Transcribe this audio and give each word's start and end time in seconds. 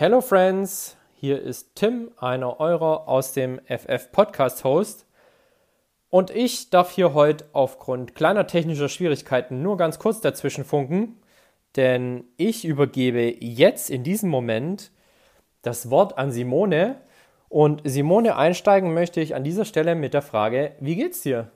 Hello 0.00 0.20
Friends, 0.20 0.96
hier 1.16 1.42
ist 1.42 1.74
Tim, 1.74 2.12
einer 2.18 2.60
eurer 2.60 3.08
aus 3.08 3.32
dem 3.32 3.58
FF 3.66 4.12
Podcast 4.12 4.62
Host. 4.62 5.06
Und 6.08 6.30
ich 6.30 6.70
darf 6.70 6.92
hier 6.92 7.14
heute 7.14 7.46
aufgrund 7.52 8.14
kleiner 8.14 8.46
technischer 8.46 8.88
Schwierigkeiten 8.88 9.60
nur 9.60 9.76
ganz 9.76 9.98
kurz 9.98 10.20
dazwischen 10.20 10.64
funken, 10.64 11.16
denn 11.74 12.22
ich 12.36 12.64
übergebe 12.64 13.44
jetzt 13.44 13.90
in 13.90 14.04
diesem 14.04 14.30
Moment 14.30 14.92
das 15.62 15.90
Wort 15.90 16.16
an 16.16 16.30
Simone. 16.30 17.00
Und 17.48 17.82
Simone 17.82 18.36
einsteigen 18.36 18.94
möchte 18.94 19.20
ich 19.20 19.34
an 19.34 19.42
dieser 19.42 19.64
Stelle 19.64 19.96
mit 19.96 20.14
der 20.14 20.22
Frage, 20.22 20.76
wie 20.78 20.94
geht's 20.94 21.22
dir? 21.22 21.50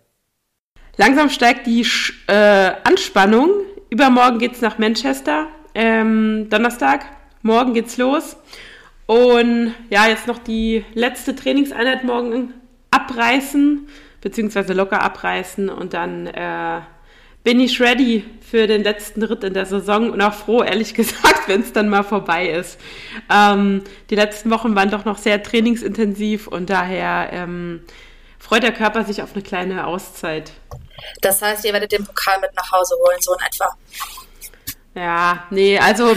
Langsam 0.97 1.31
steigt 1.31 1.69
die 1.69 1.87
äh, 2.27 2.73
Anspannung. 2.83 3.51
Übermorgen 3.89 4.41
geht's 4.41 4.61
nach 4.61 4.79
Manchester, 4.79 5.47
ähm, 5.77 6.49
Donnerstag 6.51 7.22
Morgen 7.43 7.75
geht's 7.75 7.97
los. 7.97 8.37
Und 9.07 9.75
ja, 9.91 10.07
jetzt 10.07 10.27
noch 10.27 10.39
die 10.39 10.85
letzte 10.95 11.35
Trainingseinheit 11.35 12.05
morgen 12.05 12.55
abreißen, 12.91 13.89
beziehungsweise 14.21 14.73
locker 14.73 15.03
abreißen 15.03 15.69
und 15.69 15.93
dann 15.93 16.29
äh, 16.29 16.81
bin 17.45 17.59
ich 17.59 17.81
ready 17.81 18.25
für 18.49 18.67
den 18.67 18.85
letzten 18.85 19.23
Ritt 19.23 19.43
in 19.43 19.55
der 19.55 19.67
Saison 19.67 20.11
und 20.11 20.21
auch 20.23 20.35
froh, 20.35 20.63
ehrlich 20.63 20.95
gesagt, 20.95 21.49
wenn 21.49 21.63
es 21.63 21.73
dann 21.73 21.89
mal 21.89 22.05
vorbei 22.05 22.49
ist. 22.49 22.79
Ähm, 23.31 23.83
die 24.11 24.15
letzten 24.15 24.51
Wochen 24.51 24.75
waren 24.77 24.91
doch 24.91 25.05
noch 25.05 25.19
sehr 25.19 25.43
trainingsintensiv 25.43 26.47
und 26.47 26.71
daher 26.71 27.31
ähm, 27.33 27.83
freut 28.39 28.63
der 28.63 28.73
Körper 28.73 29.05
sich 29.05 29.23
auf 29.23 29.33
eine 29.35 29.43
kleine 29.43 29.87
Auszeit. 29.87 30.53
Das 31.21 31.43
heißt, 31.43 31.65
ihr 31.65 31.73
werdet 31.73 31.93
den 31.93 32.05
Pokal 32.05 32.39
mit 32.41 32.55
nach 32.55 32.71
Hause 32.71 32.95
holen, 33.05 33.19
so 33.21 33.35
in 33.35 33.41
etwa. 33.45 33.77
Ja, 34.95 35.45
nee, 35.51 35.79
also 35.79 36.15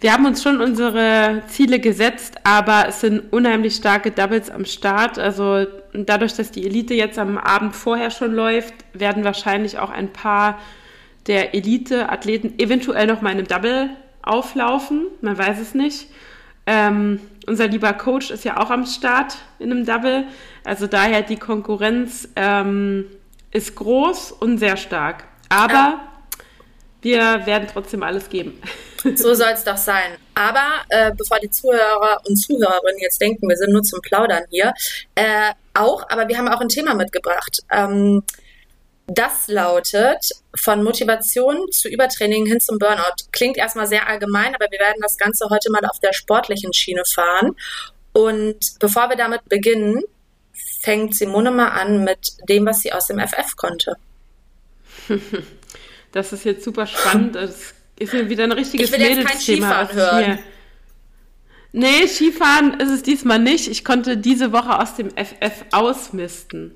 wir 0.00 0.12
haben 0.12 0.26
uns 0.26 0.42
schon 0.42 0.60
unsere 0.60 1.42
Ziele 1.48 1.80
gesetzt, 1.80 2.36
aber 2.44 2.86
es 2.88 3.00
sind 3.00 3.32
unheimlich 3.32 3.76
starke 3.76 4.10
Doubles 4.10 4.50
am 4.50 4.66
Start. 4.66 5.18
Also 5.18 5.66
dadurch, 5.94 6.34
dass 6.34 6.50
die 6.50 6.66
Elite 6.66 6.92
jetzt 6.92 7.18
am 7.18 7.38
Abend 7.38 7.74
vorher 7.74 8.10
schon 8.10 8.34
läuft, 8.34 8.74
werden 8.92 9.24
wahrscheinlich 9.24 9.78
auch 9.78 9.90
ein 9.90 10.12
paar 10.12 10.58
der 11.26 11.54
Elite-Athleten 11.54 12.58
eventuell 12.58 13.06
noch 13.06 13.22
mal 13.22 13.30
in 13.30 13.38
einem 13.38 13.48
Double 13.48 13.90
auflaufen. 14.22 15.06
Man 15.22 15.38
weiß 15.38 15.58
es 15.60 15.74
nicht. 15.74 16.08
Ähm, 16.66 17.20
unser 17.46 17.68
lieber 17.68 17.92
Coach 17.94 18.30
ist 18.30 18.44
ja 18.44 18.58
auch 18.58 18.70
am 18.70 18.84
Start 18.84 19.38
in 19.58 19.70
einem 19.70 19.86
Double. 19.86 20.26
Also 20.64 20.86
daher 20.86 21.22
die 21.22 21.36
Konkurrenz 21.36 22.28
ähm, 22.36 23.06
ist 23.50 23.74
groß 23.76 24.32
und 24.32 24.58
sehr 24.58 24.76
stark. 24.76 25.24
Aber 25.48 25.72
ja. 25.72 26.00
wir 27.00 27.46
werden 27.46 27.68
trotzdem 27.72 28.02
alles 28.02 28.28
geben. 28.28 28.60
So 29.14 29.34
soll 29.34 29.52
es 29.52 29.64
doch 29.64 29.76
sein. 29.76 30.16
Aber 30.34 30.82
äh, 30.88 31.12
bevor 31.16 31.38
die 31.38 31.50
Zuhörer 31.50 32.20
und 32.26 32.36
Zuhörerinnen 32.36 33.00
jetzt 33.00 33.20
denken, 33.20 33.48
wir 33.48 33.56
sind 33.56 33.72
nur 33.72 33.82
zum 33.82 34.00
Plaudern 34.00 34.44
hier, 34.50 34.72
äh, 35.14 35.52
auch, 35.74 36.08
aber 36.08 36.28
wir 36.28 36.38
haben 36.38 36.48
auch 36.48 36.60
ein 36.60 36.68
Thema 36.68 36.94
mitgebracht. 36.94 37.60
Ähm, 37.70 38.22
das 39.06 39.46
lautet 39.46 40.30
von 40.56 40.82
Motivation 40.82 41.70
zu 41.70 41.88
Übertraining 41.88 42.46
hin 42.46 42.60
zum 42.60 42.78
Burnout. 42.78 43.26
Klingt 43.30 43.56
erstmal 43.56 43.86
sehr 43.86 44.08
allgemein, 44.08 44.54
aber 44.54 44.66
wir 44.70 44.80
werden 44.80 45.00
das 45.00 45.16
Ganze 45.16 45.48
heute 45.48 45.70
mal 45.70 45.84
auf 45.86 46.00
der 46.00 46.12
sportlichen 46.12 46.72
Schiene 46.72 47.04
fahren. 47.04 47.54
Und 48.12 48.78
bevor 48.80 49.08
wir 49.08 49.16
damit 49.16 49.48
beginnen, 49.48 50.02
fängt 50.80 51.14
Simone 51.14 51.52
mal 51.52 51.68
an 51.68 52.02
mit 52.02 52.32
dem, 52.48 52.66
was 52.66 52.80
sie 52.80 52.92
aus 52.92 53.06
dem 53.06 53.20
FF 53.20 53.56
konnte. 53.56 53.96
Das 56.12 56.32
ist 56.32 56.44
jetzt 56.46 56.64
super 56.64 56.86
spannend. 56.86 57.34
Das 57.34 57.74
ist 57.98 58.12
mir 58.12 58.28
wieder 58.28 58.44
ein 58.44 58.52
richtiges 58.52 58.92
Ich 58.92 58.98
will 58.98 59.06
jetzt 59.06 59.26
kein 59.26 59.38
Skifahren 59.38 59.96
hören. 59.96 60.38
Nee, 61.72 62.06
Skifahren 62.06 62.80
ist 62.80 62.90
es 62.90 63.02
diesmal 63.02 63.38
nicht. 63.38 63.68
Ich 63.68 63.84
konnte 63.84 64.16
diese 64.16 64.52
Woche 64.52 64.80
aus 64.80 64.94
dem 64.94 65.10
FF 65.10 65.64
ausmisten. 65.72 66.74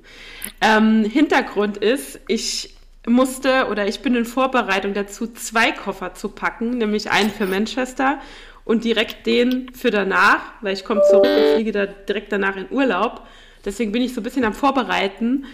Ähm, 0.61 1.05
Hintergrund 1.05 1.79
ist, 1.79 2.21
ich 2.29 2.75
musste 3.07 3.69
oder 3.71 3.87
ich 3.87 4.01
bin 4.01 4.15
in 4.15 4.27
Vorbereitung 4.27 4.93
dazu, 4.93 5.27
zwei 5.29 5.73
Koffer 5.73 6.15
zu 6.15 6.29
packen, 6.29 6.79
nämlich 6.79 7.11
einen 7.11 7.31
für 7.31 7.47
Manchester 7.47 8.21
und 8.65 8.85
direkt 8.85 9.27
den 9.27 9.73
für 9.75 9.91
danach, 9.91 10.41
weil 10.61 10.75
ich 10.75 10.85
komme 10.85 11.03
zurück 11.09 11.25
und 11.25 11.55
fliege 11.55 11.73
da 11.73 11.87
direkt 11.87 12.31
danach 12.31 12.57
in 12.57 12.67
Urlaub. 12.71 13.27
Deswegen 13.65 13.93
bin 13.93 14.03
ich 14.03 14.13
so 14.13 14.21
ein 14.21 14.25
bisschen 14.25 14.45
am 14.45 14.55
Vorbereiten 14.55 15.47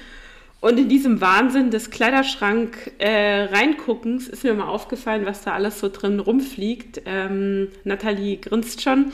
und 0.67 0.81
in 0.81 0.89
diesem 0.89 1.21
Wahnsinn 1.21 1.71
des 1.71 1.91
Kleiderschrank 1.91 2.91
äh, 2.99 3.45
ist 3.45 4.43
mir 4.43 4.53
mal 4.53 4.67
aufgefallen, 4.67 5.25
was 5.25 5.43
da 5.43 5.53
alles 5.53 5.79
so 5.79 5.89
drin 5.89 6.19
rumfliegt. 6.19 7.03
Ähm, 7.07 7.69
Nathalie 7.85 8.39
grinst 8.39 8.83
schon. 8.83 9.13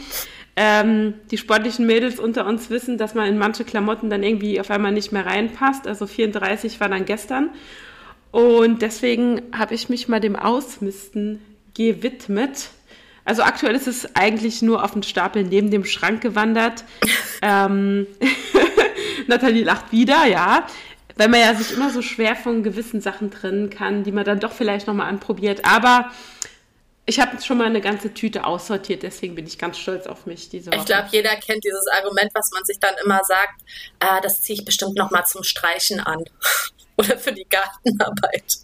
Ähm, 0.56 1.12
die 1.30 1.36
sportlichen 1.36 1.86
Mädels 1.86 2.18
unter 2.18 2.46
uns 2.46 2.70
wissen, 2.70 2.96
dass 2.96 3.12
man 3.14 3.28
in 3.28 3.36
manche 3.36 3.64
Klamotten 3.64 4.08
dann 4.08 4.22
irgendwie 4.22 4.60
auf 4.60 4.70
einmal 4.70 4.92
nicht 4.92 5.12
mehr 5.12 5.26
reinpasst. 5.26 5.86
Also 5.86 6.06
34 6.06 6.80
war 6.80 6.88
dann 6.88 7.04
gestern. 7.04 7.50
Und 8.30 8.80
deswegen 8.80 9.42
habe 9.52 9.74
ich 9.74 9.90
mich 9.90 10.08
mal 10.08 10.20
dem 10.20 10.36
Ausmisten 10.36 11.42
gewidmet. 11.74 12.70
Also 13.26 13.42
aktuell 13.42 13.74
ist 13.74 13.88
es 13.88 14.16
eigentlich 14.16 14.62
nur 14.62 14.82
auf 14.82 14.92
den 14.92 15.02
Stapel 15.02 15.44
neben 15.44 15.70
dem 15.70 15.84
Schrank 15.84 16.22
gewandert. 16.22 16.84
ähm, 17.42 18.06
Nathalie 19.26 19.64
lacht 19.64 19.92
wieder, 19.92 20.24
ja 20.24 20.66
weil 21.16 21.28
man 21.28 21.40
ja 21.40 21.54
sich 21.54 21.72
immer 21.72 21.90
so 21.90 22.02
schwer 22.02 22.36
von 22.36 22.62
gewissen 22.62 23.00
Sachen 23.00 23.30
trennen 23.30 23.70
kann, 23.70 24.04
die 24.04 24.12
man 24.12 24.24
dann 24.24 24.40
doch 24.40 24.52
vielleicht 24.52 24.86
nochmal 24.86 25.08
anprobiert. 25.08 25.64
Aber 25.64 26.10
ich 27.04 27.20
habe 27.20 27.40
schon 27.42 27.58
mal 27.58 27.66
eine 27.66 27.80
ganze 27.80 28.14
Tüte 28.14 28.44
aussortiert, 28.44 29.02
deswegen 29.02 29.34
bin 29.34 29.46
ich 29.46 29.58
ganz 29.58 29.78
stolz 29.78 30.06
auf 30.06 30.26
mich 30.26 30.48
diese 30.48 30.70
Woche. 30.70 30.80
Ich 30.80 30.86
glaube, 30.86 31.08
jeder 31.10 31.34
kennt 31.36 31.64
dieses 31.64 31.86
Argument, 31.88 32.30
was 32.34 32.50
man 32.52 32.64
sich 32.64 32.78
dann 32.78 32.94
immer 33.04 33.20
sagt, 33.24 33.60
äh, 34.00 34.20
das 34.22 34.42
ziehe 34.42 34.58
ich 34.58 34.64
bestimmt 34.64 34.96
nochmal 34.96 35.26
zum 35.26 35.42
Streichen 35.42 36.00
an. 36.00 36.24
Oder 36.96 37.18
für 37.18 37.32
die 37.32 37.46
Gartenarbeit. 37.48 38.58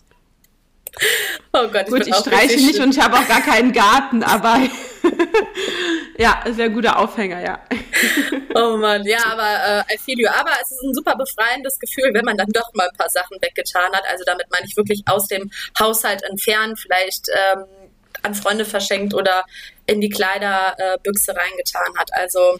Oh 1.52 1.68
Gott, 1.68 1.86
ich, 1.86 1.92
Gut, 1.92 2.06
ich 2.06 2.14
streiche 2.14 2.56
nicht 2.56 2.78
und 2.80 2.94
ich 2.94 3.02
habe 3.02 3.16
auch 3.16 3.26
gar 3.26 3.40
keinen 3.40 3.72
Garten, 3.72 4.22
aber 4.22 4.60
ja, 6.18 6.42
sehr 6.50 6.70
guter 6.70 6.98
Aufhänger, 6.98 7.40
ja. 7.40 7.60
oh 8.54 8.76
Mann, 8.76 9.04
ja, 9.04 9.18
aber 9.26 9.84
äh, 9.88 9.94
I 9.94 9.98
feel 9.98 10.18
you. 10.18 10.28
Aber 10.28 10.50
es 10.62 10.70
ist 10.70 10.82
ein 10.82 10.94
super 10.94 11.16
befreiendes 11.16 11.78
Gefühl, 11.78 12.10
wenn 12.12 12.24
man 12.24 12.36
dann 12.36 12.48
doch 12.48 12.72
mal 12.74 12.88
ein 12.88 12.96
paar 12.96 13.10
Sachen 13.10 13.36
weggetan 13.40 13.92
hat. 13.92 14.04
Also 14.10 14.24
damit 14.24 14.46
meine 14.50 14.66
ich 14.66 14.76
wirklich 14.76 15.02
aus 15.06 15.28
dem 15.28 15.50
Haushalt 15.78 16.22
entfernt, 16.22 16.78
vielleicht 16.78 17.28
ähm, 17.28 17.64
an 18.22 18.34
Freunde 18.34 18.64
verschenkt 18.64 19.14
oder 19.14 19.44
in 19.86 20.00
die 20.00 20.08
Kleiderbüchse 20.08 21.32
äh, 21.32 21.38
reingetan 21.38 21.96
hat. 21.98 22.10
Also 22.12 22.58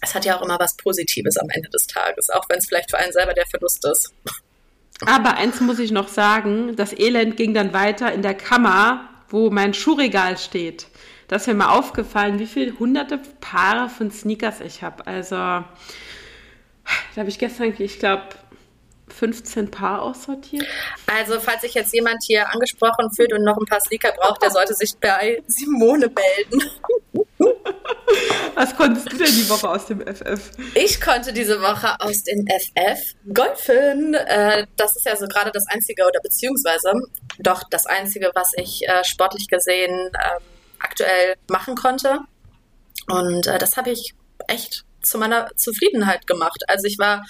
es 0.00 0.14
hat 0.14 0.24
ja 0.24 0.38
auch 0.38 0.42
immer 0.42 0.58
was 0.58 0.76
Positives 0.76 1.36
am 1.36 1.48
Ende 1.50 1.68
des 1.70 1.86
Tages, 1.86 2.30
auch 2.30 2.48
wenn 2.48 2.58
es 2.58 2.66
vielleicht 2.66 2.90
für 2.90 2.98
einen 2.98 3.12
selber 3.12 3.34
der 3.34 3.46
Verlust 3.46 3.84
ist. 3.86 4.12
Aber 5.06 5.36
eins 5.36 5.60
muss 5.60 5.78
ich 5.78 5.92
noch 5.92 6.08
sagen, 6.08 6.76
das 6.76 6.92
Elend 6.98 7.36
ging 7.36 7.54
dann 7.54 7.72
weiter 7.72 8.12
in 8.12 8.22
der 8.22 8.34
Kammer, 8.34 9.08
wo 9.28 9.50
mein 9.50 9.72
Schuhregal 9.72 10.36
steht. 10.36 10.86
Da 11.30 11.36
ist 11.36 11.46
mir 11.46 11.54
mal 11.54 11.78
aufgefallen, 11.78 12.40
wie 12.40 12.46
viele 12.46 12.76
hunderte 12.80 13.18
Paare 13.40 13.88
von 13.88 14.10
Sneakers 14.10 14.60
ich 14.60 14.82
habe. 14.82 15.06
Also 15.06 15.36
Da 15.36 15.64
habe 17.16 17.28
ich 17.28 17.38
gestern, 17.38 17.72
ich 17.78 18.00
glaube, 18.00 18.24
15 19.06 19.70
Paar 19.70 20.02
aussortiert. 20.02 20.66
Also, 21.06 21.38
falls 21.38 21.60
sich 21.60 21.74
jetzt 21.74 21.94
jemand 21.94 22.16
hier 22.26 22.52
angesprochen 22.52 23.12
fühlt 23.14 23.32
und 23.32 23.44
noch 23.44 23.56
ein 23.56 23.64
paar 23.64 23.80
Sneaker 23.80 24.10
braucht, 24.10 24.42
der 24.42 24.50
sollte 24.50 24.74
sich 24.74 24.92
bei 25.00 25.40
Simone 25.46 26.10
melden. 26.10 26.68
Was 28.56 28.74
konntest 28.74 29.12
du 29.12 29.16
denn 29.16 29.32
die 29.32 29.48
Woche 29.48 29.68
aus 29.68 29.86
dem 29.86 30.00
FF? 30.00 30.50
Ich 30.74 31.00
konnte 31.00 31.32
diese 31.32 31.60
Woche 31.60 31.94
aus 32.00 32.24
dem 32.24 32.44
FF 32.46 33.14
golfen. 33.32 34.14
Äh, 34.14 34.66
das 34.76 34.96
ist 34.96 35.06
ja 35.06 35.14
so 35.14 35.28
gerade 35.28 35.52
das 35.52 35.68
Einzige 35.68 36.02
oder 36.04 36.18
beziehungsweise 36.20 36.92
doch 37.38 37.62
das 37.70 37.86
Einzige, 37.86 38.32
was 38.34 38.50
ich 38.56 38.82
äh, 38.88 39.04
sportlich 39.04 39.46
gesehen 39.46 39.92
ähm, 39.92 40.42
aktuell 40.80 41.36
machen 41.48 41.74
konnte. 41.74 42.20
Und 43.08 43.46
äh, 43.46 43.58
das 43.58 43.76
habe 43.76 43.90
ich 43.90 44.14
echt 44.48 44.84
zu 45.02 45.18
meiner 45.18 45.50
Zufriedenheit 45.56 46.26
gemacht. 46.26 46.62
Also 46.68 46.86
ich 46.86 46.98
war 46.98 47.24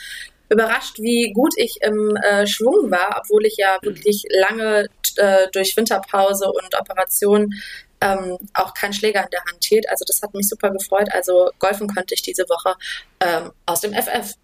überrascht, 0.48 0.98
wie 0.98 1.32
gut 1.32 1.54
ich 1.56 1.78
im 1.80 2.16
äh, 2.16 2.46
Schwung 2.46 2.90
war, 2.90 3.22
obwohl 3.22 3.46
ich 3.46 3.56
ja 3.56 3.78
wirklich 3.82 4.24
lange 4.30 4.86
äh, 5.16 5.46
durch 5.52 5.76
Winterpause 5.76 6.50
und 6.50 6.74
Operation 6.78 7.54
ähm, 8.00 8.38
auch 8.54 8.74
keinen 8.74 8.92
Schläger 8.92 9.22
in 9.22 9.30
der 9.30 9.44
Hand 9.44 9.64
hielt. 9.64 9.88
Also 9.88 10.04
das 10.06 10.20
hat 10.22 10.34
mich 10.34 10.48
super 10.48 10.70
gefreut. 10.70 11.08
Also 11.12 11.50
golfen 11.58 11.86
konnte 11.86 12.14
ich 12.14 12.22
diese 12.22 12.44
Woche 12.44 12.74
ähm, 13.20 13.52
aus 13.66 13.80
dem 13.80 13.92
FF. 13.92 14.34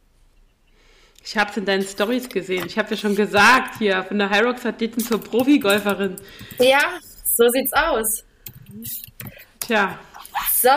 Ich 1.24 1.36
habe 1.36 1.50
es 1.50 1.56
in 1.56 1.64
deinen 1.64 1.82
Stories 1.82 2.28
gesehen. 2.28 2.66
Ich 2.66 2.78
habe 2.78 2.90
ja 2.90 2.96
schon 2.96 3.16
gesagt, 3.16 3.78
hier 3.78 4.04
von 4.04 4.18
der 4.18 4.30
Hyrox-Athletin 4.30 5.02
zur 5.02 5.20
Profi-Golferin. 5.20 6.16
Ja, 6.60 7.00
so 7.24 7.48
sieht's 7.48 7.72
aus. 7.72 8.25
Tja. 9.60 9.98
So, 10.54 10.70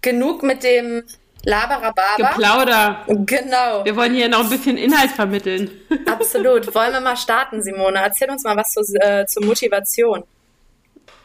genug 0.00 0.42
mit 0.42 0.62
dem 0.62 1.04
Laberababer. 1.44 2.30
Geplauder. 2.30 3.04
Genau. 3.08 3.84
Wir 3.84 3.94
wollen 3.94 4.14
hier 4.14 4.28
noch 4.28 4.40
ein 4.40 4.50
bisschen 4.50 4.76
Inhalt 4.76 5.12
vermitteln. 5.12 5.70
Absolut. 6.06 6.74
Wollen 6.74 6.92
wir 6.92 7.00
mal 7.00 7.16
starten, 7.16 7.62
Simone? 7.62 8.00
Erzähl 8.00 8.28
uns 8.30 8.42
mal 8.42 8.56
was 8.56 8.70
zu, 8.70 8.80
äh, 9.00 9.26
zur 9.26 9.44
Motivation. 9.44 10.24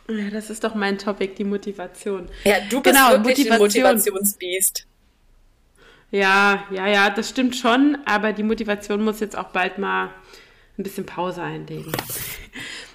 Ja, 0.07 0.29
das 0.29 0.49
ist 0.49 0.63
doch 0.63 0.75
mein 0.75 0.97
Topic, 0.97 1.33
die 1.35 1.43
Motivation. 1.43 2.29
Ja, 2.43 2.59
du 2.69 2.81
bist 2.81 2.95
genau, 2.95 3.11
wirklich 3.23 3.49
Motivation. 3.49 3.85
ein 3.85 3.95
Motivationsbiest. 3.95 4.85
Ja, 6.11 6.65
ja, 6.71 6.87
ja, 6.87 7.09
das 7.09 7.29
stimmt 7.29 7.55
schon, 7.55 7.97
aber 8.05 8.33
die 8.33 8.43
Motivation 8.43 9.03
muss 9.03 9.21
jetzt 9.21 9.37
auch 9.37 9.49
bald 9.49 9.77
mal 9.77 10.09
ein 10.77 10.83
bisschen 10.83 11.05
Pause 11.05 11.41
einlegen. 11.41 11.91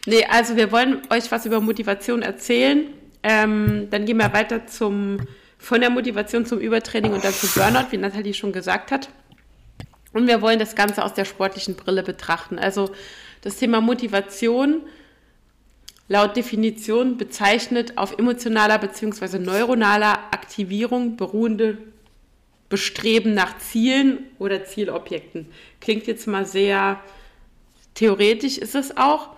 Nee, 0.06 0.24
also 0.24 0.56
wir 0.56 0.72
wollen 0.72 1.02
euch 1.10 1.30
was 1.30 1.46
über 1.46 1.60
Motivation 1.60 2.22
erzählen. 2.22 2.86
Ähm, 3.22 3.88
dann 3.90 4.06
gehen 4.06 4.18
wir 4.18 4.32
weiter 4.32 4.66
zum, 4.66 5.18
von 5.58 5.80
der 5.80 5.90
Motivation 5.90 6.46
zum 6.46 6.58
Übertraining 6.60 7.12
und 7.12 7.24
dann 7.24 7.32
zu 7.32 7.46
Burnout, 7.48 7.90
wie 7.90 7.98
Nathalie 7.98 8.34
schon 8.34 8.52
gesagt 8.52 8.90
hat. 8.90 9.08
Und 10.12 10.26
wir 10.26 10.40
wollen 10.40 10.58
das 10.58 10.74
Ganze 10.74 11.04
aus 11.04 11.12
der 11.12 11.24
sportlichen 11.24 11.74
Brille 11.74 12.02
betrachten. 12.02 12.58
Also 12.58 12.90
das 13.42 13.56
Thema 13.56 13.80
Motivation 13.80 14.82
laut 16.08 16.36
Definition 16.36 17.16
bezeichnet 17.16 17.98
auf 17.98 18.18
emotionaler 18.18 18.78
bzw. 18.78 19.38
neuronaler 19.38 20.18
Aktivierung 20.30 21.16
beruhende 21.16 21.78
Bestreben 22.68 23.34
nach 23.34 23.58
Zielen 23.58 24.20
oder 24.38 24.64
Zielobjekten. 24.64 25.46
Klingt 25.80 26.06
jetzt 26.06 26.26
mal 26.26 26.46
sehr 26.46 27.00
theoretisch, 27.94 28.58
ist 28.58 28.74
es 28.74 28.96
auch. 28.96 29.35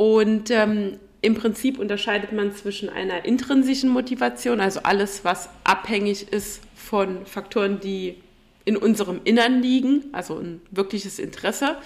Und 0.00 0.50
ähm, 0.50 0.98
im 1.20 1.34
Prinzip 1.34 1.78
unterscheidet 1.78 2.32
man 2.32 2.54
zwischen 2.54 2.88
einer 2.88 3.26
intrinsischen 3.26 3.90
Motivation, 3.90 4.58
also 4.58 4.80
alles, 4.82 5.26
was 5.26 5.50
abhängig 5.62 6.32
ist 6.32 6.62
von 6.74 7.26
Faktoren, 7.26 7.80
die 7.80 8.16
in 8.64 8.78
unserem 8.78 9.20
Innern 9.24 9.60
liegen, 9.60 10.04
also 10.12 10.38
ein 10.38 10.62
wirkliches 10.70 11.18
Interesse, 11.18 11.76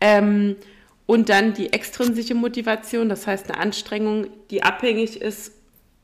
ähm, 0.00 0.56
und 1.04 1.28
dann 1.28 1.52
die 1.52 1.74
extrinsische 1.74 2.34
Motivation, 2.34 3.10
das 3.10 3.26
heißt 3.26 3.50
eine 3.50 3.60
Anstrengung, 3.60 4.28
die 4.50 4.62
abhängig 4.62 5.20
ist 5.20 5.52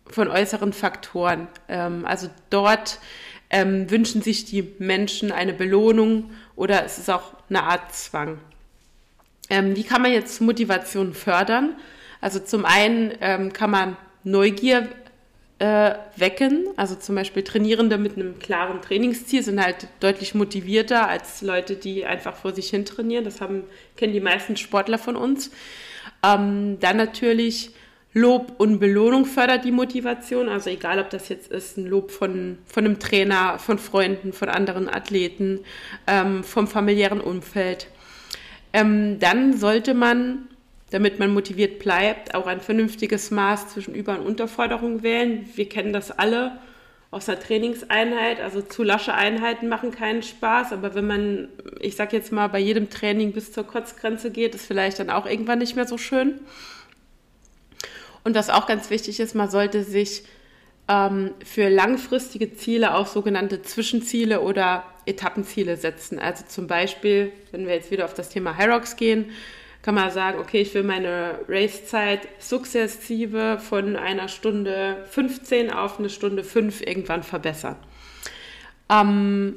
von 0.06 0.29
äußeren 0.29 0.75
Faktoren. 0.75 1.49
Ähm, 1.71 2.05
also 2.05 2.29
dort 2.50 2.99
ähm, 3.49 3.91
wünschen 3.91 4.21
sich 4.21 4.45
die 4.45 4.75
Menschen 4.79 5.33
eine 5.33 5.55
Belohnung 5.55 6.31
oder 6.56 6.85
es 6.85 6.99
ist 6.99 7.09
auch 7.09 7.33
eine 7.49 7.62
Art 7.62 7.95
Zwang. 7.95 8.39
Ähm, 9.50 9.77
wie 9.77 9.85
kann 9.85 10.03
man 10.03 10.12
jetzt 10.12 10.41
Motivation 10.41 11.15
fördern? 11.15 11.75
Also 12.21 12.39
zum 12.41 12.65
einen 12.65 13.12
ähm, 13.21 13.53
kann 13.53 13.71
man 13.71 13.97
Neugier 14.25 14.89
äh, 15.59 15.95
wecken. 16.17 16.67
Also 16.77 16.95
zum 16.95 17.15
Beispiel 17.15 17.43
Trainierende 17.43 17.99
mit 17.99 18.17
einem 18.17 18.39
klaren 18.39 18.81
Trainingsziel 18.81 19.43
sind 19.43 19.62
halt 19.62 19.89
deutlich 20.00 20.35
motivierter 20.35 21.09
als 21.09 21.43
Leute, 21.43 21.77
die 21.77 22.05
einfach 22.05 22.37
vor 22.37 22.55
sich 22.55 22.71
hin 22.71 22.85
trainieren. 22.85 23.25
Das 23.25 23.41
haben, 23.41 23.65
kennen 23.97 24.12
die 24.12 24.21
meisten 24.21 24.56
Sportler 24.56 24.99
von 24.99 25.17
uns. 25.17 25.50
Ähm, 26.25 26.79
dann 26.81 26.97
natürlich 26.97 27.71
Lob 28.15 28.55
und 28.59 28.79
Belohnung 28.79 29.27
fördert 29.27 29.65
die 29.65 29.73
Motivation. 29.73 30.49
Also 30.49 30.71
egal, 30.71 30.99
ob 30.99 31.11
das 31.11 31.29
jetzt 31.29 31.50
ist 31.50 31.77
ein 31.77 31.87
Lob 31.87 32.11
von, 32.11 32.59
von 32.67 32.85
einem 32.85 32.99
Trainer, 32.99 33.59
von 33.59 33.79
Freunden, 33.79 34.33
von 34.33 34.49
anderen 34.49 34.89
Athleten, 34.89 35.61
ähm, 36.06 36.43
vom 36.43 36.67
familiären 36.67 37.21
Umfeld. 37.21 37.89
Ähm, 38.73 39.19
dann 39.19 39.56
sollte 39.56 39.94
man 39.94 40.49
damit 40.91 41.19
man 41.19 41.32
motiviert 41.32 41.79
bleibt, 41.79 42.35
auch 42.35 42.47
ein 42.47 42.61
vernünftiges 42.61 43.31
Maß 43.31 43.69
zwischen 43.69 43.94
Über- 43.94 44.19
und 44.19 44.26
Unterforderung 44.26 45.03
wählen. 45.03 45.49
Wir 45.55 45.69
kennen 45.69 45.93
das 45.93 46.11
alle 46.11 46.59
aus 47.11 47.26
der 47.26 47.41
Trainingseinheit. 47.41 48.41
Also 48.41 48.62
zu 48.62 48.82
lasche 48.82 49.15
Einheiten 49.15 49.69
machen 49.69 49.91
keinen 49.91 50.23
Spaß, 50.23 50.73
aber 50.73 50.94
wenn 50.94 51.06
man, 51.06 51.49
ich 51.81 51.97
sag 51.97 52.12
jetzt 52.12 52.32
mal, 52.32 52.49
bei 52.49 52.59
jedem 52.59 52.88
Training 52.88 53.32
bis 53.32 53.53
zur 53.53 53.65
Kotzgrenze 53.65 54.31
geht, 54.31 54.55
ist 54.55 54.67
vielleicht 54.67 54.99
dann 54.99 55.11
auch 55.11 55.26
irgendwann 55.26 55.59
nicht 55.59 55.76
mehr 55.76 55.87
so 55.87 55.99
schön. 55.99 56.41
Und 58.25 58.35
was 58.35 58.50
auch 58.50 58.67
ganz 58.67 58.91
wichtig 58.91 59.21
ist, 59.21 59.35
man 59.35 59.50
sollte 59.50 59.85
sich 59.85 60.25
ähm, 60.88 61.32
für 61.44 61.69
langfristige 61.69 62.55
Ziele 62.55 62.94
auch 62.94 63.06
sogenannte 63.06 63.62
Zwischenziele 63.62 64.40
oder 64.40 64.85
Etappenziele 65.06 65.76
setzen. 65.76 66.19
Also 66.19 66.44
zum 66.46 66.67
Beispiel, 66.67 67.32
wenn 67.52 67.67
wir 67.67 67.75
jetzt 67.75 67.90
wieder 67.90 68.05
auf 68.05 68.14
das 68.14 68.31
Thema 68.31 68.56
Hyrox 68.56 68.96
gehen, 68.96 69.26
kann 69.83 69.95
man 69.95 70.11
sagen, 70.11 70.38
okay, 70.38 70.61
ich 70.61 70.75
will 70.75 70.83
meine 70.83 71.40
Racezeit 71.49 72.28
sukzessive 72.38 73.59
von 73.59 73.97
einer 73.97 74.28
Stunde 74.28 75.04
15 75.11 75.73
auf 75.73 75.99
eine 75.99 76.11
Stunde 76.11 76.42
5 76.42 76.80
irgendwann 76.83 77.23
verbessern. 77.23 77.76
Ähm, 78.90 79.57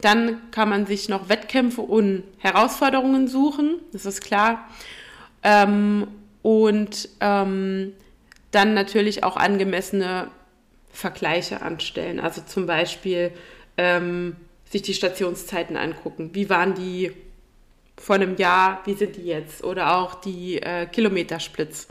dann 0.00 0.50
kann 0.50 0.68
man 0.68 0.86
sich 0.86 1.08
noch 1.08 1.28
Wettkämpfe 1.28 1.82
und 1.82 2.24
Herausforderungen 2.38 3.28
suchen, 3.28 3.80
das 3.92 4.06
ist 4.06 4.22
klar. 4.22 4.68
Ähm, 5.42 6.06
und 6.42 7.08
ähm, 7.20 7.92
dann 8.50 8.74
natürlich 8.74 9.24
auch 9.24 9.36
angemessene 9.36 10.30
Vergleiche 10.94 11.60
anstellen. 11.60 12.20
Also 12.20 12.40
zum 12.40 12.66
Beispiel 12.66 13.32
ähm, 13.76 14.36
sich 14.70 14.82
die 14.82 14.94
Stationszeiten 14.94 15.76
angucken. 15.76 16.30
Wie 16.32 16.48
waren 16.48 16.74
die 16.74 17.12
vor 17.96 18.16
einem 18.16 18.36
Jahr, 18.36 18.80
wie 18.86 18.94
sind 18.94 19.16
die 19.16 19.24
jetzt? 19.24 19.62
Oder 19.64 19.96
auch 19.96 20.14
die 20.14 20.62
äh, 20.62 20.86
Kilometersplits. 20.86 21.88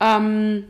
Ähm, 0.00 0.64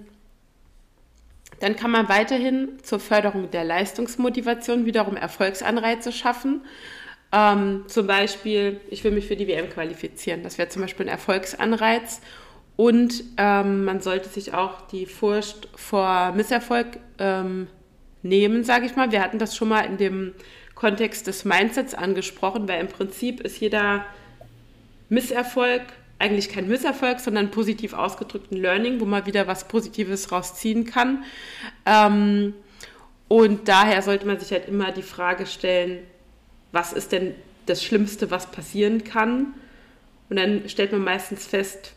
dann 1.60 1.76
kann 1.76 1.90
man 1.90 2.08
weiterhin 2.08 2.78
zur 2.82 3.00
Förderung 3.00 3.50
der 3.50 3.64
Leistungsmotivation 3.64 4.86
wiederum 4.86 5.16
Erfolgsanreize 5.16 6.12
schaffen. 6.12 6.62
Ähm, 7.32 7.84
zum 7.88 8.06
Beispiel, 8.06 8.80
ich 8.90 9.04
will 9.04 9.10
mich 9.10 9.26
für 9.26 9.36
die 9.36 9.48
WM 9.48 9.68
qualifizieren. 9.68 10.42
Das 10.42 10.56
wäre 10.56 10.68
zum 10.68 10.82
Beispiel 10.82 11.06
ein 11.06 11.12
Erfolgsanreiz. 11.12 12.20
Und 12.78 13.24
ähm, 13.38 13.84
man 13.84 14.00
sollte 14.00 14.28
sich 14.28 14.54
auch 14.54 14.82
die 14.82 15.06
Furcht 15.06 15.68
vor 15.74 16.30
Misserfolg 16.36 17.00
ähm, 17.18 17.66
nehmen, 18.22 18.62
sage 18.62 18.86
ich 18.86 18.94
mal. 18.94 19.10
Wir 19.10 19.20
hatten 19.20 19.40
das 19.40 19.56
schon 19.56 19.66
mal 19.66 19.80
in 19.80 19.96
dem 19.96 20.32
Kontext 20.76 21.26
des 21.26 21.44
Mindsets 21.44 21.92
angesprochen, 21.94 22.68
weil 22.68 22.80
im 22.80 22.86
Prinzip 22.86 23.40
ist 23.40 23.58
jeder 23.58 24.04
Misserfolg 25.08 25.82
eigentlich 26.20 26.50
kein 26.50 26.68
Misserfolg, 26.68 27.18
sondern 27.18 27.50
positiv 27.50 27.94
ausgedrückten 27.94 28.56
Learning, 28.56 29.00
wo 29.00 29.06
man 29.06 29.26
wieder 29.26 29.48
was 29.48 29.66
Positives 29.66 30.30
rausziehen 30.30 30.84
kann. 30.84 31.24
Ähm, 31.84 32.54
und 33.26 33.66
daher 33.66 34.02
sollte 34.02 34.24
man 34.24 34.38
sich 34.38 34.52
halt 34.52 34.68
immer 34.68 34.92
die 34.92 35.02
Frage 35.02 35.46
stellen, 35.46 36.04
was 36.70 36.92
ist 36.92 37.10
denn 37.10 37.34
das 37.66 37.82
Schlimmste, 37.82 38.30
was 38.30 38.52
passieren 38.52 39.02
kann? 39.02 39.54
Und 40.30 40.36
dann 40.36 40.68
stellt 40.68 40.92
man 40.92 41.02
meistens 41.02 41.44
fest, 41.44 41.94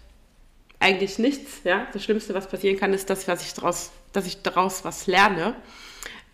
eigentlich 0.82 1.20
nichts. 1.20 1.62
Ja? 1.64 1.88
Das 1.94 2.04
Schlimmste, 2.04 2.34
was 2.34 2.48
passieren 2.48 2.78
kann, 2.78 2.94
ist 2.94 3.10
das, 3.10 3.28
was 3.28 3.46
ich 3.46 3.54
daraus, 3.54 3.92
dass 4.12 4.26
ich 4.28 4.42
daraus 4.42 4.84
was 4.84 5.08
lerne. 5.08 5.56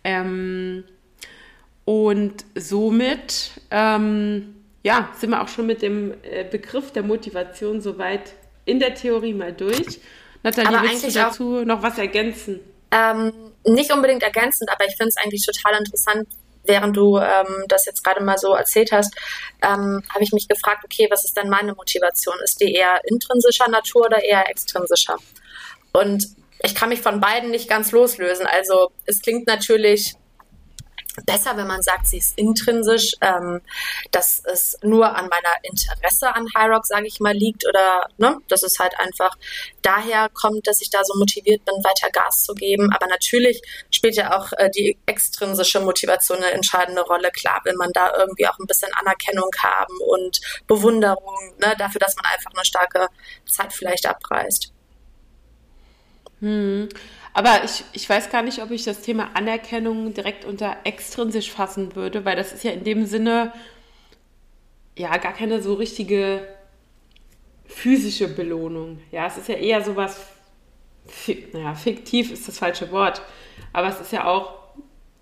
Ähm, 0.04 0.84
und 1.84 2.44
somit 2.54 3.52
ähm, 3.70 4.54
ja, 4.82 5.10
sind 5.18 5.30
wir 5.30 5.42
auch 5.42 5.48
schon 5.48 5.66
mit 5.66 5.82
dem 5.82 6.14
äh, 6.22 6.44
Begriff 6.44 6.92
der 6.92 7.02
Motivation 7.02 7.80
soweit 7.80 8.32
in 8.64 8.78
der 8.78 8.94
Theorie 8.94 9.34
mal 9.34 9.52
durch. 9.52 10.00
Nathalie, 10.42 10.68
aber 10.68 10.88
willst 10.88 11.04
du 11.04 11.12
dazu 11.12 11.58
auch, 11.58 11.64
noch 11.64 11.82
was 11.82 11.98
ergänzen? 11.98 12.60
Ähm, 12.90 13.32
nicht 13.64 13.92
unbedingt 13.92 14.22
ergänzend, 14.22 14.70
aber 14.70 14.86
ich 14.86 14.96
finde 14.96 15.08
es 15.08 15.16
eigentlich 15.16 15.44
total 15.44 15.78
interessant, 15.78 16.28
während 16.68 16.96
du 16.96 17.18
ähm, 17.18 17.64
das 17.68 17.86
jetzt 17.86 18.04
gerade 18.04 18.22
mal 18.22 18.38
so 18.38 18.54
erzählt 18.54 18.92
hast, 18.92 19.14
ähm, 19.62 20.02
habe 20.10 20.22
ich 20.22 20.32
mich 20.32 20.48
gefragt, 20.48 20.84
okay, 20.84 21.08
was 21.10 21.24
ist 21.24 21.36
denn 21.36 21.48
meine 21.48 21.74
Motivation? 21.74 22.36
Ist 22.44 22.60
die 22.60 22.74
eher 22.74 23.00
intrinsischer 23.04 23.68
Natur 23.68 24.06
oder 24.06 24.22
eher 24.22 24.48
extrinsischer? 24.48 25.16
Und 25.92 26.28
ich 26.62 26.74
kann 26.74 26.88
mich 26.88 27.00
von 27.00 27.20
beiden 27.20 27.50
nicht 27.50 27.68
ganz 27.68 27.92
loslösen. 27.92 28.46
Also 28.46 28.90
es 29.06 29.22
klingt 29.22 29.46
natürlich 29.46 30.14
besser, 31.26 31.56
wenn 31.56 31.66
man 31.66 31.82
sagt, 31.82 32.06
sie 32.06 32.18
ist 32.18 32.38
intrinsisch, 32.38 33.12
ähm, 33.20 33.60
dass 34.10 34.42
es 34.44 34.78
nur 34.82 35.14
an 35.16 35.28
meiner 35.28 35.54
Interesse 35.62 36.34
an 36.34 36.46
High 36.54 36.70
Rock, 36.70 36.86
sage 36.86 37.06
ich 37.06 37.20
mal, 37.20 37.34
liegt 37.34 37.66
oder 37.66 38.08
ne, 38.16 38.38
dass 38.48 38.62
es 38.62 38.78
halt 38.78 38.98
einfach 38.98 39.36
daher 39.82 40.28
kommt, 40.28 40.66
dass 40.66 40.80
ich 40.80 40.90
da 40.90 41.04
so 41.04 41.18
motiviert 41.18 41.64
bin, 41.64 41.74
weiter 41.84 42.10
Gas 42.10 42.44
zu 42.44 42.54
geben. 42.54 42.92
Aber 42.92 43.06
natürlich 43.06 43.62
spielt 43.90 44.16
ja 44.16 44.36
auch 44.38 44.52
äh, 44.56 44.70
die 44.70 44.98
extrinsische 45.06 45.80
Motivation 45.80 46.38
eine 46.38 46.52
entscheidende 46.52 47.02
Rolle. 47.02 47.30
Klar, 47.30 47.60
will 47.64 47.74
man 47.76 47.92
da 47.92 48.12
irgendwie 48.16 48.46
auch 48.46 48.58
ein 48.58 48.66
bisschen 48.66 48.92
Anerkennung 48.94 49.50
haben 49.62 49.94
und 50.06 50.40
Bewunderung 50.66 51.54
ne, 51.58 51.74
dafür, 51.78 52.00
dass 52.00 52.16
man 52.16 52.26
einfach 52.26 52.52
eine 52.54 52.64
starke 52.64 53.08
Zeit 53.46 53.72
vielleicht 53.72 54.06
abreißt. 54.06 54.72
Hm. 56.40 56.88
Aber 57.38 57.62
ich, 57.62 57.84
ich 57.92 58.08
weiß 58.08 58.30
gar 58.30 58.42
nicht, 58.42 58.60
ob 58.62 58.72
ich 58.72 58.82
das 58.82 59.00
Thema 59.00 59.30
Anerkennung 59.34 60.12
direkt 60.12 60.44
unter 60.44 60.78
extrinsisch 60.82 61.52
fassen 61.52 61.94
würde, 61.94 62.24
weil 62.24 62.34
das 62.34 62.52
ist 62.52 62.64
ja 62.64 62.72
in 62.72 62.82
dem 62.82 63.06
Sinne 63.06 63.52
ja 64.96 65.16
gar 65.18 65.34
keine 65.34 65.62
so 65.62 65.74
richtige 65.74 66.48
physische 67.64 68.26
Belohnung. 68.26 69.00
Ja, 69.12 69.28
es 69.28 69.36
ist 69.36 69.46
ja 69.46 69.54
eher 69.54 69.84
sowas, 69.84 70.18
naja, 71.52 71.76
fiktiv 71.76 72.32
ist 72.32 72.48
das 72.48 72.58
falsche 72.58 72.90
Wort, 72.90 73.22
aber 73.72 73.86
es 73.86 74.00
ist 74.00 74.10
ja 74.10 74.24
auch 74.24 74.54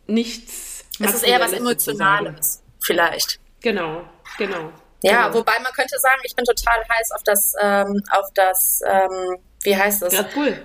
nichts. 0.07 0.87
Es 0.99 1.17
ist 1.17 1.23
eher 1.23 1.39
was 1.39 1.53
Emotionales, 1.53 2.63
vielleicht. 2.81 3.41
Genau, 3.61 4.05
genau. 4.39 4.73
Ja, 5.03 5.25
genau. 5.25 5.41
wobei 5.41 5.59
man 5.63 5.73
könnte 5.75 5.99
sagen, 5.99 6.23
ich 6.25 6.35
bin 6.35 6.47
total 6.47 6.83
heiß 6.89 7.13
auf 7.13 7.23
das, 7.25 7.53
ähm, 7.61 8.03
auf 8.11 8.27
das, 8.33 8.81
ähm, 8.89 9.37
wie 9.65 9.77
heißt 9.77 10.01
das? 10.01 10.15
Red 10.15 10.33
Bull. 10.33 10.63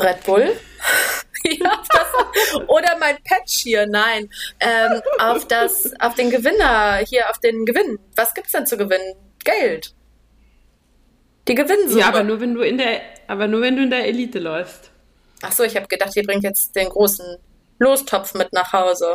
Red 0.00 0.24
Bull. 0.24 0.56
ja, 1.44 1.82
das, 1.88 2.68
oder 2.68 2.96
mein 2.98 3.16
Patch 3.24 3.62
hier, 3.62 3.86
nein. 3.86 4.28
Ähm, 4.60 5.00
auf 5.18 5.46
das, 5.46 5.92
auf 6.00 6.14
den 6.14 6.30
Gewinner, 6.30 6.96
hier 7.08 7.30
auf 7.30 7.38
den 7.38 7.64
Gewinn. 7.64 7.98
Was 8.16 8.34
gibt's 8.34 8.52
denn 8.52 8.66
zu 8.66 8.76
gewinnen? 8.76 9.14
Geld. 9.44 9.94
Die 11.48 11.54
Gewinnsumme. 11.54 12.00
Ja, 12.00 12.08
aber 12.08 12.22
nur 12.22 12.40
wenn 12.40 12.54
du 12.54 12.60
in 12.62 12.78
der, 12.78 13.00
aber 13.26 13.48
nur 13.48 13.62
wenn 13.62 13.76
du 13.76 13.82
in 13.82 13.90
der 13.90 14.06
Elite 14.06 14.38
läufst. 14.38 14.90
Ach 15.42 15.52
so, 15.52 15.62
ich 15.64 15.76
habe 15.76 15.86
gedacht, 15.86 16.14
ihr 16.16 16.24
bringt 16.24 16.44
jetzt 16.44 16.76
den 16.76 16.88
großen 16.88 17.38
Lostopf 17.78 18.34
mit 18.34 18.52
nach 18.52 18.72
Hause. 18.72 19.14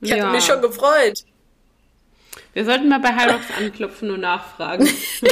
Ich 0.00 0.10
ja. 0.10 0.16
hatte 0.18 0.28
mich 0.28 0.44
schon 0.44 0.60
gefreut. 0.60 1.24
Wir 2.52 2.64
sollten 2.64 2.88
mal 2.88 3.00
bei 3.00 3.14
Hyrox 3.14 3.44
anklopfen 3.58 4.10
und 4.10 4.20
nachfragen. 4.20 4.88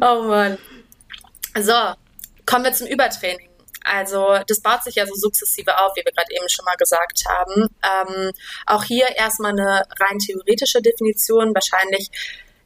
oh 0.00 0.22
Mann. 0.24 0.58
So, 1.58 1.94
kommen 2.46 2.64
wir 2.64 2.72
zum 2.72 2.86
Übertraining. 2.86 3.48
Also 3.84 4.38
das 4.46 4.60
baut 4.60 4.84
sich 4.84 4.94
ja 4.94 5.06
so 5.06 5.14
sukzessive 5.14 5.78
auf, 5.78 5.92
wie 5.96 6.04
wir 6.04 6.12
gerade 6.12 6.32
eben 6.34 6.48
schon 6.48 6.64
mal 6.64 6.76
gesagt 6.76 7.24
haben. 7.28 7.68
Ähm, 7.82 8.30
auch 8.66 8.84
hier 8.84 9.08
erstmal 9.16 9.52
eine 9.52 9.82
rein 10.00 10.18
theoretische 10.18 10.80
Definition. 10.80 11.54
Wahrscheinlich 11.54 12.08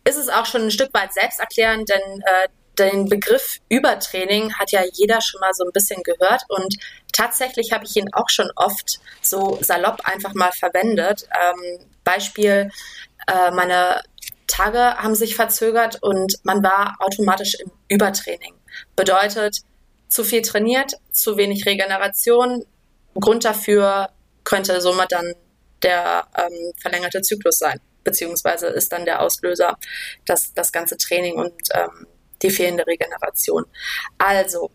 ist 0.05 0.17
es 0.17 0.29
auch 0.29 0.47
schon 0.47 0.63
ein 0.63 0.71
Stück 0.71 0.93
weit 0.95 1.13
selbsterklärend, 1.13 1.89
denn 1.89 2.21
äh, 2.21 2.49
den 2.79 3.09
Begriff 3.09 3.59
Übertraining 3.71 4.55
hat 4.55 4.71
ja 4.71 4.83
jeder 4.93 5.21
schon 5.21 5.41
mal 5.41 5.55
so 5.55 5.65
ein 5.65 5.73
bisschen 5.73 6.03
gehört 6.03 6.43
und 6.49 6.77
tatsächlich 7.13 7.73
habe 7.73 7.87
ich 7.87 7.97
ihn 7.97 8.13
auch 8.13 8.29
schon 8.29 8.51
oft 8.55 9.01
so 9.23 9.59
salopp 9.63 10.01
einfach 10.05 10.35
mal 10.35 10.53
verwendet. 10.53 11.27
Ähm, 11.33 11.79
Beispiel, 12.05 12.71
äh, 13.27 13.51
meine 13.53 14.03
Tage 14.47 14.79
haben 14.97 15.15
sich 15.15 15.35
verzögert 15.35 16.03
und 16.03 16.35
man 16.45 16.63
war 16.63 16.97
automatisch 17.01 17.55
im 17.55 17.71
Übertraining. 17.89 18.56
Bedeutet, 18.95 19.61
zu 20.09 20.25
viel 20.25 20.43
trainiert, 20.43 20.93
zu 21.11 21.37
wenig 21.37 21.67
Regeneration. 21.67 22.65
Grund 23.15 23.45
dafür 23.45 24.11
könnte 24.45 24.81
somit 24.81 25.13
dann 25.13 25.35
der 25.83 26.27
ähm, 26.37 26.73
verlängerte 26.81 27.23
Zyklus 27.23 27.59
sein, 27.59 27.81
beziehungsweise 28.05 28.69
ist 28.69 28.93
dann 28.93 29.05
der 29.05 29.21
Auslöser 29.21 29.77
das, 30.25 30.55
das 30.55 30.73
ganze 30.73 30.97
Training 30.97 31.35
und 31.37 31.53
ähm, 31.75 32.07
die 32.43 32.51
fehlende 32.51 32.87
Regeneration. 32.87 33.65
Also, 34.19 34.71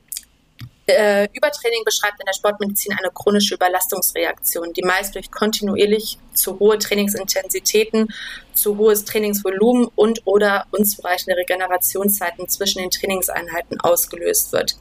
äh, 0.91 1.29
Übertraining 1.33 1.83
beschreibt 1.83 2.19
in 2.19 2.25
der 2.25 2.33
Sportmedizin 2.33 2.93
eine 2.98 3.10
chronische 3.12 3.55
Überlastungsreaktion, 3.55 4.74
die 4.74 4.83
meist 4.83 5.15
durch 5.15 5.31
kontinuierlich 5.31 6.17
zu 6.33 6.60
hohe 6.60 6.77
Trainingsintensitäten, 6.77 8.07
zu 8.53 8.77
hohes 8.77 9.05
Trainingsvolumen 9.05 9.88
und 9.95 10.21
oder 10.25 10.65
unzureichende 10.71 11.38
Regenerationszeiten 11.38 12.48
zwischen 12.48 12.81
den 12.81 12.91
Trainingseinheiten 12.91 13.79
ausgelöst 13.81 14.53
wird. 14.53 14.75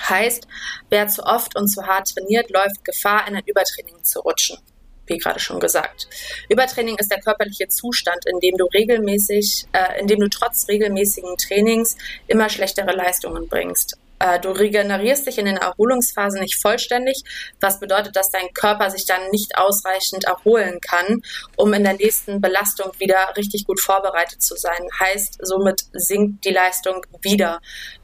Heißt, 0.00 0.46
wer 0.90 1.08
zu 1.08 1.22
oft 1.24 1.56
und 1.56 1.68
zu 1.68 1.86
hart 1.86 2.14
trainiert, 2.14 2.50
läuft 2.50 2.84
Gefahr, 2.84 3.28
in 3.28 3.36
ein 3.36 3.44
Übertraining 3.46 4.02
zu 4.02 4.20
rutschen. 4.20 4.58
Wie 5.06 5.18
gerade 5.18 5.38
schon 5.38 5.60
gesagt. 5.60 6.08
Übertraining 6.48 6.96
ist 6.96 7.10
der 7.10 7.20
körperliche 7.20 7.68
Zustand, 7.68 8.24
in 8.26 8.40
dem 8.40 8.56
du 8.56 8.64
regelmäßig, 8.64 9.66
äh, 9.72 10.00
in 10.00 10.06
dem 10.06 10.20
du 10.20 10.28
trotz 10.28 10.66
regelmäßigen 10.66 11.36
Trainings 11.36 11.96
immer 12.26 12.48
schlechtere 12.48 12.92
Leistungen 12.92 13.46
bringst. 13.46 13.98
Äh, 14.24 14.40
du 14.40 14.50
regenerierst 14.50 15.26
dich 15.26 15.36
in 15.36 15.44
den 15.44 15.58
Erholungsphasen 15.58 16.40
nicht 16.40 16.60
vollständig, 16.62 17.22
was 17.60 17.78
bedeutet, 17.78 18.16
dass 18.16 18.30
dein 18.30 18.52
Körper 18.54 18.88
sich 18.90 19.04
dann 19.04 19.28
nicht 19.30 19.58
ausreichend 19.58 20.24
erholen 20.24 20.80
kann, 20.80 21.20
um 21.56 21.74
in 21.74 21.84
der 21.84 21.92
nächsten 21.92 22.40
Belastung 22.40 22.90
wieder 22.98 23.34
richtig 23.36 23.66
gut 23.66 23.80
vorbereitet 23.80 24.40
zu 24.40 24.56
sein. 24.56 24.88
Heißt, 24.98 25.38
somit 25.42 25.82
sinkt 25.92 26.44
die 26.46 26.52
Leistung 26.52 27.04
wieder. 27.20 27.60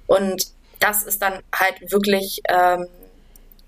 Und 0.06 0.48
das 0.78 1.04
ist 1.04 1.22
dann 1.22 1.42
halt 1.54 1.90
wirklich 1.90 2.40
ähm, 2.48 2.86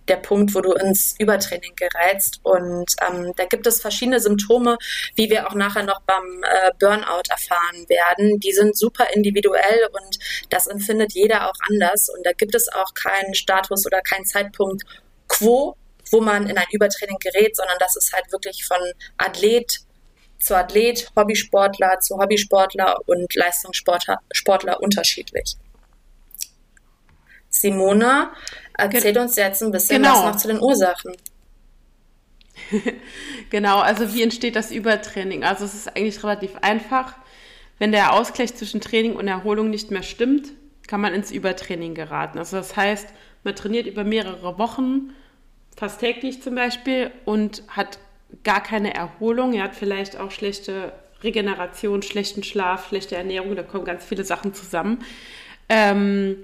der 0.08 0.16
Punkt, 0.16 0.54
wo 0.54 0.60
du 0.60 0.72
ins 0.72 1.14
Übertraining 1.18 1.74
gerätst. 1.76 2.40
Und 2.42 2.94
ähm, 3.06 3.32
da 3.36 3.44
gibt 3.44 3.66
es 3.66 3.80
verschiedene 3.80 4.20
Symptome, 4.20 4.76
wie 5.14 5.30
wir 5.30 5.48
auch 5.48 5.54
nachher 5.54 5.82
noch 5.82 6.00
beim 6.02 6.42
äh, 6.42 6.70
Burnout 6.78 7.28
erfahren 7.30 7.88
werden. 7.88 8.40
Die 8.40 8.52
sind 8.52 8.76
super 8.76 9.06
individuell 9.14 9.88
und 9.92 10.18
das 10.50 10.66
empfindet 10.66 11.12
jeder 11.12 11.48
auch 11.48 11.56
anders. 11.68 12.08
Und 12.08 12.26
da 12.26 12.32
gibt 12.32 12.54
es 12.54 12.68
auch 12.72 12.94
keinen 12.94 13.34
Status 13.34 13.86
oder 13.86 14.00
keinen 14.00 14.24
Zeitpunkt 14.24 14.82
quo, 15.28 15.76
wo 16.10 16.20
man 16.20 16.48
in 16.48 16.58
ein 16.58 16.66
Übertraining 16.72 17.18
gerät, 17.18 17.56
sondern 17.56 17.78
das 17.78 17.96
ist 17.96 18.12
halt 18.12 18.30
wirklich 18.32 18.64
von 18.64 18.80
Athlet 19.16 19.80
zu 20.38 20.56
Athlet, 20.56 21.10
Hobbysportler 21.16 22.00
zu 22.00 22.18
Hobbysportler 22.18 22.96
und 23.06 23.32
Leistungssportler 23.34 24.18
Sportler 24.32 24.82
unterschiedlich. 24.82 25.56
Simona 27.48 28.34
erzählt 28.76 29.16
uns 29.16 29.36
jetzt 29.36 29.62
ein 29.62 29.70
bisschen 29.70 30.02
genau. 30.02 30.14
was 30.14 30.24
noch 30.24 30.36
zu 30.36 30.48
den 30.48 30.60
Ursachen. 30.60 31.12
genau, 33.50 33.78
also 33.80 34.12
wie 34.14 34.22
entsteht 34.22 34.56
das 34.56 34.70
Übertraining? 34.70 35.44
Also 35.44 35.64
es 35.64 35.74
ist 35.74 35.96
eigentlich 35.96 36.22
relativ 36.22 36.56
einfach. 36.60 37.14
Wenn 37.78 37.92
der 37.92 38.12
Ausgleich 38.12 38.54
zwischen 38.54 38.80
Training 38.80 39.16
und 39.16 39.28
Erholung 39.28 39.70
nicht 39.70 39.90
mehr 39.90 40.02
stimmt, 40.02 40.48
kann 40.86 41.00
man 41.00 41.14
ins 41.14 41.30
Übertraining 41.30 41.94
geraten. 41.94 42.38
Also 42.38 42.56
das 42.56 42.76
heißt, 42.76 43.08
man 43.44 43.56
trainiert 43.56 43.86
über 43.86 44.04
mehrere 44.04 44.58
Wochen, 44.58 45.14
fast 45.76 46.00
täglich 46.00 46.42
zum 46.42 46.54
Beispiel, 46.54 47.10
und 47.24 47.62
hat 47.68 47.98
gar 48.44 48.62
keine 48.62 48.94
Erholung. 48.94 49.52
Er 49.54 49.64
hat 49.64 49.74
vielleicht 49.74 50.18
auch 50.18 50.30
schlechte 50.30 50.92
Regeneration, 51.22 52.02
schlechten 52.02 52.42
Schlaf, 52.42 52.88
schlechte 52.88 53.16
Ernährung, 53.16 53.56
da 53.56 53.62
kommen 53.62 53.84
ganz 53.84 54.04
viele 54.04 54.24
Sachen 54.24 54.54
zusammen. 54.54 55.04
Ähm, 55.68 56.38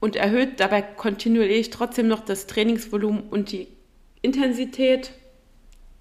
und 0.00 0.16
erhöht 0.16 0.60
dabei 0.60 0.82
kontinuierlich 0.82 1.70
trotzdem 1.70 2.08
noch 2.08 2.20
das 2.20 2.46
Trainingsvolumen 2.46 3.22
und 3.30 3.52
die 3.52 3.68
Intensität, 4.22 5.12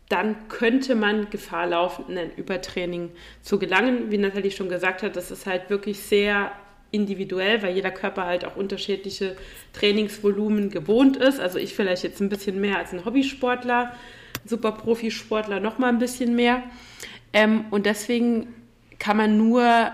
dann 0.09 0.47
könnte 0.47 0.95
man 0.95 1.29
Gefahr 1.29 1.67
laufen, 1.67 2.05
in 2.09 2.17
ein 2.17 2.31
Übertraining 2.35 3.11
zu 3.41 3.59
gelangen. 3.59 4.09
Wie 4.09 4.17
Nathalie 4.17 4.51
schon 4.51 4.69
gesagt 4.69 5.03
hat, 5.03 5.15
das 5.15 5.31
ist 5.31 5.45
halt 5.45 5.69
wirklich 5.69 5.99
sehr 5.99 6.51
individuell, 6.91 7.61
weil 7.61 7.75
jeder 7.75 7.91
Körper 7.91 8.25
halt 8.25 8.45
auch 8.45 8.55
unterschiedliche 8.55 9.35
Trainingsvolumen 9.73 10.69
gewohnt 10.69 11.17
ist. 11.17 11.39
Also 11.39 11.59
ich 11.59 11.73
vielleicht 11.73 12.03
jetzt 12.03 12.21
ein 12.21 12.29
bisschen 12.29 12.61
mehr 12.61 12.77
als 12.77 12.93
ein 12.93 13.03
Hobbysportler, 13.03 13.93
Superprofisportler 14.45 15.59
noch 15.59 15.77
mal 15.77 15.89
ein 15.89 15.99
bisschen 15.99 16.35
mehr. 16.35 16.63
Ähm, 17.33 17.65
und 17.71 17.85
deswegen 17.85 18.53
kann 18.99 19.17
man 19.17 19.37
nur 19.37 19.91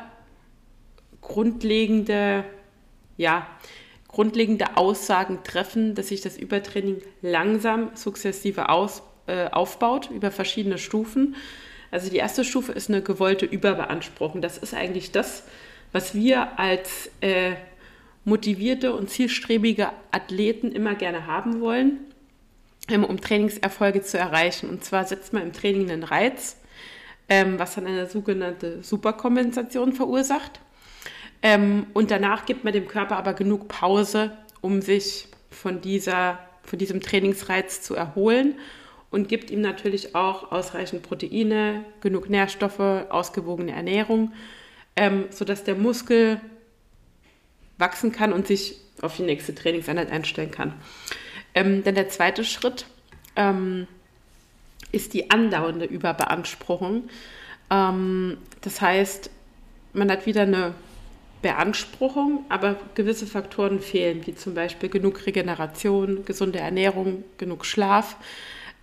grundlegende, 1.21 2.43
ja, 3.17 3.47
grundlegende 4.13 4.77
Aussagen 4.77 5.39
treffen, 5.43 5.95
dass 5.95 6.07
sich 6.07 6.21
das 6.21 6.37
Übertraining 6.37 7.01
langsam 7.21 7.91
sukzessive 7.95 8.69
aus, 8.69 9.03
äh, 9.27 9.49
aufbaut 9.49 10.09
über 10.11 10.31
verschiedene 10.31 10.77
Stufen. 10.77 11.35
Also 11.91 12.09
die 12.09 12.17
erste 12.17 12.45
Stufe 12.45 12.71
ist 12.71 12.89
eine 12.89 13.01
gewollte 13.01 13.45
Überbeanspruchung. 13.45 14.41
Das 14.41 14.57
ist 14.57 14.73
eigentlich 14.73 15.11
das, 15.11 15.43
was 15.91 16.15
wir 16.15 16.59
als 16.59 17.09
äh, 17.21 17.53
motivierte 18.23 18.93
und 18.95 19.09
zielstrebige 19.09 19.89
Athleten 20.11 20.71
immer 20.71 20.95
gerne 20.95 21.27
haben 21.27 21.59
wollen. 21.59 21.99
ähm, 22.89 23.03
um 23.03 23.19
Trainingserfolge 23.19 24.01
zu 24.01 24.17
erreichen. 24.17 24.69
Und 24.69 24.83
zwar 24.83 25.05
setzt 25.05 25.33
man 25.33 25.43
im 25.43 25.53
Training 25.53 25.89
einen 25.89 26.03
Reiz, 26.03 26.57
ähm, 27.29 27.57
was 27.57 27.75
dann 27.75 27.87
eine 27.87 28.07
sogenannte 28.07 28.83
Superkompensation 28.83 29.93
verursacht. 29.93 30.59
Ähm, 31.43 31.87
und 31.93 32.09
danach 32.09 32.45
gibt 32.45 32.63
man 32.63 32.71
dem 32.73 32.87
Körper 32.87 33.17
aber 33.17 33.33
genug 33.33 33.67
Pause, 33.67 34.31
um 34.61 34.81
sich 34.81 35.27
von, 35.51 35.81
dieser, 35.81 36.39
von 36.63 36.79
diesem 36.79 37.01
Trainingsreiz 37.01 37.81
zu 37.81 37.95
erholen 37.95 38.55
und 39.11 39.27
gibt 39.27 39.51
ihm 39.51 39.61
natürlich 39.61 40.15
auch 40.15 40.51
ausreichend 40.51 41.03
Proteine, 41.03 41.83
genug 41.99 42.29
Nährstoffe, 42.29 42.79
ausgewogene 42.79 43.73
Ernährung, 43.73 44.33
ähm, 44.95 45.25
sodass 45.29 45.65
der 45.65 45.75
Muskel 45.75 46.39
wachsen 47.77 48.13
kann 48.13 48.31
und 48.31 48.47
sich 48.47 48.77
auf 49.01 49.17
die 49.17 49.23
nächste 49.23 49.53
Trainingseinheit 49.53 50.11
einstellen 50.11 50.49
kann. 50.49 50.73
Ähm, 51.53 51.83
dann 51.83 51.95
der 51.95 52.07
zweite 52.07 52.45
Schritt 52.45 52.85
ähm, 53.35 53.85
ist 54.93 55.13
die 55.13 55.29
andauernde 55.29 55.85
Überbeanspruchung. 55.85 57.09
Ähm, 57.69 58.37
das 58.61 58.79
heißt, 58.79 59.29
man 59.91 60.09
hat 60.09 60.25
wieder 60.25 60.43
eine 60.43 60.73
Beanspruchung, 61.43 62.45
aber 62.49 62.77
gewisse 62.95 63.27
Faktoren 63.27 63.79
fehlen, 63.79 64.25
wie 64.25 64.33
zum 64.33 64.55
Beispiel 64.55 64.89
genug 64.89 65.27
Regeneration, 65.27 66.25
gesunde 66.25 66.57
Ernährung, 66.57 67.23
genug 67.37 67.65
Schlaf. 67.65 68.15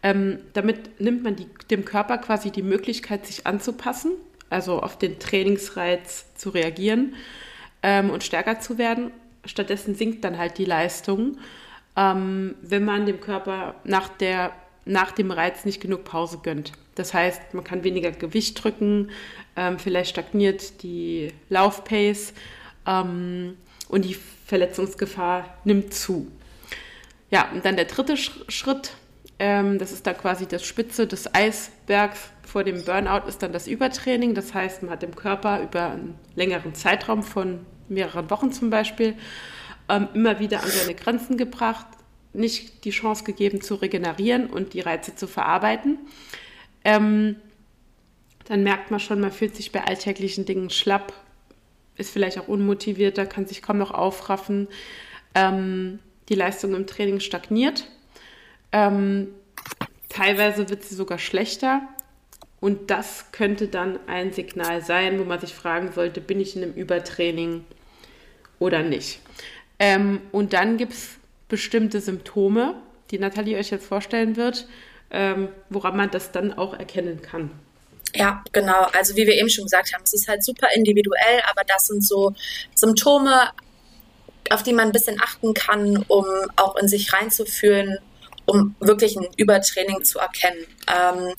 Ähm, 0.05 0.38
damit 0.52 1.00
nimmt 1.00 1.25
man 1.25 1.35
die, 1.35 1.49
dem 1.73 1.85
Körper 1.85 2.19
quasi 2.19 2.52
die 2.52 2.62
Möglichkeit, 2.62 3.26
sich 3.26 3.49
anzupassen, 3.49 4.12
also 4.49 4.81
auf 4.81 4.97
den 4.97 5.19
Trainingsreiz 5.19 6.33
zu 6.37 6.50
reagieren 6.50 7.17
ähm, 7.83 8.11
und 8.11 8.23
stärker 8.23 8.61
zu 8.61 8.79
werden. 8.79 9.11
Stattdessen 9.45 9.97
sinkt 9.97 10.23
dann 10.23 10.38
halt 10.38 10.59
die 10.59 10.64
Leistung 10.64 11.37
ähm, 11.97 12.55
wenn 12.62 12.85
man 12.85 13.07
dem 13.07 13.21
Körper 13.21 13.75
nach, 13.85 14.09
der, 14.09 14.52
nach 14.85 15.12
dem 15.12 15.31
Reiz 15.31 15.64
nicht 15.64 15.81
genug 15.81 16.05
Pause 16.05 16.38
gönnt. 16.43 16.73
Das 16.95 17.14
heißt, 17.14 17.55
man 17.55 17.64
kann 17.64 17.85
weniger 17.85 18.11
Gewicht 18.11 18.62
drücken, 18.62 19.11
ähm, 19.61 19.79
vielleicht 19.79 20.11
stagniert 20.11 20.83
die 20.83 21.35
Laufpace 21.50 22.33
ähm, 22.87 23.59
und 23.88 24.07
die 24.07 24.17
Verletzungsgefahr 24.47 25.55
nimmt 25.64 25.93
zu. 25.93 26.29
Ja, 27.31 27.50
und 27.52 27.62
dann 27.67 27.76
der 27.76 27.85
dritte 27.85 28.17
Schritt, 28.17 28.93
ähm, 29.38 29.79
das 29.79 29.93
ist 29.93 30.07
dann 30.07 30.17
quasi 30.17 30.47
das 30.47 30.64
Spitze 30.64 31.07
des 31.07 31.35
Eisbergs 31.35 32.31
vor 32.43 32.64
dem 32.64 32.83
Burnout, 32.85 33.29
ist 33.29 33.43
dann 33.43 33.52
das 33.52 33.69
Übertraining. 33.69 34.35
Das 34.35 34.55
heißt, 34.55 34.83
man 34.83 34.93
hat 34.93 35.02
dem 35.02 35.14
Körper 35.14 35.61
über 35.61 35.90
einen 35.90 36.19
längeren 36.35 36.75
Zeitraum 36.75 37.23
von 37.23 37.61
mehreren 37.90 38.31
Wochen 38.31 38.52
zum 38.52 38.71
Beispiel 38.71 39.14
ähm, 39.90 40.09
immer 40.14 40.40
wieder 40.40 40.62
an 40.62 40.71
seine 40.71 40.95
Grenzen 40.95 41.37
gebracht, 41.37 41.87
nicht 42.33 42.87
die 42.87 42.90
Chance 42.90 43.25
gegeben 43.25 43.61
zu 43.61 43.75
regenerieren 43.75 44.47
und 44.47 44.73
die 44.73 44.81
Reize 44.81 45.14
zu 45.14 45.26
verarbeiten. 45.26 45.99
Ähm, 46.83 47.37
dann 48.44 48.62
merkt 48.62 48.90
man 48.90 49.00
schon, 49.00 49.20
man 49.20 49.32
fühlt 49.32 49.54
sich 49.54 49.73
bei 49.73 49.85
alltäglichen 49.85 50.44
Dingen 50.44 50.70
schlapp, 50.70 51.12
ist 51.97 52.11
vielleicht 52.11 52.38
auch 52.38 52.49
unmotivierter, 52.49 53.26
kann 53.26 53.47
sich 53.47 53.62
kaum 53.62 53.78
noch 53.78 53.90
aufraffen. 53.90 54.68
Ähm, 55.35 55.99
die 56.28 56.35
Leistung 56.35 56.75
im 56.75 56.87
Training 56.87 57.20
stagniert. 57.20 57.87
Ähm, 58.73 59.28
teilweise 60.09 60.68
wird 60.68 60.85
sie 60.85 60.94
sogar 60.94 61.18
schlechter. 61.18 61.82
Und 62.61 62.90
das 62.90 63.32
könnte 63.32 63.68
dann 63.68 63.99
ein 64.06 64.32
Signal 64.32 64.82
sein, 64.82 65.18
wo 65.18 65.25
man 65.25 65.40
sich 65.40 65.54
fragen 65.54 65.92
sollte, 65.92 66.20
bin 66.20 66.40
ich 66.40 66.56
in 66.56 66.62
einem 66.62 66.75
Übertraining 66.75 67.64
oder 68.59 68.83
nicht. 68.83 69.20
Ähm, 69.79 70.20
und 70.31 70.53
dann 70.53 70.76
gibt 70.76 70.92
es 70.92 71.16
bestimmte 71.48 72.00
Symptome, 72.00 72.74
die 73.11 73.18
Nathalie 73.18 73.59
euch 73.59 73.70
jetzt 73.70 73.87
vorstellen 73.87 74.37
wird, 74.37 74.68
ähm, 75.11 75.48
woran 75.70 75.96
man 75.96 76.11
das 76.11 76.33
dann 76.33 76.53
auch 76.53 76.74
erkennen 76.74 77.22
kann. 77.22 77.50
Ja, 78.14 78.42
genau. 78.53 78.87
Also 78.92 79.16
wie 79.16 79.27
wir 79.27 79.35
eben 79.35 79.51
schon 79.51 79.64
gesagt 79.64 79.92
haben, 79.94 80.03
es 80.05 80.12
ist 80.12 80.29
halt 80.29 80.44
super 80.44 80.68
individuell, 80.75 81.42
aber 81.51 81.62
das 81.66 81.87
sind 81.87 82.05
so 82.05 82.35
Symptome, 82.75 83.51
auf 84.51 84.62
die 84.62 84.73
man 84.73 84.88
ein 84.88 84.92
bisschen 84.92 85.20
achten 85.20 85.55
kann, 85.55 86.05
um 86.09 86.27
auch 86.57 86.77
in 86.77 86.88
sich 86.88 87.12
reinzufühlen, 87.12 87.99
um 88.46 88.75
wirklich 88.81 89.16
ein 89.16 89.29
Übertraining 89.37 90.03
zu 90.03 90.18
erkennen. 90.18 90.66
Ähm, 90.88 91.35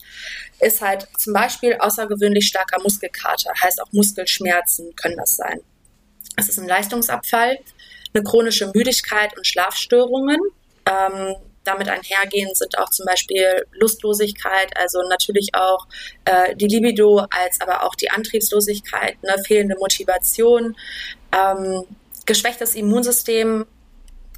ist 0.61 0.81
halt 0.81 1.07
zum 1.17 1.33
Beispiel 1.33 1.75
außergewöhnlich 1.75 2.47
starker 2.47 2.81
Muskelkater, 2.81 3.51
heißt 3.61 3.81
auch 3.81 3.91
Muskelschmerzen 3.91 4.95
können 4.95 5.17
das 5.17 5.35
sein. 5.35 5.59
Es 6.37 6.47
ist 6.47 6.59
ein 6.59 6.67
Leistungsabfall, 6.67 7.59
eine 8.13 8.23
chronische 8.23 8.71
Müdigkeit 8.73 9.35
und 9.35 9.45
Schlafstörungen. 9.45 10.39
Ähm, 10.85 11.35
damit 11.63 11.89
einhergehen 11.89 12.53
sind 12.55 12.77
auch 12.77 12.89
zum 12.89 13.05
Beispiel 13.05 13.65
Lustlosigkeit, 13.71 14.75
also 14.77 15.01
natürlich 15.07 15.49
auch 15.53 15.87
äh, 16.25 16.55
die 16.55 16.67
Libido, 16.67 17.25
als 17.29 17.61
aber 17.61 17.83
auch 17.83 17.95
die 17.95 18.09
Antriebslosigkeit, 18.09 19.21
ne, 19.23 19.35
fehlende 19.45 19.75
Motivation, 19.77 20.75
ähm, 21.35 21.83
geschwächtes 22.25 22.75
Immunsystem, 22.75 23.65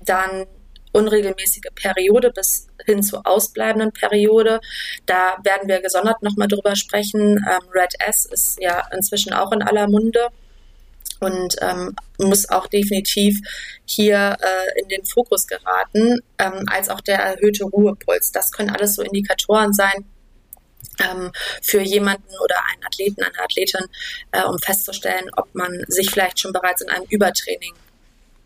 dann 0.05 0.45
unregelmäßige 0.91 1.71
Periode 1.75 2.31
bis 2.31 2.67
hin 2.85 3.01
zur 3.01 3.25
ausbleibenden 3.25 3.91
Periode. 3.91 4.59
Da 5.05 5.37
werden 5.43 5.67
wir 5.67 5.81
gesondert 5.81 6.21
nochmal 6.21 6.47
drüber 6.47 6.75
sprechen. 6.75 7.37
Ähm, 7.37 7.69
Red 7.73 7.93
S 8.07 8.25
ist 8.25 8.61
ja 8.61 8.87
inzwischen 8.93 9.33
auch 9.33 9.51
in 9.51 9.63
aller 9.63 9.87
Munde 9.87 10.29
und 11.23 11.55
ähm, 11.61 11.95
muss 12.19 12.49
auch 12.49 12.67
definitiv 12.67 13.39
hier 13.85 14.37
äh, 14.39 14.81
in 14.81 14.89
den 14.89 15.05
Fokus 15.05 15.47
geraten, 15.47 16.19
ähm, 16.37 16.65
als 16.67 16.89
auch 16.89 17.01
der 17.01 17.19
erhöhte 17.19 17.65
Ruhepuls. 17.65 18.31
Das 18.31 18.51
können 18.51 18.69
alles 18.69 18.95
so 18.95 19.01
Indikatoren 19.01 19.73
sein, 19.73 20.05
ähm, 20.99 21.31
für 21.61 21.81
jemanden 21.81 22.29
oder 22.43 22.55
einen 22.71 22.83
Athleten, 22.85 23.23
eine 23.23 23.39
Athletin, 23.39 23.85
äh, 24.31 24.43
um 24.43 24.57
festzustellen, 24.59 25.29
ob 25.35 25.53
man 25.55 25.83
sich 25.87 26.09
vielleicht 26.09 26.39
schon 26.39 26.53
bereits 26.53 26.81
in 26.81 26.89
einem 26.89 27.05
Übertraining 27.09 27.73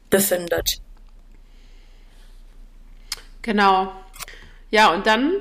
befindet. 0.10 0.80
Genau. 3.42 3.92
Ja, 4.72 4.94
und 4.94 5.08
dann 5.08 5.34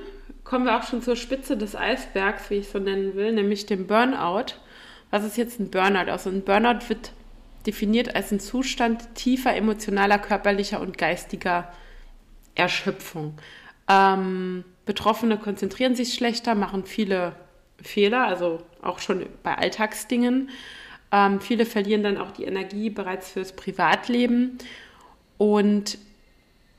kommen 0.44 0.64
wir 0.64 0.79
auch 0.79 0.85
schon 0.85 1.03
zur 1.03 1.16
Spitze 1.16 1.57
des 1.57 1.75
Eisbergs, 1.75 2.51
wie 2.51 2.57
ich 2.57 2.68
so 2.68 2.79
nennen 2.79 3.14
will, 3.14 3.33
nämlich 3.33 3.66
dem 3.66 3.87
Burnout. 3.87 4.55
Was 5.11 5.25
ist 5.25 5.37
jetzt 5.37 5.59
ein 5.59 5.70
Burnout? 5.70 6.11
Also 6.11 6.31
ein 6.31 6.42
Burnout 6.42 6.88
wird 6.88 7.11
definiert 7.66 8.14
als 8.14 8.33
ein 8.33 8.40
Zustand 8.40 9.14
tiefer 9.14 9.55
emotionaler, 9.55 10.18
körperlicher 10.18 10.81
und 10.81 10.98
geistiger 10.98 11.72
Erschöpfung. 12.55 13.35
Ähm, 13.88 14.64
Betroffene 14.85 15.38
konzentrieren 15.38 15.94
sich 15.94 16.14
schlechter, 16.14 16.55
machen 16.55 16.85
viele 16.85 17.35
Fehler, 17.83 18.26
also 18.26 18.62
auch 18.83 18.98
schon 18.98 19.26
bei 19.42 19.57
Alltagsdingen. 19.57 20.50
Ähm, 21.12 21.40
viele 21.40 21.66
verlieren 21.66 22.02
dann 22.02 22.18
auch 22.18 22.31
die 22.31 22.44
Energie 22.44 22.90
bereits 22.90 23.31
fürs 23.31 23.52
Privatleben 23.52 24.59
und 25.38 25.98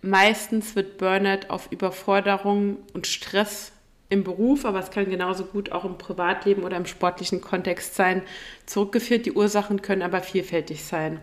meistens 0.02 0.76
wird 0.76 0.98
Burnout 0.98 1.48
auf 1.50 1.72
Überforderung 1.72 2.78
und 2.94 3.08
Stress 3.08 3.72
im 4.10 4.24
Beruf, 4.24 4.66
aber 4.66 4.80
es 4.80 4.92
kann 4.92 5.10
genauso 5.10 5.44
gut 5.46 5.72
auch 5.72 5.86
im 5.86 5.98
Privatleben 5.98 6.64
oder 6.64 6.78
im 6.78 6.86
sportlichen 6.86 7.42
Kontext 7.42 7.96
sein, 7.96 8.22
zurückgeführt. 8.66 9.26
Die 9.26 9.34
Ursachen 9.34 9.82
können 9.82 10.02
aber 10.02 10.22
vielfältig 10.22 10.84
sein. 10.84 11.20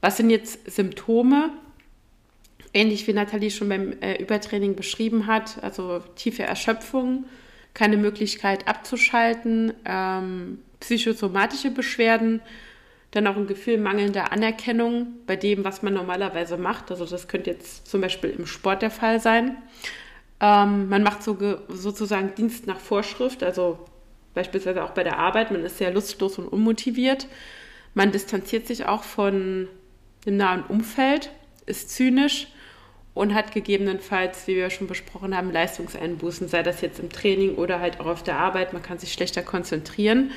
Was 0.00 0.16
sind 0.16 0.30
jetzt 0.30 0.70
Symptome? 0.70 1.50
Ähnlich 2.74 3.06
wie 3.06 3.12
Nathalie 3.12 3.50
schon 3.50 3.68
beim 3.68 3.92
äh, 4.00 4.20
Übertraining 4.20 4.74
beschrieben 4.74 5.26
hat, 5.26 5.62
also 5.62 6.00
tiefe 6.16 6.42
Erschöpfung, 6.42 7.24
keine 7.72 7.96
Möglichkeit 7.96 8.68
abzuschalten, 8.68 9.72
ähm, 9.84 10.58
psychosomatische 10.80 11.70
Beschwerden, 11.70 12.40
dann 13.12 13.26
auch 13.26 13.36
ein 13.36 13.46
Gefühl 13.46 13.78
mangelnder 13.78 14.32
Anerkennung 14.32 15.14
bei 15.26 15.36
dem, 15.36 15.64
was 15.64 15.82
man 15.82 15.94
normalerweise 15.94 16.56
macht. 16.56 16.90
Also 16.90 17.06
das 17.06 17.28
könnte 17.28 17.50
jetzt 17.50 17.86
zum 17.86 18.00
Beispiel 18.00 18.30
im 18.30 18.46
Sport 18.46 18.82
der 18.82 18.90
Fall 18.90 19.20
sein. 19.20 19.56
Ähm, 20.40 20.88
man 20.88 21.02
macht 21.02 21.22
so, 21.22 21.36
sozusagen 21.68 22.34
Dienst 22.34 22.66
nach 22.66 22.78
Vorschrift, 22.78 23.42
also 23.42 23.78
beispielsweise 24.34 24.84
auch 24.84 24.90
bei 24.90 25.02
der 25.02 25.18
Arbeit. 25.18 25.50
Man 25.50 25.64
ist 25.64 25.78
sehr 25.78 25.92
lustlos 25.92 26.38
und 26.38 26.46
unmotiviert. 26.46 27.26
Man 27.94 28.12
distanziert 28.12 28.66
sich 28.66 28.86
auch 28.86 29.02
von 29.02 29.68
dem 30.26 30.36
nahen 30.36 30.64
Umfeld, 30.64 31.30
ist 31.64 31.90
zynisch 31.90 32.48
und 33.14 33.34
hat 33.34 33.52
gegebenenfalls, 33.52 34.46
wie 34.46 34.56
wir 34.56 34.68
schon 34.68 34.88
besprochen 34.88 35.34
haben, 35.34 35.50
Leistungseinbußen, 35.50 36.48
sei 36.48 36.62
das 36.62 36.82
jetzt 36.82 36.98
im 36.98 37.08
Training 37.08 37.54
oder 37.54 37.80
halt 37.80 37.98
auch 37.98 38.06
auf 38.06 38.22
der 38.22 38.38
Arbeit. 38.38 38.74
Man 38.74 38.82
kann 38.82 38.98
sich 38.98 39.14
schlechter 39.14 39.42
konzentrieren. 39.42 40.32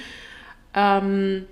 Ähm, 0.73 1.45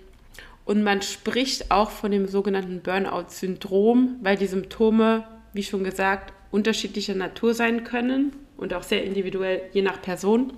und 0.64 0.84
man 0.84 1.02
spricht 1.02 1.72
auch 1.72 1.92
von 1.92 2.12
dem 2.12 2.28
sogenannten 2.28 2.82
Burnout-Syndrom, 2.82 4.18
weil 4.22 4.38
die 4.38 4.48
Symptome, 4.48 5.26
wie 5.52 5.64
schon 5.64 5.84
gesagt, 5.84 6.34
unterschiedlicher 6.58 7.14
Natur 7.14 7.54
sein 7.54 7.84
können 7.84 8.34
und 8.58 8.74
auch 8.74 8.84
sehr 8.84 9.04
individuell 9.04 9.62
je 9.74 9.84
nach 9.84 10.02
Person. 10.02 10.54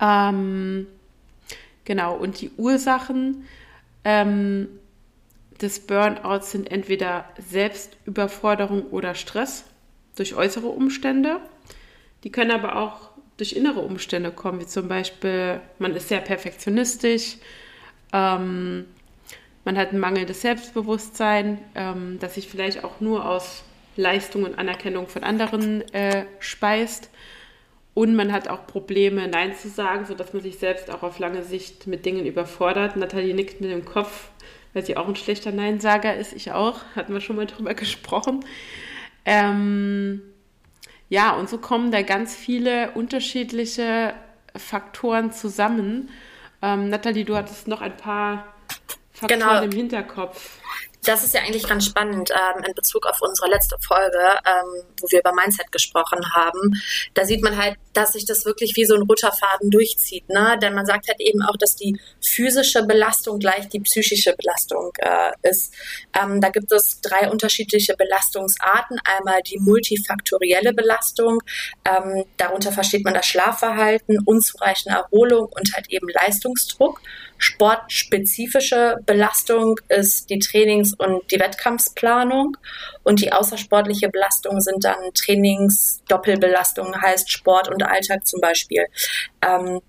Ähm, 0.00 0.88
genau, 1.84 2.16
und 2.16 2.40
die 2.40 2.50
Ursachen 2.56 3.44
ähm, 4.04 4.68
des 5.60 5.78
Burnouts 5.86 6.50
sind 6.50 6.70
entweder 6.70 7.26
Selbstüberforderung 7.38 8.86
oder 8.90 9.14
Stress. 9.14 9.64
durch 10.16 10.34
äußere 10.34 10.66
Umstände. 10.66 11.40
Die 12.24 12.32
können 12.32 12.50
aber 12.50 12.76
auch 12.76 13.10
durch 13.36 13.52
innere 13.52 13.80
Umstände 13.80 14.32
kommen, 14.32 14.60
wie 14.60 14.66
zum 14.66 14.88
Beispiel, 14.88 15.60
man 15.78 15.94
ist 15.94 16.08
sehr 16.08 16.20
perfektionistisch, 16.20 17.36
ähm, 18.12 18.84
man 19.64 19.78
hat 19.78 19.92
ein 19.92 19.98
mangelndes 19.98 20.42
Selbstbewusstsein, 20.42 21.58
ähm, 21.74 22.18
das 22.20 22.34
sich 22.34 22.48
vielleicht 22.48 22.84
auch 22.84 23.00
nur 23.00 23.24
aus 23.24 23.62
Leistung 24.00 24.44
und 24.44 24.58
Anerkennung 24.58 25.06
von 25.06 25.22
anderen 25.22 25.82
äh, 25.92 26.24
speist. 26.38 27.10
Und 27.94 28.14
man 28.14 28.32
hat 28.32 28.48
auch 28.48 28.66
Probleme, 28.66 29.28
Nein 29.28 29.54
zu 29.54 29.68
sagen, 29.68 30.06
sodass 30.06 30.32
man 30.32 30.42
sich 30.42 30.58
selbst 30.58 30.90
auch 30.90 31.02
auf 31.02 31.18
lange 31.18 31.42
Sicht 31.42 31.86
mit 31.86 32.06
Dingen 32.06 32.24
überfordert. 32.24 32.96
Nathalie 32.96 33.34
nickt 33.34 33.60
mit 33.60 33.70
dem 33.70 33.84
Kopf, 33.84 34.30
weil 34.72 34.84
sie 34.84 34.96
auch 34.96 35.08
ein 35.08 35.16
schlechter 35.16 35.52
Neinsager 35.52 36.14
ist. 36.14 36.32
Ich 36.32 36.52
auch. 36.52 36.80
Hatten 36.94 37.12
wir 37.12 37.20
schon 37.20 37.36
mal 37.36 37.46
drüber 37.46 37.74
gesprochen. 37.74 38.44
Ähm, 39.24 40.22
ja, 41.08 41.32
und 41.32 41.48
so 41.50 41.58
kommen 41.58 41.90
da 41.90 42.02
ganz 42.02 42.34
viele 42.34 42.92
unterschiedliche 42.92 44.14
Faktoren 44.56 45.32
zusammen. 45.32 46.10
Ähm, 46.62 46.88
Nathalie, 46.88 47.24
du 47.24 47.36
hattest 47.36 47.68
noch 47.68 47.80
ein 47.80 47.96
paar 47.96 48.54
Faktoren 49.12 49.40
genau. 49.40 49.62
im 49.62 49.72
Hinterkopf. 49.72 50.59
Das 51.04 51.24
ist 51.24 51.34
ja 51.34 51.40
eigentlich 51.40 51.66
ganz 51.66 51.86
spannend 51.86 52.30
ähm, 52.30 52.64
in 52.64 52.74
Bezug 52.74 53.06
auf 53.06 53.20
unsere 53.22 53.48
letzte 53.48 53.76
Folge, 53.80 54.18
ähm, 54.18 54.82
wo 55.00 55.10
wir 55.10 55.20
über 55.20 55.32
Mindset 55.32 55.72
gesprochen 55.72 56.20
haben. 56.34 56.74
Da 57.14 57.24
sieht 57.24 57.42
man 57.42 57.56
halt, 57.56 57.76
dass 57.94 58.12
sich 58.12 58.26
das 58.26 58.44
wirklich 58.44 58.76
wie 58.76 58.84
so 58.84 58.94
ein 58.94 59.02
roter 59.02 59.32
Faden 59.32 59.70
durchzieht. 59.70 60.28
Ne? 60.28 60.58
Denn 60.60 60.74
man 60.74 60.84
sagt 60.84 61.08
halt 61.08 61.20
eben 61.20 61.42
auch, 61.42 61.56
dass 61.56 61.76
die 61.76 61.98
physische 62.20 62.82
Belastung 62.84 63.38
gleich 63.38 63.68
die 63.68 63.80
psychische 63.80 64.34
Belastung 64.36 64.92
äh, 64.98 65.32
ist. 65.48 65.74
Ähm, 66.20 66.40
da 66.40 66.50
gibt 66.50 66.70
es 66.70 67.00
drei 67.00 67.30
unterschiedliche 67.30 67.96
Belastungsarten. 67.96 68.98
Einmal 69.04 69.40
die 69.42 69.58
multifaktorielle 69.58 70.74
Belastung. 70.74 71.42
Ähm, 71.84 72.24
darunter 72.36 72.72
versteht 72.72 73.04
man 73.04 73.14
das 73.14 73.26
Schlafverhalten, 73.26 74.18
unzureichende 74.24 74.98
Erholung 74.98 75.46
und 75.46 75.74
halt 75.74 75.90
eben 75.90 76.08
Leistungsdruck. 76.08 77.00
Sportspezifische 77.40 78.96
Belastung 79.06 79.80
ist 79.88 80.28
die 80.28 80.38
Trainings- 80.38 80.92
und 80.92 81.22
die 81.30 81.40
Wettkampfsplanung 81.40 82.58
und 83.02 83.22
die 83.22 83.32
außersportliche 83.32 84.10
Belastung 84.10 84.60
sind 84.60 84.84
dann 84.84 84.98
Trainings-Doppelbelastung, 85.14 87.00
heißt 87.00 87.32
Sport 87.32 87.68
und 87.68 87.82
Alltag 87.82 88.26
zum 88.26 88.42
Beispiel. 88.42 88.84
Ähm, 89.40 89.80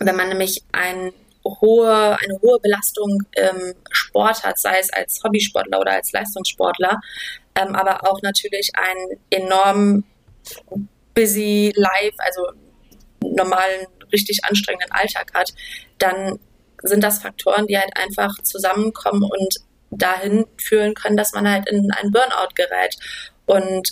wenn 0.00 0.16
man 0.16 0.28
nämlich 0.28 0.64
ein 0.72 1.12
hohe, 1.44 2.18
eine 2.20 2.40
hohe 2.42 2.58
Belastung 2.60 3.22
im 3.36 3.74
Sport 3.92 4.42
hat, 4.42 4.58
sei 4.58 4.80
es 4.80 4.92
als 4.92 5.20
Hobbysportler 5.22 5.78
oder 5.78 5.92
als 5.92 6.10
Leistungssportler, 6.10 7.00
ähm, 7.54 7.76
aber 7.76 8.10
auch 8.10 8.20
natürlich 8.22 8.70
einen 8.74 9.20
enorm 9.30 10.04
busy 11.14 11.72
life, 11.76 12.16
also 12.18 12.42
normalen, 13.20 13.86
richtig 14.12 14.44
anstrengenden 14.44 14.90
Alltag 14.90 15.32
hat, 15.32 15.52
dann 15.98 16.40
sind 16.82 17.02
das 17.02 17.20
Faktoren, 17.20 17.66
die 17.66 17.78
halt 17.78 17.96
einfach 17.96 18.34
zusammenkommen 18.42 19.22
und 19.22 19.56
dahin 19.90 20.46
führen 20.56 20.94
können, 20.94 21.16
dass 21.16 21.32
man 21.32 21.50
halt 21.50 21.68
in 21.68 21.90
einen 21.92 22.10
Burnout 22.10 22.54
gerät. 22.54 22.96
Und 23.46 23.90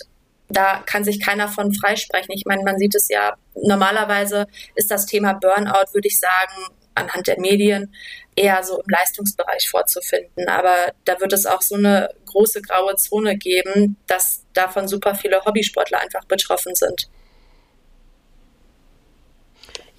da 0.49 0.83
kann 0.85 1.03
sich 1.03 1.21
keiner 1.21 1.47
von 1.47 1.73
freisprechen. 1.73 2.33
Ich 2.33 2.45
meine, 2.45 2.63
man 2.63 2.77
sieht 2.77 2.95
es 2.95 3.07
ja, 3.09 3.35
normalerweise 3.55 4.47
ist 4.75 4.91
das 4.91 5.05
Thema 5.05 5.33
Burnout, 5.33 5.93
würde 5.93 6.07
ich 6.07 6.17
sagen, 6.17 6.75
anhand 6.95 7.27
der 7.27 7.39
Medien 7.39 7.93
eher 8.35 8.63
so 8.63 8.81
im 8.81 8.89
Leistungsbereich 8.89 9.69
vorzufinden. 9.69 10.47
Aber 10.47 10.93
da 11.05 11.19
wird 11.19 11.33
es 11.33 11.45
auch 11.45 11.61
so 11.61 11.75
eine 11.75 12.09
große 12.25 12.61
graue 12.61 12.95
Zone 12.95 13.37
geben, 13.37 13.97
dass 14.07 14.43
davon 14.53 14.87
super 14.87 15.15
viele 15.15 15.43
Hobbysportler 15.45 16.01
einfach 16.01 16.25
betroffen 16.25 16.75
sind. 16.75 17.09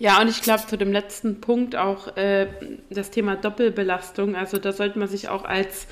Ja, 0.02 0.20
und 0.20 0.26
ich 0.26 0.42
glaube 0.42 0.66
zu 0.66 0.76
dem 0.76 0.90
letzten 0.90 1.40
Punkt 1.40 1.76
auch 1.76 2.16
äh, 2.16 2.48
das 2.90 3.12
Thema 3.12 3.36
Doppelbelastung. 3.36 4.34
Also 4.34 4.58
da 4.58 4.72
sollte 4.72 4.98
man 4.98 5.06
sich 5.06 5.28
auch 5.28 5.44
als, 5.44 5.86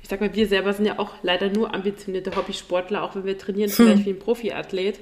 ich 0.00 0.08
sag 0.08 0.20
mal, 0.20 0.32
wir 0.36 0.46
selber 0.46 0.72
sind 0.72 0.86
ja 0.86 1.00
auch 1.00 1.14
leider 1.22 1.48
nur 1.48 1.74
ambitionierte 1.74 2.36
Hobbysportler, 2.36 3.02
auch 3.02 3.16
wenn 3.16 3.24
wir 3.24 3.36
trainieren, 3.36 3.70
vielleicht 3.70 3.96
hm. 3.98 4.06
wie 4.06 4.10
ein 4.10 4.20
Profiathlet. 4.20 5.00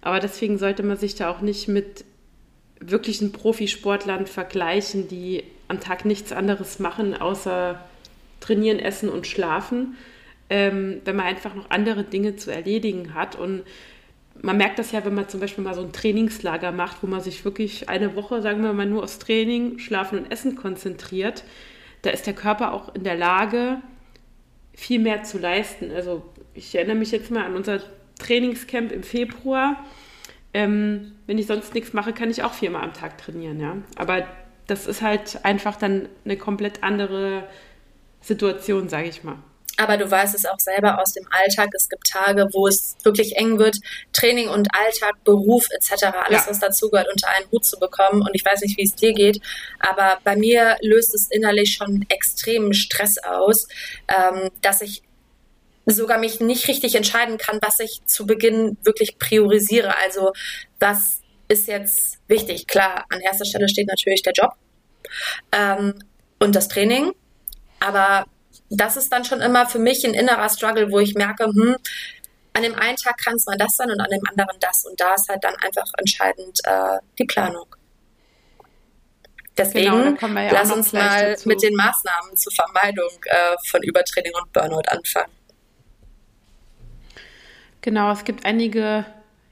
Aber 0.00 0.18
deswegen 0.18 0.56
sollte 0.56 0.82
man 0.82 0.96
sich 0.96 1.14
da 1.14 1.30
auch 1.30 1.42
nicht 1.42 1.68
mit 1.68 2.06
wirklichen 2.80 3.32
Profisportlern 3.32 4.26
vergleichen, 4.26 5.06
die 5.06 5.44
am 5.68 5.78
Tag 5.78 6.06
nichts 6.06 6.32
anderes 6.32 6.78
machen, 6.78 7.14
außer 7.14 7.78
trainieren, 8.40 8.78
essen 8.78 9.10
und 9.10 9.26
schlafen, 9.26 9.98
ähm, 10.48 11.02
wenn 11.04 11.16
man 11.16 11.26
einfach 11.26 11.54
noch 11.54 11.68
andere 11.68 12.04
Dinge 12.04 12.36
zu 12.36 12.50
erledigen 12.50 13.12
hat. 13.12 13.36
Und 13.36 13.64
man 14.42 14.56
merkt 14.56 14.78
das 14.78 14.92
ja, 14.92 15.04
wenn 15.04 15.14
man 15.14 15.28
zum 15.28 15.40
Beispiel 15.40 15.64
mal 15.64 15.74
so 15.74 15.82
ein 15.82 15.92
Trainingslager 15.92 16.72
macht, 16.72 17.02
wo 17.02 17.06
man 17.06 17.20
sich 17.20 17.44
wirklich 17.44 17.88
eine 17.88 18.14
Woche, 18.14 18.42
sagen 18.42 18.62
wir 18.62 18.72
mal, 18.72 18.86
nur 18.86 19.02
aus 19.02 19.18
Training, 19.18 19.78
Schlafen 19.78 20.18
und 20.18 20.30
Essen 20.30 20.56
konzentriert. 20.56 21.44
Da 22.02 22.10
ist 22.10 22.26
der 22.26 22.34
Körper 22.34 22.72
auch 22.72 22.94
in 22.94 23.04
der 23.04 23.16
Lage, 23.16 23.78
viel 24.74 25.00
mehr 25.00 25.24
zu 25.24 25.38
leisten. 25.38 25.90
Also 25.90 26.22
ich 26.54 26.74
erinnere 26.74 26.96
mich 26.96 27.10
jetzt 27.10 27.30
mal 27.30 27.44
an 27.44 27.56
unser 27.56 27.80
Trainingscamp 28.18 28.92
im 28.92 29.02
Februar. 29.02 29.84
Ähm, 30.54 31.12
wenn 31.26 31.38
ich 31.38 31.46
sonst 31.46 31.74
nichts 31.74 31.92
mache, 31.92 32.12
kann 32.12 32.30
ich 32.30 32.42
auch 32.42 32.54
viermal 32.54 32.84
am 32.84 32.92
Tag 32.92 33.18
trainieren, 33.18 33.60
ja. 33.60 33.76
Aber 33.96 34.26
das 34.66 34.86
ist 34.86 35.02
halt 35.02 35.44
einfach 35.44 35.76
dann 35.76 36.08
eine 36.24 36.36
komplett 36.36 36.82
andere 36.82 37.44
Situation, 38.20 38.88
sage 38.88 39.08
ich 39.08 39.24
mal. 39.24 39.36
Aber 39.78 39.96
du 39.96 40.10
weißt 40.10 40.34
es 40.34 40.44
auch 40.44 40.58
selber 40.58 41.00
aus 41.00 41.12
dem 41.12 41.24
Alltag. 41.30 41.68
Es 41.72 41.88
gibt 41.88 42.08
Tage, 42.08 42.48
wo 42.52 42.66
es 42.66 42.96
wirklich 43.04 43.36
eng 43.36 43.58
wird, 43.60 43.78
Training 44.12 44.48
und 44.48 44.68
Alltag, 44.74 45.22
Beruf 45.24 45.66
etc., 45.70 46.04
alles, 46.26 46.44
ja. 46.44 46.50
was 46.50 46.58
dazugehört, 46.58 47.06
unter 47.12 47.28
einen 47.28 47.48
Hut 47.52 47.64
zu 47.64 47.78
bekommen. 47.78 48.22
Und 48.22 48.30
ich 48.34 48.44
weiß 48.44 48.60
nicht, 48.62 48.76
wie 48.76 48.82
es 48.82 48.96
dir 48.96 49.12
geht, 49.12 49.40
aber 49.78 50.18
bei 50.24 50.34
mir 50.34 50.76
löst 50.82 51.14
es 51.14 51.30
innerlich 51.30 51.74
schon 51.74 52.04
extremen 52.08 52.74
Stress 52.74 53.18
aus, 53.18 53.68
ähm, 54.08 54.50
dass 54.62 54.80
ich 54.80 55.02
sogar 55.86 56.18
mich 56.18 56.40
nicht 56.40 56.66
richtig 56.68 56.96
entscheiden 56.96 57.38
kann, 57.38 57.60
was 57.62 57.78
ich 57.78 58.02
zu 58.04 58.26
Beginn 58.26 58.76
wirklich 58.82 59.18
priorisiere. 59.18 59.94
Also 60.04 60.32
was 60.80 61.20
ist 61.48 61.68
jetzt 61.68 62.18
wichtig? 62.26 62.66
Klar, 62.66 63.06
an 63.10 63.20
erster 63.20 63.44
Stelle 63.44 63.68
steht 63.68 63.86
natürlich 63.86 64.22
der 64.22 64.32
Job 64.32 64.52
ähm, 65.52 65.94
und 66.38 66.54
das 66.54 66.68
Training. 66.68 67.12
Aber 67.80 68.26
das 68.70 68.96
ist 68.96 69.12
dann 69.12 69.24
schon 69.24 69.40
immer 69.40 69.66
für 69.66 69.78
mich 69.78 70.04
ein 70.04 70.14
innerer 70.14 70.48
Struggle, 70.48 70.90
wo 70.90 70.98
ich 70.98 71.14
merke, 71.14 71.44
hm, 71.44 71.76
an 72.52 72.62
dem 72.62 72.74
einen 72.74 72.96
Tag 72.96 73.18
kann 73.18 73.34
es 73.34 73.46
mal 73.46 73.56
das 73.56 73.76
sein 73.76 73.90
und 73.90 74.00
an 74.00 74.10
dem 74.10 74.22
anderen 74.28 74.58
das. 74.60 74.84
Und 74.84 75.00
da 75.00 75.14
ist 75.14 75.28
halt 75.28 75.42
dann 75.44 75.54
einfach 75.56 75.86
entscheidend 75.96 76.58
äh, 76.64 76.98
die 77.18 77.24
Planung. 77.24 77.66
Deswegen 79.56 80.16
genau, 80.16 80.40
ja 80.40 80.50
lass 80.52 80.70
uns 80.70 80.92
mal 80.92 81.32
dazu. 81.32 81.48
mit 81.48 81.62
den 81.62 81.74
Maßnahmen 81.74 82.36
zur 82.36 82.52
Vermeidung 82.52 83.10
äh, 83.24 83.56
von 83.66 83.82
Übertraining 83.82 84.32
und 84.40 84.52
Burnout 84.52 84.88
anfangen. 84.88 85.32
Genau, 87.80 88.12
es 88.12 88.24
gibt 88.24 88.44
einige 88.44 89.04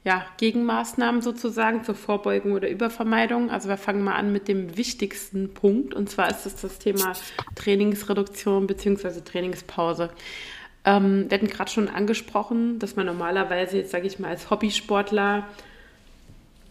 ja, 0.07 0.25
Gegenmaßnahmen 0.37 1.21
sozusagen 1.21 1.83
zur 1.83 1.93
Vorbeugung 1.93 2.53
oder 2.53 2.69
Übervermeidung. 2.69 3.49
Also 3.49 3.67
wir 3.67 3.75
fangen 3.75 4.01
mal 4.05 4.15
an 4.15 4.31
mit 4.31 4.47
dem 4.47 4.77
wichtigsten 4.77 5.53
Punkt 5.53 5.93
und 5.93 6.09
zwar 6.09 6.29
ist 6.29 6.45
es 6.45 6.55
das 6.55 6.79
Thema 6.79 7.11
Trainingsreduktion 7.55 8.67
bzw. 8.67 9.19
Trainingspause. 9.19 10.09
Ähm, 10.85 11.25
wir 11.27 11.37
hatten 11.37 11.49
gerade 11.49 11.69
schon 11.69 11.89
angesprochen, 11.89 12.79
dass 12.79 12.95
man 12.95 13.05
normalerweise, 13.05 13.75
jetzt 13.75 13.91
sage 13.91 14.07
ich 14.07 14.17
mal, 14.17 14.29
als 14.29 14.49
Hobbysportler, 14.49 15.45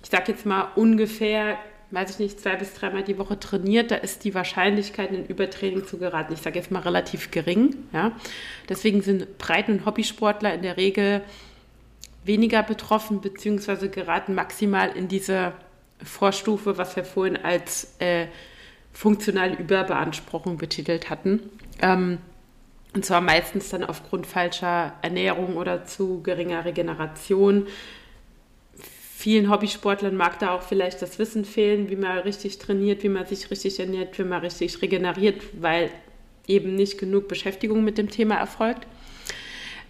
ich 0.02 0.08
sage 0.08 0.32
jetzt 0.32 0.46
mal 0.46 0.68
ungefähr, 0.74 1.58
weiß 1.90 2.12
ich 2.12 2.18
nicht, 2.18 2.40
zwei 2.40 2.56
bis 2.56 2.72
dreimal 2.72 3.02
die 3.02 3.18
Woche 3.18 3.38
trainiert, 3.38 3.90
da 3.90 3.96
ist 3.96 4.24
die 4.24 4.34
Wahrscheinlichkeit, 4.34 5.10
in 5.12 5.26
Übertraining 5.26 5.86
zu 5.86 5.98
geraten, 5.98 6.32
ich 6.32 6.40
sage 6.40 6.58
jetzt 6.58 6.70
mal 6.70 6.80
relativ 6.80 7.30
gering. 7.30 7.76
Ja? 7.92 8.12
Deswegen 8.66 9.02
sind 9.02 9.36
Breiten- 9.36 9.72
und 9.72 9.84
Hobbysportler 9.84 10.54
in 10.54 10.62
der 10.62 10.78
Regel 10.78 11.20
weniger 12.26 12.62
betroffen, 12.62 13.20
beziehungsweise 13.20 13.88
geraten 13.88 14.34
maximal 14.34 14.90
in 14.90 15.08
diese 15.08 15.52
Vorstufe, 16.02 16.78
was 16.78 16.96
wir 16.96 17.04
vorhin 17.04 17.36
als 17.36 17.96
äh, 18.00 18.26
funktionale 18.92 19.56
Überbeanspruchung 19.56 20.56
betitelt 20.56 21.10
hatten. 21.10 21.50
Ähm, 21.80 22.18
und 22.94 23.04
zwar 23.04 23.20
meistens 23.20 23.68
dann 23.68 23.84
aufgrund 23.84 24.26
falscher 24.26 24.94
Ernährung 25.02 25.56
oder 25.56 25.84
zu 25.84 26.22
geringer 26.22 26.64
Regeneration. 26.64 27.66
Vielen 29.14 29.50
Hobbysportlern 29.50 30.16
mag 30.16 30.38
da 30.38 30.54
auch 30.54 30.62
vielleicht 30.62 31.02
das 31.02 31.18
Wissen 31.18 31.44
fehlen, 31.44 31.90
wie 31.90 31.96
man 31.96 32.18
richtig 32.18 32.58
trainiert, 32.58 33.02
wie 33.02 33.08
man 33.08 33.26
sich 33.26 33.50
richtig 33.50 33.78
ernährt, 33.80 34.18
wie 34.18 34.24
man 34.24 34.40
richtig 34.40 34.80
regeneriert, 34.80 35.42
weil 35.60 35.90
eben 36.46 36.74
nicht 36.74 36.98
genug 36.98 37.28
Beschäftigung 37.28 37.84
mit 37.84 37.98
dem 37.98 38.08
Thema 38.08 38.36
erfolgt. 38.36 38.86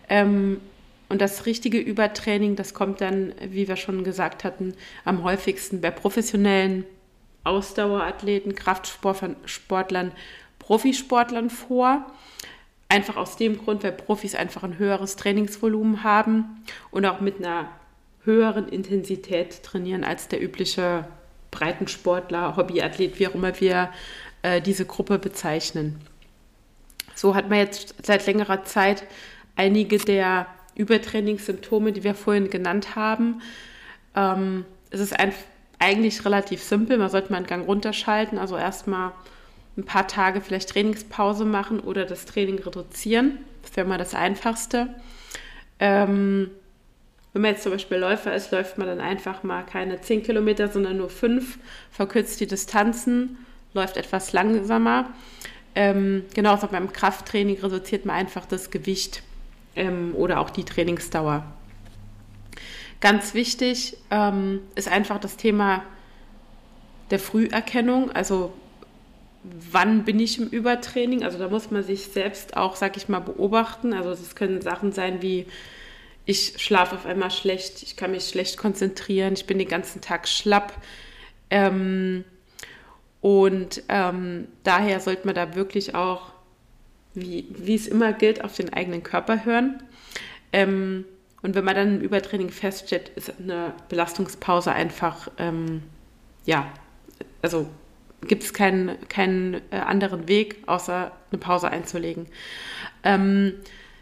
Ähm, 0.08 0.60
und 1.08 1.20
das 1.20 1.46
richtige 1.46 1.78
Übertraining, 1.78 2.56
das 2.56 2.74
kommt 2.74 3.00
dann, 3.00 3.32
wie 3.40 3.68
wir 3.68 3.76
schon 3.76 4.04
gesagt 4.04 4.44
hatten, 4.44 4.74
am 5.04 5.22
häufigsten 5.22 5.80
bei 5.80 5.90
professionellen 5.90 6.84
Ausdauerathleten, 7.44 8.54
Kraftsportlern, 8.56 10.12
Profisportlern 10.58 11.48
vor. 11.48 12.04
Einfach 12.88 13.16
aus 13.16 13.36
dem 13.36 13.58
Grund, 13.58 13.82
weil 13.84 13.92
Profis 13.92 14.34
einfach 14.34 14.62
ein 14.62 14.78
höheres 14.78 15.16
Trainingsvolumen 15.16 16.02
haben 16.04 16.62
und 16.90 17.04
auch 17.04 17.20
mit 17.20 17.38
einer 17.38 17.68
höheren 18.24 18.68
Intensität 18.68 19.62
trainieren 19.62 20.04
als 20.04 20.28
der 20.28 20.42
übliche 20.42 21.06
Breitensportler, 21.50 22.56
Hobbyathlet, 22.56 23.18
wie 23.18 23.28
auch 23.28 23.34
immer 23.34 23.60
wir 23.60 23.90
äh, 24.42 24.60
diese 24.60 24.84
Gruppe 24.84 25.18
bezeichnen. 25.18 26.00
So 27.14 27.34
hat 27.34 27.48
man 27.48 27.58
jetzt 27.58 27.94
seit 28.04 28.26
längerer 28.26 28.64
Zeit 28.64 29.04
einige 29.56 29.98
der 29.98 30.46
Übertrainingssymptome, 30.76 31.92
die 31.92 32.04
wir 32.04 32.14
vorhin 32.14 32.50
genannt 32.50 32.96
haben. 32.96 33.42
Ähm, 34.14 34.64
es 34.90 35.00
ist 35.00 35.18
ein, 35.18 35.32
eigentlich 35.78 36.24
relativ 36.24 36.62
simpel. 36.62 36.98
Man 36.98 37.10
sollte 37.10 37.30
mal 37.30 37.38
einen 37.38 37.46
Gang 37.46 37.66
runterschalten, 37.66 38.38
also 38.38 38.56
erstmal 38.56 39.12
ein 39.76 39.84
paar 39.84 40.06
Tage 40.06 40.40
vielleicht 40.40 40.70
Trainingspause 40.70 41.44
machen 41.44 41.80
oder 41.80 42.04
das 42.04 42.24
Training 42.24 42.58
reduzieren. 42.58 43.38
Das 43.62 43.76
wäre 43.76 43.86
mal 43.86 43.98
das 43.98 44.14
Einfachste. 44.14 44.88
Ähm, 45.78 46.50
wenn 47.32 47.42
man 47.42 47.50
jetzt 47.50 47.64
zum 47.64 47.72
Beispiel 47.72 47.98
Läufer 47.98 48.34
ist, 48.34 48.50
läuft 48.50 48.78
man 48.78 48.86
dann 48.86 49.00
einfach 49.00 49.42
mal 49.42 49.62
keine 49.62 50.00
10 50.00 50.22
Kilometer, 50.22 50.68
sondern 50.68 50.96
nur 50.96 51.10
5, 51.10 51.58
verkürzt 51.90 52.40
die 52.40 52.46
Distanzen, 52.46 53.36
läuft 53.74 53.98
etwas 53.98 54.32
langsamer. 54.32 55.10
Ähm, 55.74 56.24
genauso 56.32 56.68
beim 56.68 56.90
Krafttraining 56.90 57.58
reduziert 57.60 58.06
man 58.06 58.16
einfach 58.16 58.46
das 58.46 58.70
Gewicht 58.70 59.22
ähm, 59.76 60.14
oder 60.14 60.40
auch 60.40 60.50
die 60.50 60.64
Trainingsdauer. 60.64 61.44
Ganz 63.00 63.34
wichtig 63.34 63.96
ähm, 64.10 64.60
ist 64.74 64.88
einfach 64.88 65.18
das 65.18 65.36
Thema 65.36 65.82
der 67.10 67.18
Früherkennung, 67.18 68.10
also 68.10 68.52
wann 69.70 70.04
bin 70.04 70.18
ich 70.18 70.38
im 70.38 70.48
Übertraining? 70.48 71.22
Also 71.22 71.38
da 71.38 71.48
muss 71.48 71.70
man 71.70 71.82
sich 71.82 72.08
selbst 72.08 72.56
auch, 72.56 72.76
sag 72.76 72.96
ich 72.96 73.08
mal, 73.08 73.20
beobachten. 73.20 73.92
Also 73.92 74.10
es 74.10 74.34
können 74.34 74.60
Sachen 74.60 74.92
sein 74.92 75.22
wie, 75.22 75.46
ich 76.24 76.54
schlafe 76.56 76.96
auf 76.96 77.06
einmal 77.06 77.30
schlecht, 77.30 77.82
ich 77.82 77.96
kann 77.96 78.10
mich 78.10 78.28
schlecht 78.28 78.56
konzentrieren, 78.56 79.34
ich 79.34 79.46
bin 79.46 79.58
den 79.58 79.68
ganzen 79.68 80.00
Tag 80.00 80.26
schlapp. 80.26 80.72
Ähm, 81.50 82.24
und 83.20 83.82
ähm, 83.88 84.48
daher 84.64 85.00
sollte 85.00 85.26
man 85.26 85.34
da 85.34 85.54
wirklich 85.54 85.94
auch, 85.94 86.32
wie, 87.16 87.46
wie 87.50 87.74
es 87.74 87.86
immer 87.88 88.12
gilt, 88.12 88.44
auf 88.44 88.54
den 88.54 88.72
eigenen 88.72 89.02
Körper 89.02 89.44
hören. 89.44 89.82
Ähm, 90.52 91.04
und 91.42 91.54
wenn 91.54 91.64
man 91.64 91.74
dann 91.74 91.94
ein 91.94 92.00
Übertraining 92.00 92.50
feststellt, 92.50 93.10
ist 93.14 93.32
eine 93.40 93.74
Belastungspause 93.88 94.72
einfach, 94.72 95.28
ähm, 95.38 95.82
ja, 96.44 96.72
also 97.42 97.68
gibt 98.26 98.42
es 98.42 98.52
keinen, 98.52 98.96
keinen 99.08 99.54
äh, 99.70 99.76
anderen 99.76 100.28
Weg, 100.28 100.62
außer 100.66 101.12
eine 101.30 101.38
Pause 101.38 101.68
einzulegen. 101.68 102.26
Ähm, 103.04 103.54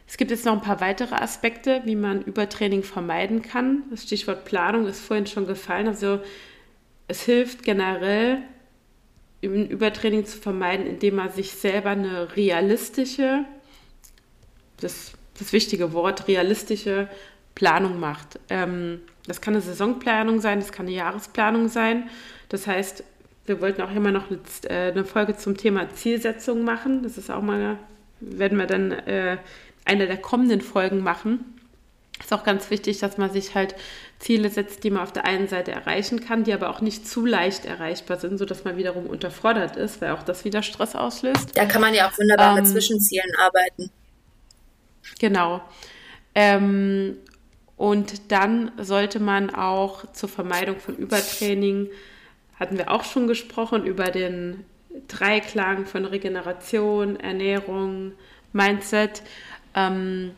es 0.06 0.16
gibt 0.16 0.30
jetzt 0.30 0.44
noch 0.44 0.52
ein 0.52 0.60
paar 0.60 0.80
weitere 0.80 1.14
Aspekte, 1.14 1.82
wie 1.84 1.96
man 1.96 2.22
Übertraining 2.22 2.82
vermeiden 2.82 3.42
kann. 3.42 3.82
Das 3.90 4.02
Stichwort 4.02 4.44
Planung 4.44 4.86
ist 4.86 5.00
vorhin 5.00 5.26
schon 5.26 5.46
gefallen. 5.46 5.88
Also 5.88 6.20
es 7.08 7.22
hilft 7.22 7.62
generell, 7.62 8.38
Übertraining 9.44 10.24
zu 10.24 10.38
vermeiden, 10.38 10.86
indem 10.86 11.16
man 11.16 11.30
sich 11.30 11.52
selber 11.52 11.90
eine 11.90 12.36
realistische, 12.36 13.44
das, 14.80 15.12
das 15.38 15.52
wichtige 15.52 15.92
Wort, 15.92 16.28
realistische 16.28 17.08
Planung 17.54 18.00
macht. 18.00 18.38
Ähm, 18.50 19.00
das 19.26 19.40
kann 19.40 19.54
eine 19.54 19.62
Saisonplanung 19.62 20.40
sein, 20.40 20.60
das 20.60 20.72
kann 20.72 20.86
eine 20.86 20.94
Jahresplanung 20.94 21.68
sein. 21.68 22.08
Das 22.48 22.66
heißt, 22.66 23.04
wir 23.46 23.60
wollten 23.60 23.82
auch 23.82 23.94
immer 23.94 24.10
noch 24.10 24.30
äh, 24.30 24.92
eine 24.92 25.04
Folge 25.04 25.36
zum 25.36 25.56
Thema 25.56 25.88
Zielsetzung 25.94 26.64
machen. 26.64 27.02
Das 27.02 27.18
ist 27.18 27.30
auch 27.30 27.42
mal, 27.42 27.78
werden 28.20 28.58
wir 28.58 28.66
dann 28.66 28.92
äh, 28.92 29.38
eine 29.84 30.06
der 30.06 30.16
kommenden 30.16 30.60
Folgen 30.60 31.00
machen. 31.00 31.53
Ist 32.20 32.32
auch 32.32 32.44
ganz 32.44 32.70
wichtig, 32.70 32.98
dass 33.00 33.18
man 33.18 33.32
sich 33.32 33.54
halt 33.54 33.74
Ziele 34.18 34.48
setzt, 34.48 34.84
die 34.84 34.90
man 34.90 35.02
auf 35.02 35.12
der 35.12 35.24
einen 35.24 35.48
Seite 35.48 35.72
erreichen 35.72 36.20
kann, 36.20 36.44
die 36.44 36.52
aber 36.52 36.70
auch 36.70 36.80
nicht 36.80 37.06
zu 37.08 37.26
leicht 37.26 37.64
erreichbar 37.64 38.18
sind, 38.18 38.38
sodass 38.38 38.64
man 38.64 38.76
wiederum 38.76 39.06
unterfordert 39.06 39.76
ist, 39.76 40.00
weil 40.00 40.12
auch 40.12 40.22
das 40.22 40.44
wieder 40.44 40.62
Stress 40.62 40.94
auslöst. 40.94 41.56
Da 41.56 41.66
kann 41.66 41.80
man 41.80 41.92
ja 41.92 42.08
auch 42.08 42.16
wunderbar 42.16 42.56
ähm, 42.56 42.62
mit 42.62 42.68
Zwischenzielen 42.68 43.30
arbeiten. 43.38 43.90
Genau. 45.18 45.60
Ähm, 46.34 47.16
und 47.76 48.30
dann 48.32 48.70
sollte 48.78 49.18
man 49.20 49.54
auch 49.54 50.10
zur 50.12 50.28
Vermeidung 50.28 50.78
von 50.78 50.96
Übertraining 50.96 51.90
hatten 52.58 52.78
wir 52.78 52.90
auch 52.90 53.04
schon 53.04 53.26
gesprochen 53.26 53.84
über 53.84 54.04
den 54.12 54.64
Dreiklang 55.08 55.86
von 55.86 56.04
Regeneration, 56.04 57.18
Ernährung, 57.18 58.12
Mindset. 58.52 59.22
Ähm, 59.74 60.30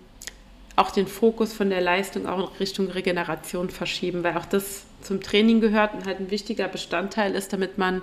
auch 0.76 0.90
den 0.90 1.06
Fokus 1.06 1.54
von 1.54 1.70
der 1.70 1.80
Leistung 1.80 2.26
auch 2.26 2.38
in 2.38 2.56
Richtung 2.58 2.90
Regeneration 2.90 3.70
verschieben, 3.70 4.22
weil 4.22 4.36
auch 4.36 4.44
das 4.44 4.84
zum 5.02 5.22
Training 5.22 5.60
gehört 5.60 5.94
und 5.94 6.06
halt 6.06 6.20
ein 6.20 6.30
wichtiger 6.30 6.68
Bestandteil 6.68 7.34
ist, 7.34 7.52
damit 7.52 7.78
man 7.78 8.02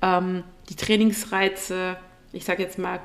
ähm, 0.00 0.44
die 0.68 0.76
Trainingsreize, 0.76 1.96
ich 2.32 2.44
sage 2.44 2.62
jetzt 2.62 2.78
mal, 2.78 3.00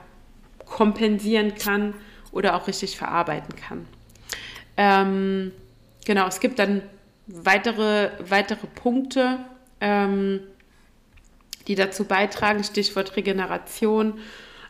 kompensieren 0.66 1.56
kann 1.56 1.96
oder 2.32 2.56
auch 2.56 2.68
richtig 2.68 2.98
verarbeiten 2.98 3.56
kann. 3.56 3.88
Ähm, 4.78 5.52
genau, 6.06 6.28
es 6.28 6.40
gibt 6.40 6.60
dann 6.60 6.84
weitere, 7.26 8.12
weitere 8.20 8.68
Punkte, 8.68 9.40
ähm, 9.82 10.42
die 11.68 11.76
dazu 11.76 12.06
beitragen. 12.06 12.64
Stichwort 12.64 13.16
Regeneration 13.16 14.20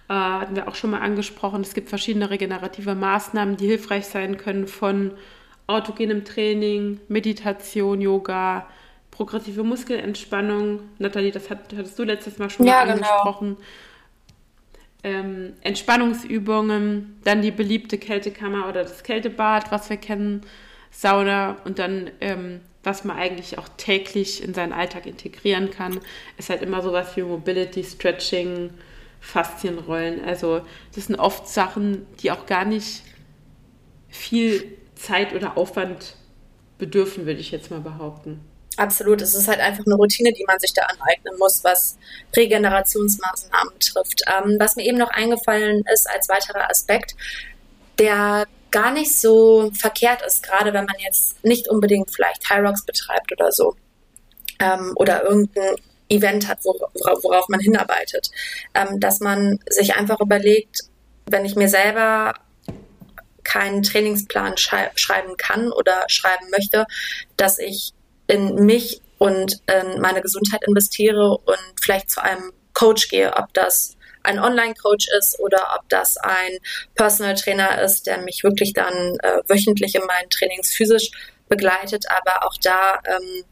äh, 0.10 0.14
hatten 0.14 0.56
wir 0.56 0.68
auch 0.68 0.76
schon 0.76 0.92
mal 0.92 1.02
angesprochen. 1.02 1.62
Es 1.62 1.74
gibt 1.74 1.90
verschiedene 1.90 2.30
regenerative 2.30 2.96
Maßnahmen, 2.96 3.58
die 3.58 3.68
hilfreich 3.68 4.06
sein 4.06 4.38
können 4.38 4.68
von 4.68 5.12
autogenem 5.68 6.26
Training, 6.26 7.00
Meditation, 7.08 8.02
Yoga, 8.02 8.68
progressive 9.12 9.64
Muskelentspannung. 9.64 10.82
Nathalie, 10.98 11.32
das 11.32 11.50
hat, 11.50 11.74
hattest 11.76 11.98
du 11.98 12.04
letztes 12.04 12.40
Mal 12.40 12.50
schon 12.50 12.66
ja, 12.66 12.86
mal 12.86 12.94
genau. 12.94 13.08
angesprochen. 13.08 13.58
Genau. 13.58 13.66
Ähm, 15.02 15.54
Entspannungsübungen, 15.62 17.20
dann 17.24 17.42
die 17.42 17.52
beliebte 17.52 17.98
Kältekammer 17.98 18.68
oder 18.68 18.84
das 18.84 19.04
Kältebad, 19.04 19.72
was 19.72 19.90
wir 19.90 19.96
kennen, 19.96 20.42
Sauna 20.92 21.56
und 21.64 21.80
dann 21.80 22.10
ähm, 22.20 22.60
was 22.84 23.04
man 23.04 23.18
eigentlich 23.18 23.58
auch 23.58 23.68
täglich 23.78 24.44
in 24.44 24.54
seinen 24.54 24.74
Alltag 24.74 25.06
integrieren 25.06 25.70
kann, 25.70 26.00
ist 26.38 26.50
halt 26.50 26.62
immer 26.62 26.82
sowas 26.82 27.16
wie 27.16 27.24
Mobility, 27.24 27.84
Stretching, 27.84 28.72
Faszienrollen. 29.20 30.24
Also 30.24 30.62
das 30.96 31.06
sind 31.06 31.18
oft 31.18 31.48
Sachen, 31.48 32.06
die 32.22 32.32
auch 32.32 32.46
gar 32.46 32.66
nicht 32.66 33.04
viel 34.08 34.78
Zeit 34.96 35.34
oder 35.34 35.58
Aufwand 35.58 36.16
bedürfen, 36.78 37.26
würde 37.26 37.40
ich 37.40 37.52
jetzt 37.52 37.70
mal 37.72 37.82
behaupten. 37.82 38.42
Absolut, 38.78 39.22
es 39.22 39.36
ist 39.36 39.50
halt 39.50 39.60
einfach 39.60 39.86
eine 39.86 39.96
Routine, 39.96 40.32
die 40.32 40.46
man 40.48 40.58
sich 40.60 40.74
da 40.74 40.84
aneignen 40.84 41.38
muss, 41.38 41.64
was 41.66 41.98
Regenerationsmaßnahmen 42.36 43.74
betrifft. 43.74 44.22
Ähm, 44.28 44.56
was 44.58 44.78
mir 44.78 44.86
eben 44.86 44.98
noch 44.98 45.10
eingefallen 45.10 45.84
ist 45.94 46.10
als 46.10 46.30
weiterer 46.30 46.70
Aspekt, 46.70 47.16
der 48.00 48.46
gar 48.72 48.92
nicht 48.92 49.20
so 49.20 49.72
verkehrt 49.74 50.22
ist, 50.26 50.44
gerade 50.44 50.74
wenn 50.74 50.86
man 50.86 50.96
jetzt 51.00 51.44
nicht 51.44 51.68
unbedingt 51.68 52.10
vielleicht 52.14 52.50
High 52.50 52.66
Rocks 52.66 52.86
betreibt 52.86 53.32
oder 53.34 53.52
so. 53.52 53.76
Ähm, 54.60 54.94
oder 54.96 55.24
irgendein 55.24 55.76
Event 56.10 56.48
hat, 56.48 56.60
worauf, 56.64 57.24
worauf 57.24 57.48
man 57.50 57.60
hinarbeitet. 57.60 58.30
Ähm, 58.74 59.00
dass 59.00 59.20
man 59.20 59.60
sich 59.70 59.96
einfach 59.96 60.20
überlegt, 60.20 60.82
wenn 61.28 61.46
ich 61.46 61.56
mir 61.56 61.70
selber 61.70 62.34
keinen 63.44 63.82
Trainingsplan 63.82 64.58
schrei 64.58 64.92
schreiben 64.96 65.36
kann 65.38 65.72
oder 65.72 66.06
schreiben 66.08 66.50
möchte, 66.52 66.86
dass 67.38 67.58
ich 67.58 67.94
in 68.28 68.56
mich 68.66 69.02
und 69.18 69.62
in 69.68 70.02
meine 70.02 70.22
Gesundheit 70.22 70.62
investiere 70.68 71.38
und 71.38 71.60
vielleicht 71.82 72.12
zu 72.12 72.22
einem 72.22 72.52
Coach 72.74 73.10
gehe, 73.10 73.36
ob 73.36 73.54
das 73.54 73.98
ein 74.24 74.40
Online-Coach 74.40 75.08
ist 75.18 75.40
oder 75.40 75.76
ob 75.78 75.90
das 75.90 76.18
ein 76.18 76.58
Personal 76.96 77.36
Trainer 77.36 77.82
ist, 77.82 78.06
der 78.06 78.20
mich 78.20 78.44
wirklich 78.44 78.74
dann 78.74 79.18
äh, 79.24 79.42
wöchentlich 79.48 79.96
in 79.96 80.06
meinen 80.06 80.30
Trainings 80.30 80.74
physisch 80.76 81.12
begleitet. 81.48 82.06
Aber 82.10 82.46
auch 82.46 82.56
da 82.62 83.00
ähm, 83.06 83.44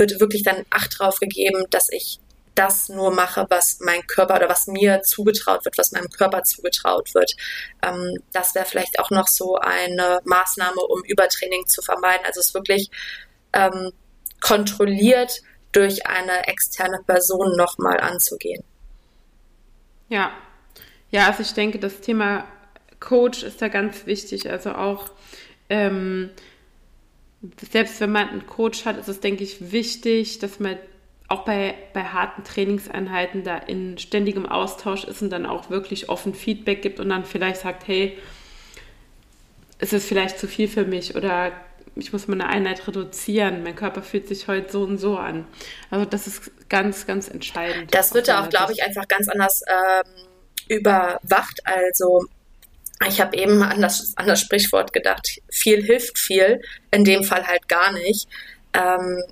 wird 0.00 0.18
wirklich 0.18 0.42
dann 0.42 0.64
Acht 0.70 0.98
drauf 0.98 1.20
gegeben, 1.20 1.66
dass 1.70 1.88
ich 1.90 2.18
das 2.56 2.88
nur 2.88 3.12
mache, 3.12 3.46
was 3.48 3.78
mein 3.80 4.04
Körper 4.06 4.36
oder 4.36 4.48
was 4.48 4.66
mir 4.66 5.02
zugetraut 5.02 5.64
wird, 5.64 5.78
was 5.78 5.92
meinem 5.92 6.08
Körper 6.08 6.42
zugetraut 6.42 7.14
wird. 7.14 7.32
Ähm, 7.82 8.18
das 8.32 8.54
wäre 8.54 8.66
vielleicht 8.66 8.98
auch 8.98 9.10
noch 9.10 9.28
so 9.28 9.56
eine 9.56 10.20
Maßnahme, 10.24 10.80
um 10.80 11.04
Übertraining 11.04 11.66
zu 11.66 11.80
vermeiden. 11.80 12.26
Also 12.26 12.40
es 12.40 12.52
wirklich 12.52 12.90
ähm, 13.52 13.92
kontrolliert 14.40 15.42
durch 15.72 16.06
eine 16.06 16.48
externe 16.48 16.98
Person 17.06 17.56
nochmal 17.56 18.00
anzugehen. 18.00 18.64
Ja, 20.08 20.32
ja, 21.10 21.26
also 21.26 21.42
ich 21.42 21.54
denke, 21.54 21.78
das 21.78 22.00
Thema 22.00 22.44
Coach 22.98 23.42
ist 23.42 23.62
da 23.62 23.68
ganz 23.68 24.06
wichtig. 24.06 24.50
Also 24.50 24.72
auch 24.72 25.10
ähm, 25.68 26.30
selbst 27.70 28.00
wenn 28.00 28.12
man 28.12 28.28
einen 28.28 28.46
Coach 28.46 28.84
hat, 28.84 28.98
ist 28.98 29.08
es, 29.08 29.20
denke 29.20 29.44
ich, 29.44 29.72
wichtig, 29.72 30.38
dass 30.40 30.60
man 30.60 30.76
auch 31.28 31.44
bei, 31.44 31.74
bei 31.92 32.02
harten 32.02 32.42
Trainingseinheiten 32.44 33.44
da 33.44 33.56
in 33.56 33.98
ständigem 33.98 34.46
Austausch 34.46 35.04
ist 35.04 35.22
und 35.22 35.30
dann 35.30 35.46
auch 35.46 35.70
wirklich 35.70 36.08
offen 36.08 36.34
Feedback 36.34 36.82
gibt 36.82 36.98
und 36.98 37.08
dann 37.08 37.24
vielleicht 37.24 37.60
sagt, 37.60 37.86
hey, 37.86 38.18
ist 39.78 39.92
es 39.92 40.04
vielleicht 40.04 40.38
zu 40.38 40.48
viel 40.48 40.68
für 40.68 40.84
mich 40.84 41.14
oder 41.14 41.52
ich 41.96 42.12
muss 42.12 42.28
meine 42.28 42.46
Einheit 42.46 42.86
reduzieren, 42.86 43.62
mein 43.62 43.76
Körper 43.76 44.02
fühlt 44.02 44.28
sich 44.28 44.48
heute 44.48 44.70
so 44.70 44.82
und 44.82 44.98
so 44.98 45.16
an. 45.16 45.46
Also 45.90 46.04
das 46.04 46.26
ist 46.26 46.50
ganz, 46.68 47.06
ganz 47.06 47.28
entscheidend. 47.28 47.94
Das 47.94 48.12
wird 48.14 48.28
da 48.28 48.44
auch, 48.44 48.48
glaube 48.48 48.72
ich, 48.72 48.82
einfach 48.82 49.06
ganz 49.08 49.28
anders 49.28 49.62
ähm, 49.68 50.26
überwacht. 50.68 51.60
Also 51.64 52.26
ich 53.08 53.20
habe 53.20 53.36
eben 53.36 53.62
an 53.62 53.80
das, 53.80 54.12
an 54.16 54.26
das 54.26 54.40
Sprichwort 54.40 54.92
gedacht, 54.92 55.40
viel 55.50 55.82
hilft 55.82 56.18
viel, 56.18 56.60
in 56.90 57.04
dem 57.04 57.24
Fall 57.24 57.46
halt 57.46 57.68
gar 57.68 57.92
nicht. 57.92 58.28
Ähm, 58.74 59.22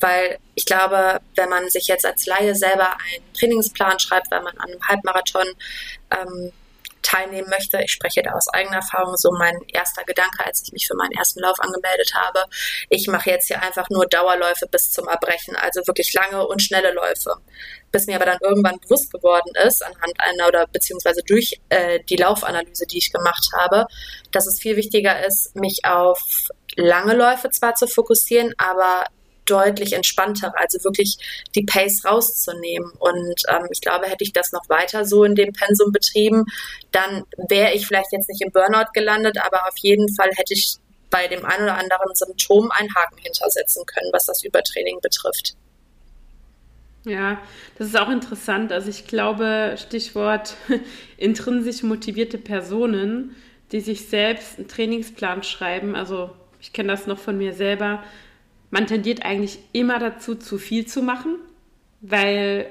weil 0.00 0.38
ich 0.54 0.64
glaube, 0.64 1.20
wenn 1.34 1.48
man 1.48 1.68
sich 1.70 1.88
jetzt 1.88 2.06
als 2.06 2.26
Laie 2.26 2.54
selber 2.54 2.92
einen 2.92 3.32
Trainingsplan 3.34 3.98
schreibt, 3.98 4.30
wenn 4.30 4.42
man 4.42 4.56
an 4.58 4.70
einem 4.70 4.82
Halbmarathon 4.82 5.46
ähm, 6.10 6.52
teilnehmen 7.02 7.48
möchte. 7.48 7.80
Ich 7.82 7.92
spreche 7.92 8.22
da 8.22 8.32
aus 8.32 8.48
eigener 8.48 8.76
Erfahrung, 8.76 9.16
so 9.16 9.30
mein 9.32 9.56
erster 9.68 10.04
Gedanke, 10.04 10.44
als 10.44 10.62
ich 10.62 10.72
mich 10.72 10.86
für 10.86 10.94
meinen 10.94 11.12
ersten 11.12 11.40
Lauf 11.40 11.58
angemeldet 11.60 12.12
habe. 12.14 12.44
Ich 12.88 13.06
mache 13.08 13.30
jetzt 13.30 13.48
hier 13.48 13.62
einfach 13.62 13.88
nur 13.90 14.06
Dauerläufe 14.06 14.66
bis 14.66 14.90
zum 14.90 15.08
Erbrechen, 15.08 15.56
also 15.56 15.86
wirklich 15.86 16.12
lange 16.14 16.46
und 16.46 16.62
schnelle 16.62 16.92
Läufe. 16.92 17.34
Bis 17.90 18.06
mir 18.06 18.16
aber 18.16 18.26
dann 18.26 18.38
irgendwann 18.42 18.78
bewusst 18.80 19.12
geworden 19.12 19.52
ist, 19.66 19.84
anhand 19.84 20.20
einer 20.20 20.48
oder 20.48 20.66
beziehungsweise 20.66 21.22
durch 21.26 21.60
äh, 21.70 22.00
die 22.08 22.16
Laufanalyse, 22.16 22.86
die 22.86 22.98
ich 22.98 23.12
gemacht 23.12 23.48
habe, 23.56 23.86
dass 24.30 24.46
es 24.46 24.60
viel 24.60 24.76
wichtiger 24.76 25.24
ist, 25.24 25.56
mich 25.56 25.84
auf 25.84 26.20
lange 26.76 27.14
Läufe 27.14 27.50
zwar 27.50 27.74
zu 27.74 27.86
fokussieren, 27.86 28.54
aber 28.58 29.06
deutlich 29.48 29.92
entspannter, 29.92 30.52
also 30.56 30.82
wirklich 30.84 31.16
die 31.54 31.64
Pace 31.64 32.04
rauszunehmen. 32.04 32.90
Und 32.98 33.42
ähm, 33.48 33.66
ich 33.70 33.80
glaube, 33.80 34.06
hätte 34.06 34.24
ich 34.24 34.32
das 34.32 34.52
noch 34.52 34.68
weiter 34.68 35.04
so 35.04 35.24
in 35.24 35.34
dem 35.34 35.52
Pensum 35.52 35.92
betrieben, 35.92 36.44
dann 36.92 37.24
wäre 37.48 37.72
ich 37.74 37.86
vielleicht 37.86 38.12
jetzt 38.12 38.28
nicht 38.28 38.42
im 38.42 38.52
Burnout 38.52 38.92
gelandet, 38.94 39.38
aber 39.44 39.66
auf 39.66 39.76
jeden 39.78 40.12
Fall 40.14 40.30
hätte 40.36 40.54
ich 40.54 40.76
bei 41.10 41.26
dem 41.26 41.44
ein 41.44 41.62
oder 41.62 41.78
anderen 41.78 42.14
Symptom 42.14 42.70
einen 42.70 42.94
Haken 42.94 43.18
hintersetzen 43.18 43.84
können, 43.86 44.10
was 44.12 44.26
das 44.26 44.44
Übertraining 44.44 45.00
betrifft. 45.00 45.54
Ja, 47.04 47.40
das 47.78 47.88
ist 47.88 47.98
auch 47.98 48.10
interessant. 48.10 48.72
Also 48.72 48.90
ich 48.90 49.06
glaube, 49.06 49.76
Stichwort 49.78 50.56
intrinsisch 51.16 51.82
motivierte 51.82 52.38
Personen, 52.38 53.34
die 53.72 53.80
sich 53.80 54.08
selbst 54.08 54.58
einen 54.58 54.68
Trainingsplan 54.68 55.42
schreiben. 55.42 55.94
Also 55.94 56.30
ich 56.60 56.72
kenne 56.72 56.88
das 56.92 57.06
noch 57.06 57.18
von 57.18 57.38
mir 57.38 57.54
selber 57.54 58.02
man 58.70 58.86
tendiert 58.86 59.24
eigentlich 59.24 59.58
immer 59.72 59.98
dazu, 59.98 60.34
zu 60.34 60.58
viel 60.58 60.86
zu 60.86 61.02
machen, 61.02 61.36
weil 62.00 62.66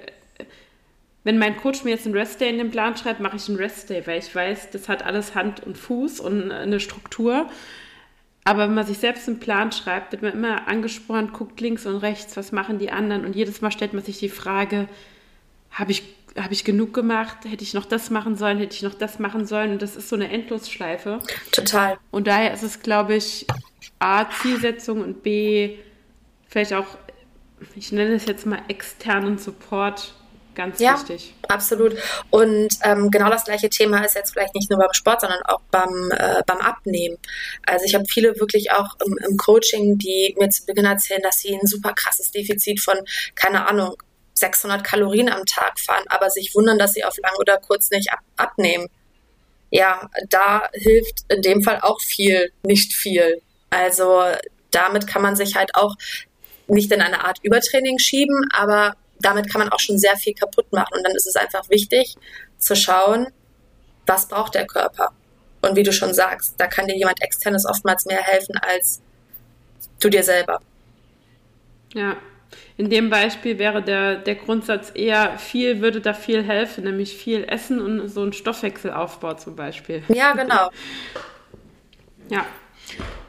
wenn 1.24 1.40
mein 1.40 1.58
Coach 1.58 1.84
mir 1.84 1.90
jetzt 1.90 2.06
einen 2.06 2.16
Restday 2.16 2.50
in 2.50 2.58
den 2.58 2.72
Plan 2.72 2.96
schreibt, 2.96 3.20
mache 3.20 3.36
ich 3.36 3.50
einen 3.50 3.58
Restday, 3.58 4.06
weil 4.08 4.20
ich 4.20 4.34
weiß, 4.34 4.70
das 4.72 4.88
hat 4.88 5.04
alles 5.04 5.36
Hand 5.36 5.62
und 5.62 5.78
Fuß 5.78 6.22
und 6.22 6.52
eine 6.52 6.80
Struktur. 6.80 7.50
Aber 8.46 8.70
wenn 8.70 8.76
man 8.76 8.86
sich 8.86 9.00
selbst 9.00 9.28
einen 9.28 9.40
Plan 9.40 9.74
schreibt, 9.74 10.14
wird 10.14 10.22
man 10.22 10.32
immer 10.32 10.70
angespornt, 10.70 11.34
guckt 11.34 11.60
links 11.60 11.86
und 11.86 11.98
rechts, 11.98 12.38
was 12.38 12.54
machen 12.54 12.80
die 12.80 12.92
anderen. 12.92 13.26
Und 13.26 13.36
jedes 13.36 13.60
Mal 13.60 13.72
stellt 13.72 13.92
man 13.92 14.04
sich 14.04 14.20
die 14.20 14.30
Frage, 14.30 14.88
habe 15.70 15.92
ich, 15.92 16.04
hab 16.38 16.54
ich 16.54 16.64
genug 16.64 16.94
gemacht? 16.94 17.40
Hätte 17.44 17.64
ich 17.64 17.74
noch 17.74 17.84
das 17.84 18.10
machen 18.10 18.38
sollen? 18.38 18.60
Hätte 18.60 18.76
ich 18.76 18.84
noch 18.84 18.94
das 18.94 19.20
machen 19.20 19.46
sollen? 19.46 19.74
Und 19.74 19.82
das 19.82 19.98
ist 19.98 20.08
so 20.08 20.16
eine 20.16 20.30
Endlosschleife. 20.30 21.20
Total. 21.52 21.98
Und 22.10 22.28
daher 22.28 22.54
ist 22.54 22.64
es, 22.64 22.82
glaube 22.82 23.16
ich, 23.16 23.46
A, 24.00 24.30
Zielsetzung 24.30 25.02
und 25.02 25.24
B, 25.24 25.78
vielleicht 26.48 26.74
auch, 26.74 26.86
ich 27.76 27.92
nenne 27.92 28.16
es 28.16 28.26
jetzt 28.26 28.46
mal 28.46 28.62
externen 28.68 29.38
Support 29.38 30.14
ganz 30.58 30.80
ja, 30.80 30.96
wichtig. 30.96 31.34
Absolut. 31.48 31.96
Und 32.32 32.70
ähm, 32.84 33.12
genau 33.12 33.30
das 33.30 33.46
gleiche 33.46 33.70
Thema 33.70 34.04
ist 34.04 34.16
jetzt 34.16 34.34
vielleicht 34.34 34.56
nicht 34.56 34.70
nur 34.70 34.80
beim 34.80 34.92
Sport, 34.92 35.22
sondern 35.22 35.42
auch 35.44 35.62
beim, 35.72 36.12
äh, 36.12 36.42
beim 36.46 36.58
Abnehmen. 36.58 37.18
Also 37.66 37.86
ich 37.86 37.94
habe 37.94 38.06
viele 38.10 38.38
wirklich 38.40 38.72
auch 38.72 38.96
im, 39.06 39.18
im, 39.30 39.38
Coaching, 39.38 39.98
die 39.98 40.36
mir 40.38 40.50
zu 40.50 40.66
Beginn 40.66 40.86
erzählen, 40.86 41.22
dass 41.22 41.38
sie 41.38 41.54
ein 41.54 41.68
super 41.68 41.94
krasses 41.94 42.32
Defizit 42.32 42.82
von, 42.82 42.98
keine 43.36 43.68
Ahnung, 43.68 43.96
600 44.34 44.84
Kalorien 44.84 45.30
am 45.30 45.46
Tag 45.46 45.80
fahren, 45.80 46.04
aber 46.08 46.30
sich 46.30 46.54
wundern, 46.56 46.78
dass 46.78 46.94
sie 46.94 47.04
auf 47.04 47.18
lang 47.18 47.34
oder 47.40 47.58
kurz 47.58 47.90
nicht 47.92 48.12
ab, 48.12 48.20
abnehmen. 48.36 48.88
Ja, 49.70 50.10
da 50.30 50.70
hilft 50.74 51.26
in 51.30 51.42
dem 51.42 51.64
Fall 51.64 51.80
auch 51.82 52.02
viel, 52.02 52.52
nicht 52.64 52.94
viel. 52.94 53.42
Also 53.70 54.24
damit 54.72 55.08
kann 55.08 55.22
man 55.22 55.36
sich 55.36 55.56
halt 55.56 55.76
auch 55.76 55.96
nicht 56.68 56.92
in 56.92 57.02
eine 57.02 57.24
Art 57.24 57.40
Übertraining 57.44 58.00
schieben, 58.00 58.48
aber 58.54 58.96
damit 59.20 59.52
kann 59.52 59.60
man 59.60 59.70
auch 59.70 59.80
schon 59.80 59.98
sehr 59.98 60.16
viel 60.16 60.34
kaputt 60.34 60.72
machen. 60.72 60.96
Und 60.96 61.04
dann 61.04 61.16
ist 61.16 61.28
es 61.28 61.36
einfach 61.36 61.70
wichtig 61.70 62.16
zu 62.58 62.76
schauen, 62.76 63.28
was 64.06 64.28
braucht 64.28 64.56
der 64.56 64.68
Körper. 64.68 65.12
Und 65.62 65.76
wie 65.76 65.84
du 65.84 65.92
schon 65.92 66.14
sagst, 66.14 66.56
da 66.58 66.68
kann 66.68 66.88
dir 66.88 66.96
jemand 66.96 67.22
externes 67.22 67.66
oftmals 67.66 68.06
mehr 68.06 68.22
helfen 68.22 68.58
als 68.58 69.02
du 70.00 70.10
dir 70.10 70.24
selber. 70.24 70.62
Ja, 71.94 72.18
in 72.78 72.90
dem 72.90 73.10
Beispiel 73.10 73.58
wäre 73.58 73.82
der, 73.82 74.18
der 74.18 74.36
Grundsatz 74.36 74.92
eher, 74.94 75.38
viel 75.40 75.82
würde 75.82 76.00
da 76.00 76.14
viel 76.14 76.44
helfen, 76.44 76.84
nämlich 76.84 77.18
viel 77.18 77.44
Essen 77.44 77.82
und 77.82 78.08
so 78.08 78.24
ein 78.24 78.34
Stoffwechselaufbau 78.34 79.34
zum 79.34 79.56
Beispiel. 79.56 80.04
Ja, 80.10 80.34
genau. 80.34 80.70
ja. 82.30 82.46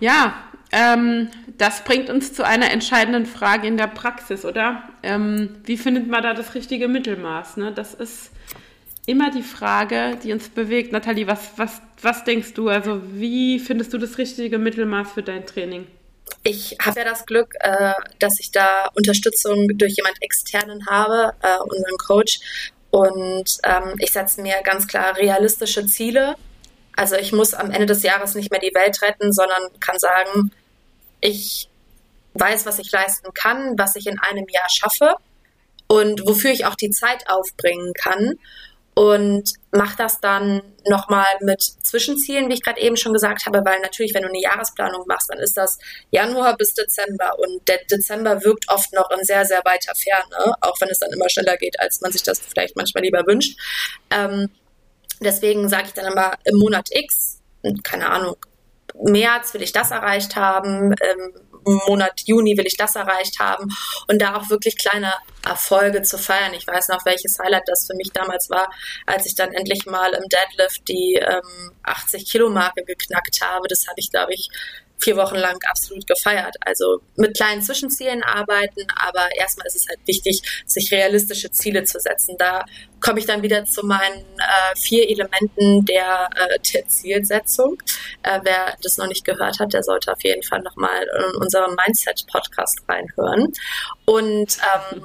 Ja, 0.01 0.48
ähm, 0.71 1.31
das 1.57 1.85
bringt 1.85 2.11
uns 2.11 2.35
zu 2.35 2.45
einer 2.45 2.71
entscheidenden 2.71 3.27
Frage 3.27 3.67
in 3.67 3.79
der 3.79 3.87
Praxis, 3.87 4.45
oder? 4.45 4.83
Ähm, 5.03 5.57
wie 5.65 5.79
findet 5.79 6.09
man 6.09 6.23
da 6.23 6.35
das 6.35 6.55
richtige 6.55 6.89
Mittelmaß? 6.89 7.57
Ne? 7.57 7.73
Das 7.73 7.95
ist 7.95 8.31
immer 9.07 9.31
die 9.31 9.43
Frage, 9.43 10.19
die 10.23 10.33
uns 10.33 10.51
bewegt. 10.51 10.93
Nathalie, 10.93 11.27
was, 11.27 11.53
was, 11.57 11.81
was 12.03 12.25
denkst 12.25 12.53
du? 12.53 12.69
Also, 12.69 13.01
wie 13.13 13.59
findest 13.59 13.95
du 13.95 13.99
das 13.99 14.19
richtige 14.19 14.59
Mittelmaß 14.59 15.13
für 15.13 15.23
dein 15.23 15.47
Training? 15.47 15.87
Ich 16.43 16.77
habe 16.83 17.01
ja 17.01 17.05
das 17.07 17.25
Glück, 17.25 17.55
äh, 17.61 17.95
dass 18.19 18.39
ich 18.39 18.53
da 18.53 18.91
Unterstützung 18.95 19.69
durch 19.79 19.97
jemand 19.97 20.17
externen 20.21 20.87
habe, 20.87 21.33
äh, 21.43 21.59
unseren 21.63 21.97
Coach. 21.97 22.41
Und 22.91 23.59
ähm, 23.65 23.95
ich 23.99 24.13
setze 24.13 24.43
mir 24.43 24.57
ganz 24.63 24.87
klar 24.87 25.17
realistische 25.17 25.87
Ziele 25.87 26.37
also 26.99 27.15
ich 27.15 27.33
muss 27.33 27.55
am 27.55 27.71
Ende 27.71 27.87
des 27.87 28.03
Jahres 28.03 28.35
nicht 28.35 28.51
mehr 28.51 28.59
die 28.59 28.75
Welt 28.75 29.01
retten, 29.03 29.33
sondern 29.33 29.63
kann 29.79 30.01
sagen, 30.01 30.51
ich 31.21 31.69
weiß, 32.35 32.67
was 32.67 32.79
ich 32.79 32.91
leisten 32.93 33.33
kann, 33.35 33.79
was 33.79 33.97
ich 33.97 34.07
in 34.07 34.19
einem 34.19 34.47
Jahr 34.49 34.69
schaffe 34.71 35.15
und 35.87 36.27
wofür 36.27 36.51
ich 36.51 36.67
auch 36.67 36.75
die 36.77 36.91
Zeit 36.91 37.29
aufbringen 37.29 37.93
kann 37.95 38.39
und 38.95 39.53
mache 39.71 39.97
das 39.97 40.21
dann 40.21 40.63
nochmal 40.89 41.27
mit 41.41 41.63
Zwischenzielen, 41.63 42.49
wie 42.49 42.55
ich 42.55 42.63
gerade 42.63 42.81
eben 42.81 42.97
schon 42.97 43.13
gesagt 43.13 43.47
habe, 43.47 43.65
weil 43.65 43.81
natürlich, 43.81 44.13
wenn 44.15 44.23
du 44.23 44.29
eine 44.29 44.41
Jahresplanung 44.41 45.05
machst, 45.07 45.31
dann 45.31 45.39
ist 45.39 45.57
das 45.57 45.79
Januar 46.11 46.57
bis 46.57 46.75
Dezember 46.75 47.39
und 47.39 47.67
der 47.69 47.79
Dezember 47.91 48.43
wirkt 48.45 48.69
oft 48.69 48.93
noch 48.93 49.11
in 49.11 49.25
sehr, 49.25 49.45
sehr 49.45 49.63
weiter 49.65 49.95
Ferne, 49.95 50.55
auch 50.61 50.81
wenn 50.81 50.89
es 50.89 50.99
dann 50.99 51.13
immer 51.13 51.29
schneller 51.29 51.57
geht, 51.57 51.79
als 51.81 52.01
man 52.01 52.13
sich 52.13 52.23
das 52.23 52.41
vielleicht 52.41 52.77
manchmal 52.77 53.05
lieber 53.05 53.27
wünscht. 53.27 53.59
Ähm, 54.11 54.51
Deswegen 55.21 55.69
sage 55.69 55.89
ich 55.89 55.95
dann 55.95 56.11
immer 56.11 56.35
im 56.45 56.59
Monat 56.59 56.89
X, 56.91 57.41
keine 57.83 58.11
Ahnung, 58.11 58.37
März 59.03 59.55
will 59.55 59.63
ich 59.63 59.73
das 59.73 59.91
erreicht 59.91 60.37
haben, 60.37 60.95
im 61.67 61.81
Monat 61.87 62.23
Juni 62.25 62.57
will 62.57 62.67
ich 62.67 62.77
das 62.77 62.97
erreicht 62.97 63.39
haben 63.41 63.69
und 64.07 64.21
da 64.21 64.37
auch 64.37 64.49
wirklich 64.51 64.79
kleine 64.79 65.13
Erfolge 65.45 66.03
zu 66.03 66.19
feiern. 66.19 66.55
Ich 66.55 66.67
weiß 66.67 66.89
noch, 66.89 67.05
welches 67.05 67.39
Highlight 67.39 67.65
das 67.67 67.87
für 67.87 67.97
mich 67.97 68.11
damals 68.13 68.51
war, 68.51 68.71
als 69.07 69.27
ich 69.27 69.35
dann 69.35 69.53
endlich 69.53 69.87
mal 69.87 70.13
im 70.13 70.25
Deadlift 70.29 70.89
die 70.89 71.21
ähm, 71.21 71.73
80 71.83 72.31
Kilo 72.31 72.49
Marke 72.51 72.85
geknackt 72.85 73.41
habe. 73.43 73.69
Das 73.69 73.87
habe 73.87 73.99
ich, 73.99 74.11
glaube 74.11 74.35
ich, 74.35 74.49
vier 74.99 75.17
Wochen 75.17 75.37
lang 75.37 75.59
absolut 75.71 76.07
gefeiert. 76.07 76.57
Also 76.61 77.01
mit 77.17 77.37
kleinen 77.37 77.63
Zwischenzielen 77.63 78.23
arbeiten, 78.23 78.87
aber 78.97 79.29
erstmal 79.37 79.67
ist 79.67 79.77
es 79.77 79.89
halt 79.89 80.01
wichtig, 80.07 80.43
sich 80.67 80.91
realistische 80.93 81.51
Ziele 81.51 81.85
zu 81.85 82.01
setzen. 82.01 82.37
Da 82.39 82.65
komme 83.01 83.21
ich 83.21 83.27
dann 83.27 83.43
wieder 83.43 83.65
zu 83.65 83.87
meinen 83.87 84.25
äh, 84.39 84.77
vier 84.77 85.09
Elementen 85.09 85.85
der, 85.85 86.29
äh, 86.35 86.59
der 86.73 86.89
Zielsetzung. 86.89 87.79
Äh, 88.23 88.41
wer 88.43 88.77
das 88.83 88.99
noch 88.99 89.07
nicht 89.07 89.25
gehört 89.25 89.61
hat, 89.61 89.73
der 89.73 89.83
sollte 89.83 90.13
auf 90.13 90.23
jeden 90.25 90.43
Fall 90.43 90.61
nochmal 90.63 91.07
in 91.17 91.37
unserem 91.37 91.77
Mindset-Podcast 91.77 92.83
reinhören. 92.89 93.53
Und 94.05 94.59
ähm, 94.93 95.05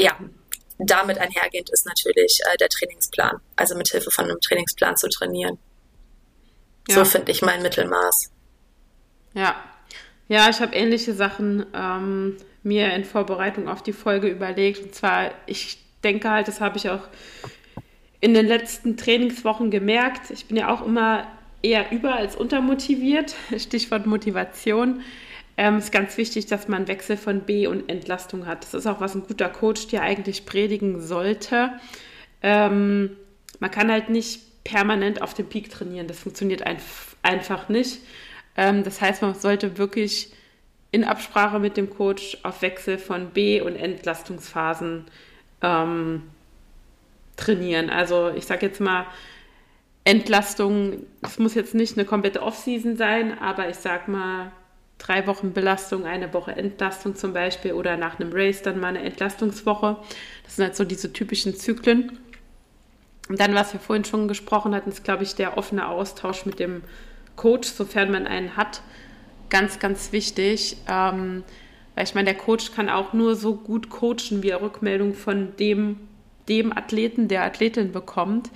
ja, 0.00 0.16
damit 0.78 1.18
einhergehend 1.18 1.70
ist 1.70 1.86
natürlich 1.86 2.40
äh, 2.52 2.56
der 2.56 2.68
Trainingsplan, 2.68 3.40
also 3.56 3.76
mit 3.76 3.88
Hilfe 3.88 4.10
von 4.10 4.26
einem 4.26 4.40
Trainingsplan 4.40 4.96
zu 4.96 5.08
trainieren. 5.08 5.58
Ja. 6.88 6.96
So 6.96 7.04
finde 7.04 7.32
ich 7.32 7.42
mein 7.42 7.62
Mittelmaß. 7.62 8.30
Ja, 9.36 9.54
ja, 10.28 10.48
ich 10.48 10.60
habe 10.60 10.74
ähnliche 10.74 11.12
Sachen 11.12 11.66
ähm, 11.74 12.36
mir 12.62 12.92
in 12.94 13.04
Vorbereitung 13.04 13.68
auf 13.68 13.82
die 13.82 13.92
Folge 13.92 14.28
überlegt. 14.28 14.82
Und 14.82 14.94
zwar, 14.94 15.30
ich 15.44 15.78
denke 16.02 16.30
halt, 16.30 16.48
das 16.48 16.60
habe 16.60 16.78
ich 16.78 16.88
auch 16.88 17.02
in 18.20 18.32
den 18.32 18.46
letzten 18.46 18.96
Trainingswochen 18.96 19.70
gemerkt. 19.70 20.30
Ich 20.30 20.46
bin 20.46 20.56
ja 20.56 20.70
auch 20.72 20.84
immer 20.84 21.26
eher 21.62 21.92
über 21.92 22.14
als 22.14 22.34
untermotiviert. 22.34 23.36
Stichwort 23.58 24.06
Motivation. 24.06 25.02
ähm, 25.58 25.78
ist 25.78 25.92
ganz 25.92 26.16
wichtig, 26.16 26.46
dass 26.46 26.66
man 26.66 26.88
Wechsel 26.88 27.18
von 27.18 27.40
B 27.40 27.66
und 27.66 27.90
Entlastung 27.90 28.46
hat. 28.46 28.64
Das 28.64 28.72
ist 28.72 28.86
auch, 28.86 29.00
was 29.00 29.14
ein 29.14 29.26
guter 29.28 29.50
Coach 29.50 29.86
dir 29.88 30.00
eigentlich 30.00 30.46
predigen 30.46 31.02
sollte. 31.02 31.72
Ähm, 32.42 33.10
man 33.60 33.70
kann 33.70 33.92
halt 33.92 34.08
nicht 34.08 34.64
permanent 34.64 35.20
auf 35.20 35.34
dem 35.34 35.46
Peak 35.46 35.70
trainieren. 35.70 36.08
Das 36.08 36.18
funktioniert 36.18 36.62
ein, 36.62 36.78
einfach 37.22 37.68
nicht. 37.68 37.98
Ähm, 38.56 38.84
das 38.84 39.00
heißt, 39.00 39.22
man 39.22 39.34
sollte 39.34 39.78
wirklich 39.78 40.32
in 40.90 41.04
Absprache 41.04 41.58
mit 41.58 41.76
dem 41.76 41.90
Coach 41.90 42.38
auf 42.42 42.62
Wechsel 42.62 42.98
von 42.98 43.30
B- 43.30 43.60
und 43.60 43.76
Entlastungsphasen 43.76 45.04
ähm, 45.62 46.22
trainieren. 47.36 47.90
Also 47.90 48.30
ich 48.30 48.46
sage 48.46 48.66
jetzt 48.66 48.80
mal, 48.80 49.06
Entlastung, 50.04 51.04
es 51.22 51.38
muss 51.38 51.54
jetzt 51.54 51.74
nicht 51.74 51.98
eine 51.98 52.06
komplette 52.06 52.40
Off-Season 52.40 52.96
sein, 52.96 53.38
aber 53.38 53.68
ich 53.68 53.76
sage 53.76 54.10
mal, 54.10 54.52
drei 54.98 55.26
Wochen 55.26 55.52
Belastung, 55.52 56.06
eine 56.06 56.32
Woche 56.32 56.52
Entlastung 56.52 57.16
zum 57.16 57.32
Beispiel 57.32 57.72
oder 57.72 57.96
nach 57.96 58.18
einem 58.18 58.30
Race 58.32 58.62
dann 58.62 58.80
mal 58.80 58.88
eine 58.88 59.02
Entlastungswoche. 59.02 59.96
Das 60.44 60.56
sind 60.56 60.64
halt 60.64 60.76
so 60.76 60.84
diese 60.84 61.12
typischen 61.12 61.54
Zyklen. 61.56 62.18
Und 63.28 63.40
dann, 63.40 63.54
was 63.54 63.72
wir 63.72 63.80
vorhin 63.80 64.04
schon 64.04 64.28
gesprochen 64.28 64.74
hatten, 64.74 64.90
ist, 64.90 65.04
glaube 65.04 65.24
ich, 65.24 65.34
der 65.34 65.58
offene 65.58 65.88
Austausch 65.88 66.46
mit 66.46 66.60
dem 66.60 66.82
Coach, 67.36 67.68
sofern 67.68 68.10
man 68.10 68.26
einen 68.26 68.56
hat, 68.56 68.82
ganz, 69.50 69.78
ganz 69.78 70.12
wichtig. 70.12 70.78
Ähm, 70.88 71.44
weil 71.94 72.04
ich 72.04 72.14
meine, 72.14 72.26
der 72.26 72.36
Coach 72.36 72.72
kann 72.72 72.88
auch 72.88 73.12
nur 73.12 73.36
so 73.36 73.54
gut 73.54 73.88
coachen, 73.88 74.42
wie 74.42 74.50
er 74.50 74.60
Rückmeldung 74.60 75.14
von 75.14 75.56
dem, 75.56 75.96
dem 76.48 76.76
Athleten, 76.76 77.28
der 77.28 77.42
Athletin 77.44 77.92
bekommt, 77.92 78.50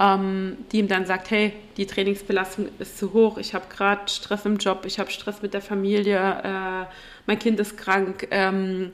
ähm, 0.00 0.56
die 0.72 0.78
ihm 0.78 0.88
dann 0.88 1.06
sagt, 1.06 1.30
hey, 1.30 1.52
die 1.76 1.86
Trainingsbelastung 1.86 2.68
ist 2.80 2.98
zu 2.98 3.12
hoch, 3.12 3.38
ich 3.38 3.54
habe 3.54 3.66
gerade 3.68 4.08
Stress 4.08 4.44
im 4.46 4.56
Job, 4.56 4.84
ich 4.84 4.98
habe 4.98 5.10
Stress 5.10 5.42
mit 5.42 5.54
der 5.54 5.60
Familie, 5.60 6.18
äh, 6.18 6.92
mein 7.26 7.38
Kind 7.38 7.60
ist 7.60 7.76
krank. 7.76 8.26
Ähm, 8.30 8.90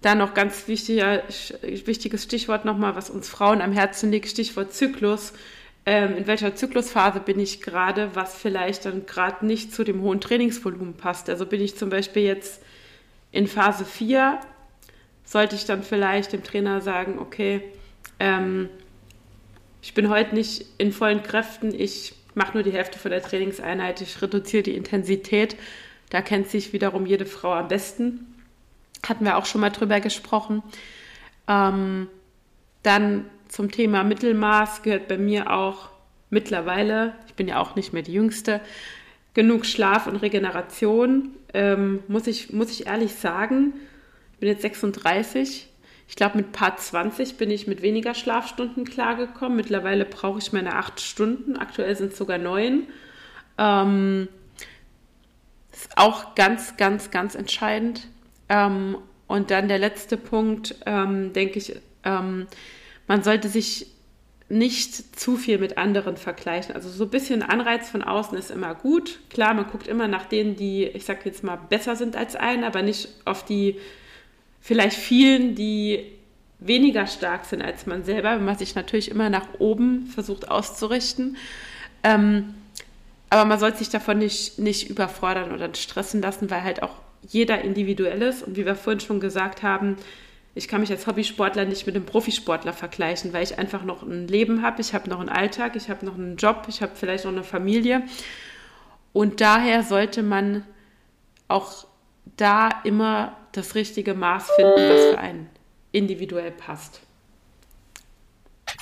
dann 0.00 0.18
noch 0.18 0.32
ganz 0.32 0.68
wichtiger, 0.68 1.24
wichtiges 1.62 2.22
Stichwort 2.22 2.64
nochmal, 2.64 2.94
was 2.94 3.10
uns 3.10 3.28
Frauen 3.28 3.60
am 3.60 3.72
Herzen 3.72 4.12
liegt, 4.12 4.28
Stichwort 4.28 4.72
Zyklus. 4.72 5.32
Ähm, 5.88 6.18
in 6.18 6.26
welcher 6.26 6.54
Zyklusphase 6.54 7.18
bin 7.20 7.40
ich 7.40 7.62
gerade, 7.62 8.14
was 8.14 8.36
vielleicht 8.36 8.84
dann 8.84 9.06
gerade 9.06 9.46
nicht 9.46 9.72
zu 9.72 9.84
dem 9.84 10.02
hohen 10.02 10.20
Trainingsvolumen 10.20 10.92
passt. 10.92 11.30
Also 11.30 11.46
bin 11.46 11.62
ich 11.62 11.78
zum 11.78 11.88
Beispiel 11.88 12.24
jetzt 12.24 12.62
in 13.32 13.46
Phase 13.46 13.86
4, 13.86 14.38
sollte 15.24 15.56
ich 15.56 15.64
dann 15.64 15.82
vielleicht 15.82 16.34
dem 16.34 16.44
Trainer 16.44 16.82
sagen, 16.82 17.18
okay, 17.18 17.62
ähm, 18.20 18.68
ich 19.80 19.94
bin 19.94 20.10
heute 20.10 20.34
nicht 20.34 20.66
in 20.76 20.92
vollen 20.92 21.22
Kräften, 21.22 21.72
ich 21.72 22.14
mache 22.34 22.52
nur 22.52 22.62
die 22.62 22.72
Hälfte 22.72 22.98
von 22.98 23.10
der 23.10 23.22
Trainingseinheit, 23.22 24.02
ich 24.02 24.20
reduziere 24.20 24.64
die 24.64 24.76
Intensität. 24.76 25.56
Da 26.10 26.20
kennt 26.20 26.48
sich 26.48 26.74
wiederum 26.74 27.06
jede 27.06 27.24
Frau 27.24 27.54
am 27.54 27.68
besten 27.68 28.26
hatten 29.06 29.24
wir 29.24 29.36
auch 29.36 29.46
schon 29.46 29.60
mal 29.60 29.70
drüber 29.70 30.00
gesprochen. 30.00 30.62
Ähm, 31.46 32.08
dann 32.82 33.24
zum 33.48 33.70
Thema 33.70 34.04
Mittelmaß 34.04 34.82
gehört 34.82 35.08
bei 35.08 35.18
mir 35.18 35.50
auch 35.50 35.90
mittlerweile, 36.30 37.14
ich 37.26 37.34
bin 37.34 37.48
ja 37.48 37.58
auch 37.58 37.74
nicht 37.74 37.92
mehr 37.92 38.02
die 38.02 38.12
Jüngste, 38.12 38.60
genug 39.34 39.66
Schlaf 39.66 40.06
und 40.06 40.16
Regeneration. 40.16 41.30
Ähm, 41.54 42.00
muss, 42.08 42.26
ich, 42.26 42.52
muss 42.52 42.70
ich 42.70 42.86
ehrlich 42.86 43.14
sagen, 43.14 43.74
ich 44.34 44.38
bin 44.40 44.48
jetzt 44.48 44.62
36. 44.62 45.68
Ich 46.08 46.16
glaube, 46.16 46.38
mit 46.38 46.52
Part 46.52 46.80
20 46.80 47.36
bin 47.36 47.50
ich 47.50 47.66
mit 47.66 47.82
weniger 47.82 48.14
Schlafstunden 48.14 48.84
klargekommen. 48.84 49.56
Mittlerweile 49.56 50.04
brauche 50.04 50.38
ich 50.38 50.52
meine 50.52 50.74
acht 50.74 51.00
Stunden. 51.00 51.56
Aktuell 51.56 51.94
sind 51.96 52.12
es 52.12 52.18
sogar 52.18 52.38
neun. 52.38 52.84
Ähm, 53.58 54.28
ist 55.72 55.96
auch 55.96 56.34
ganz, 56.34 56.76
ganz, 56.76 57.10
ganz 57.10 57.34
entscheidend. 57.34 58.08
Ähm, 58.48 58.96
und 59.26 59.50
dann 59.50 59.68
der 59.68 59.78
letzte 59.78 60.16
Punkt, 60.16 60.74
ähm, 60.86 61.32
denke 61.32 61.58
ich, 61.58 61.76
ähm, 62.04 62.46
man 63.08 63.22
sollte 63.22 63.48
sich 63.48 63.86
nicht 64.50 65.18
zu 65.18 65.36
viel 65.36 65.58
mit 65.58 65.76
anderen 65.76 66.16
vergleichen. 66.16 66.74
Also 66.74 66.88
so 66.88 67.04
ein 67.04 67.10
bisschen 67.10 67.42
Anreiz 67.42 67.90
von 67.90 68.02
außen 68.02 68.38
ist 68.38 68.50
immer 68.50 68.74
gut. 68.74 69.18
Klar, 69.28 69.52
man 69.52 69.66
guckt 69.66 69.86
immer 69.86 70.08
nach 70.08 70.24
denen, 70.24 70.56
die, 70.56 70.84
ich 70.84 71.04
sage 71.04 71.20
jetzt 71.24 71.44
mal, 71.44 71.56
besser 71.56 71.96
sind 71.96 72.16
als 72.16 72.36
einen, 72.36 72.64
aber 72.64 72.82
nicht 72.82 73.08
auf 73.24 73.44
die 73.44 73.78
vielleicht 74.60 74.96
vielen, 74.96 75.54
die 75.54 76.04
weniger 76.60 77.06
stark 77.06 77.44
sind 77.44 77.62
als 77.62 77.86
man 77.86 78.04
selber, 78.04 78.36
wenn 78.36 78.44
man 78.44 78.58
sich 78.58 78.74
natürlich 78.74 79.10
immer 79.10 79.30
nach 79.30 79.46
oben 79.58 80.06
versucht 80.06 80.50
auszurichten. 80.50 81.36
Ähm, 82.02 82.54
aber 83.30 83.44
man 83.44 83.58
sollte 83.58 83.78
sich 83.78 83.90
davon 83.90 84.18
nicht, 84.18 84.58
nicht 84.58 84.88
überfordern 84.88 85.52
oder 85.52 85.72
stressen 85.74 86.22
lassen, 86.22 86.50
weil 86.50 86.62
halt 86.62 86.82
auch 86.82 86.94
jeder 87.28 87.60
individuell 87.60 88.22
ist. 88.22 88.42
Und 88.42 88.56
wie 88.56 88.64
wir 88.64 88.74
vorhin 88.74 89.00
schon 89.00 89.20
gesagt 89.20 89.62
haben, 89.62 89.96
ich 90.54 90.66
kann 90.68 90.80
mich 90.80 90.90
als 90.90 91.06
Hobbysportler 91.06 91.64
nicht 91.64 91.86
mit 91.86 91.94
einem 91.94 92.06
Profisportler 92.06 92.72
vergleichen, 92.72 93.32
weil 93.32 93.44
ich 93.44 93.58
einfach 93.58 93.84
noch 93.84 94.02
ein 94.02 94.26
Leben 94.26 94.62
habe, 94.62 94.80
ich 94.80 94.94
habe 94.94 95.08
noch 95.08 95.20
einen 95.20 95.28
Alltag, 95.28 95.76
ich 95.76 95.88
habe 95.88 96.04
noch 96.04 96.14
einen 96.14 96.36
Job, 96.36 96.66
ich 96.68 96.82
habe 96.82 96.92
vielleicht 96.94 97.24
noch 97.24 97.32
eine 97.32 97.44
Familie. 97.44 98.02
Und 99.12 99.40
daher 99.40 99.82
sollte 99.82 100.22
man 100.22 100.66
auch 101.48 101.86
da 102.36 102.70
immer 102.84 103.36
das 103.52 103.74
richtige 103.74 104.14
Maß 104.14 104.50
finden, 104.56 104.90
was 104.90 105.00
für 105.12 105.18
einen 105.18 105.50
individuell 105.92 106.50
passt. 106.50 107.00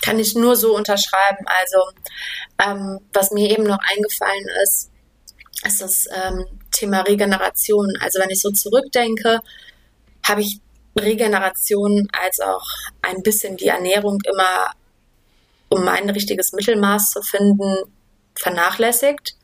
Kann 0.02 0.18
ich 0.18 0.34
nur 0.34 0.56
so 0.56 0.74
unterschreiben. 0.76 1.44
Also, 1.46 1.78
ähm, 2.58 3.00
was 3.12 3.30
mir 3.30 3.50
eben 3.50 3.64
noch 3.64 3.78
eingefallen 3.78 4.46
ist, 4.62 4.90
ist 5.64 5.80
das 5.80 6.06
ähm, 6.12 6.44
Thema 6.70 7.02
Regeneration. 7.02 7.92
Also 8.00 8.20
wenn 8.20 8.30
ich 8.30 8.40
so 8.40 8.50
zurückdenke, 8.50 9.40
habe 10.22 10.40
ich 10.40 10.60
Regeneration 10.98 12.08
als 12.12 12.40
auch 12.40 12.64
ein 13.02 13.22
bisschen 13.22 13.56
die 13.56 13.68
Ernährung 13.68 14.20
immer, 14.24 14.72
um 15.68 15.84
mein 15.84 16.08
richtiges 16.10 16.52
Mittelmaß 16.52 17.10
zu 17.10 17.22
finden, 17.22 17.76
vernachlässigt. 18.34 19.36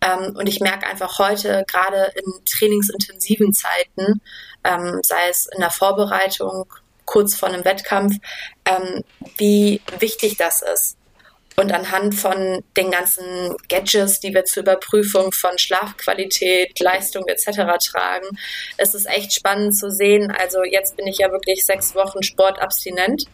Ähm, 0.00 0.34
und 0.36 0.48
ich 0.48 0.60
merke 0.60 0.86
einfach 0.86 1.18
heute, 1.18 1.64
gerade 1.66 2.12
in 2.14 2.44
trainingsintensiven 2.44 3.52
Zeiten, 3.52 4.20
ähm, 4.64 5.00
sei 5.02 5.28
es 5.28 5.46
in 5.46 5.60
der 5.60 5.70
Vorbereitung, 5.70 6.66
kurz 7.04 7.34
vor 7.34 7.48
einem 7.48 7.64
Wettkampf, 7.64 8.16
ähm, 8.64 9.04
wie 9.36 9.80
wichtig 9.98 10.36
das 10.36 10.62
ist. 10.62 10.96
Und 11.60 11.72
anhand 11.72 12.14
von 12.14 12.64
den 12.74 12.90
ganzen 12.90 13.54
Gadgets, 13.68 14.20
die 14.20 14.32
wir 14.32 14.46
zur 14.46 14.62
Überprüfung 14.62 15.30
von 15.30 15.58
Schlafqualität, 15.58 16.80
Leistung 16.80 17.24
etc. 17.26 17.76
tragen, 17.86 18.26
ist 18.78 18.94
es 18.94 19.04
echt 19.04 19.34
spannend 19.34 19.76
zu 19.76 19.90
sehen. 19.90 20.30
Also 20.30 20.64
jetzt 20.64 20.96
bin 20.96 21.06
ich 21.06 21.18
ja 21.18 21.30
wirklich 21.30 21.66
sechs 21.66 21.94
Wochen 21.94 22.22
sportabstinent. 22.22 23.24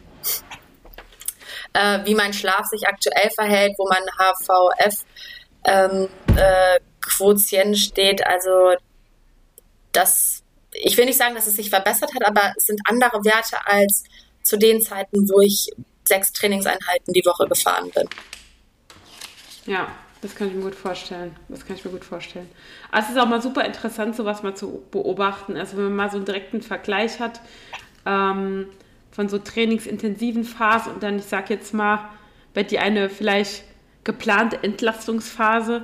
Äh, 1.73 2.01
wie 2.05 2.17
mein 2.17 2.33
Schlaf 2.33 2.67
sich 2.67 2.89
aktuell 2.89 3.31
verhält, 3.31 3.75
wo 3.79 3.89
mein 3.89 4.03
HVF 4.19 5.05
ähm, 5.65 6.09
äh, 6.37 7.77
steht. 7.77 8.27
Also 8.27 8.75
das, 9.93 10.43
ich 10.73 10.97
will 10.97 11.05
nicht 11.05 11.19
sagen, 11.19 11.37
dass 11.37 11.47
es 11.47 11.55
sich 11.55 11.71
verbessert 11.71 12.11
hat, 12.13 12.27
aber 12.27 12.53
es 12.57 12.65
sind 12.65 12.81
andere 12.89 13.25
Werte 13.25 13.65
als 13.67 14.03
zu 14.43 14.57
den 14.57 14.83
Zeiten, 14.83 15.29
wo 15.29 15.41
ich 15.43 15.69
sechs 16.09 16.33
Trainingseinheiten 16.33 17.13
die 17.13 17.25
Woche 17.25 17.47
gefahren 17.47 17.91
bin. 17.91 18.09
Ja, 19.67 19.89
das 20.23 20.35
kann 20.35 20.49
ich 20.49 20.55
mir 20.55 20.63
gut 20.63 20.75
vorstellen. 20.75 21.37
Das 21.49 21.67
kann 21.67 21.77
ich 21.77 21.85
mir 21.85 21.91
gut 21.91 22.05
vorstellen. 22.05 22.49
Aber 22.91 23.03
es 23.03 23.11
ist 23.11 23.19
auch 23.19 23.29
mal 23.29 23.43
super 23.43 23.65
interessant, 23.65 24.17
sowas 24.17 24.43
mal 24.43 24.55
zu 24.55 24.83
beobachten. 24.91 25.57
Also 25.57 25.77
wenn 25.77 25.85
man 25.85 25.97
mal 25.97 26.11
so 26.11 26.17
einen 26.17 26.27
direkten 26.27 26.63
Vergleich 26.63 27.21
hat 27.21 27.41
ähm, 28.05 28.67
von 29.11 29.29
so 29.29 29.39
trainingsintensiven 29.39 30.45
Phasen 30.45 30.95
und 30.95 31.03
dann, 31.03 31.19
ich 31.19 31.27
sag 31.27 31.51
jetzt 31.51 31.75
mal, 31.75 32.09
bei 32.55 32.63
die 32.63 32.79
eine 32.79 33.11
vielleicht 33.11 33.65
geplante 34.05 34.63
Entlastungsphase, 34.63 35.83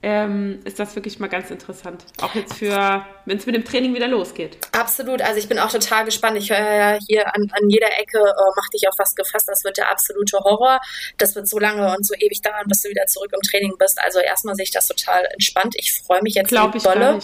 ähm, 0.00 0.60
ist 0.64 0.78
das 0.78 0.94
wirklich 0.94 1.18
mal 1.18 1.26
ganz 1.26 1.50
interessant. 1.50 2.04
Auch 2.22 2.34
jetzt 2.34 2.54
für, 2.54 3.04
wenn 3.24 3.36
es 3.36 3.46
mit 3.46 3.56
dem 3.56 3.64
Training 3.64 3.94
wieder 3.94 4.06
losgeht. 4.06 4.56
Absolut. 4.70 5.22
Also 5.22 5.40
ich 5.40 5.48
bin 5.48 5.58
auch 5.58 5.70
total 5.70 6.04
gespannt. 6.04 6.38
Ich 6.38 6.50
höre 6.50 6.58
ja 6.58 6.98
hier 7.08 7.26
an, 7.34 7.50
an 7.52 7.68
jeder 7.68 7.88
Ecke, 7.98 8.18
äh, 8.18 8.52
mach 8.56 8.68
dich 8.68 8.86
auf 8.88 8.94
was 8.96 9.16
gefasst. 9.16 9.48
Das 9.48 9.64
wird 9.64 9.76
der 9.76 9.90
absolute 9.90 10.38
Horror. 10.38 10.78
Das 11.16 11.34
wird 11.34 11.48
so 11.48 11.58
lange 11.58 11.96
und 11.96 12.06
so 12.06 12.14
ewig 12.14 12.40
dauern, 12.42 12.64
bis 12.66 12.82
du 12.82 12.90
wieder 12.90 13.06
zurück 13.06 13.32
im 13.34 13.40
Training 13.40 13.72
bist. 13.76 14.00
Also 14.00 14.20
erstmal 14.20 14.54
sehe 14.54 14.64
ich 14.64 14.70
das 14.70 14.86
total 14.86 15.24
entspannt. 15.32 15.74
Ich 15.76 15.92
freue 15.92 16.22
mich 16.22 16.34
jetzt 16.34 16.48
Glaube 16.48 16.78
ich 16.78 16.84
dolle. 16.84 17.18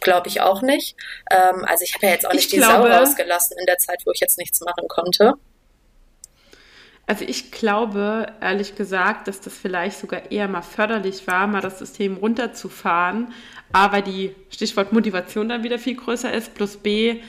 Glaube 0.00 0.28
ich 0.28 0.40
auch 0.40 0.62
nicht. 0.62 0.96
Ähm, 1.30 1.64
also 1.66 1.84
ich 1.84 1.94
habe 1.94 2.06
ja 2.06 2.12
jetzt 2.12 2.26
auch 2.26 2.32
nicht 2.32 2.44
ich 2.44 2.50
die 2.50 2.56
glaube, 2.56 2.88
Sau 2.88 2.98
rausgelassen 2.98 3.58
in 3.58 3.66
der 3.66 3.76
Zeit, 3.76 4.00
wo 4.06 4.12
ich 4.12 4.20
jetzt 4.20 4.38
nichts 4.38 4.60
machen 4.60 4.88
konnte. 4.88 5.34
Also 7.06 7.24
ich 7.26 7.52
glaube, 7.52 8.32
ehrlich 8.40 8.76
gesagt, 8.76 9.28
dass 9.28 9.40
das 9.40 9.54
vielleicht 9.54 9.98
sogar 9.98 10.30
eher 10.30 10.48
mal 10.48 10.62
förderlich 10.62 11.26
war, 11.26 11.46
mal 11.46 11.60
das 11.60 11.78
System 11.78 12.16
runterzufahren. 12.16 13.32
A, 13.72 13.92
weil 13.92 14.02
die 14.02 14.34
Stichwort 14.50 14.92
Motivation 14.92 15.48
dann 15.48 15.62
wieder 15.64 15.78
viel 15.78 15.96
größer 15.96 16.32
ist, 16.32 16.54
plus 16.54 16.76
B, 16.76 17.20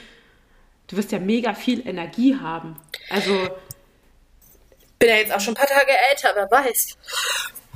du 0.88 0.98
wirst 0.98 1.12
ja 1.12 1.20
mega 1.20 1.54
viel 1.54 1.86
Energie 1.88 2.38
haben. 2.40 2.78
Also. 3.10 3.50
Bin 5.00 5.10
ja 5.10 5.16
jetzt 5.16 5.34
auch 5.34 5.42
schon 5.42 5.56
ein 5.56 5.58
paar 5.58 5.68
Tage 5.68 5.92
älter, 6.12 6.32
wer 6.36 6.50
weiß. 6.50 6.98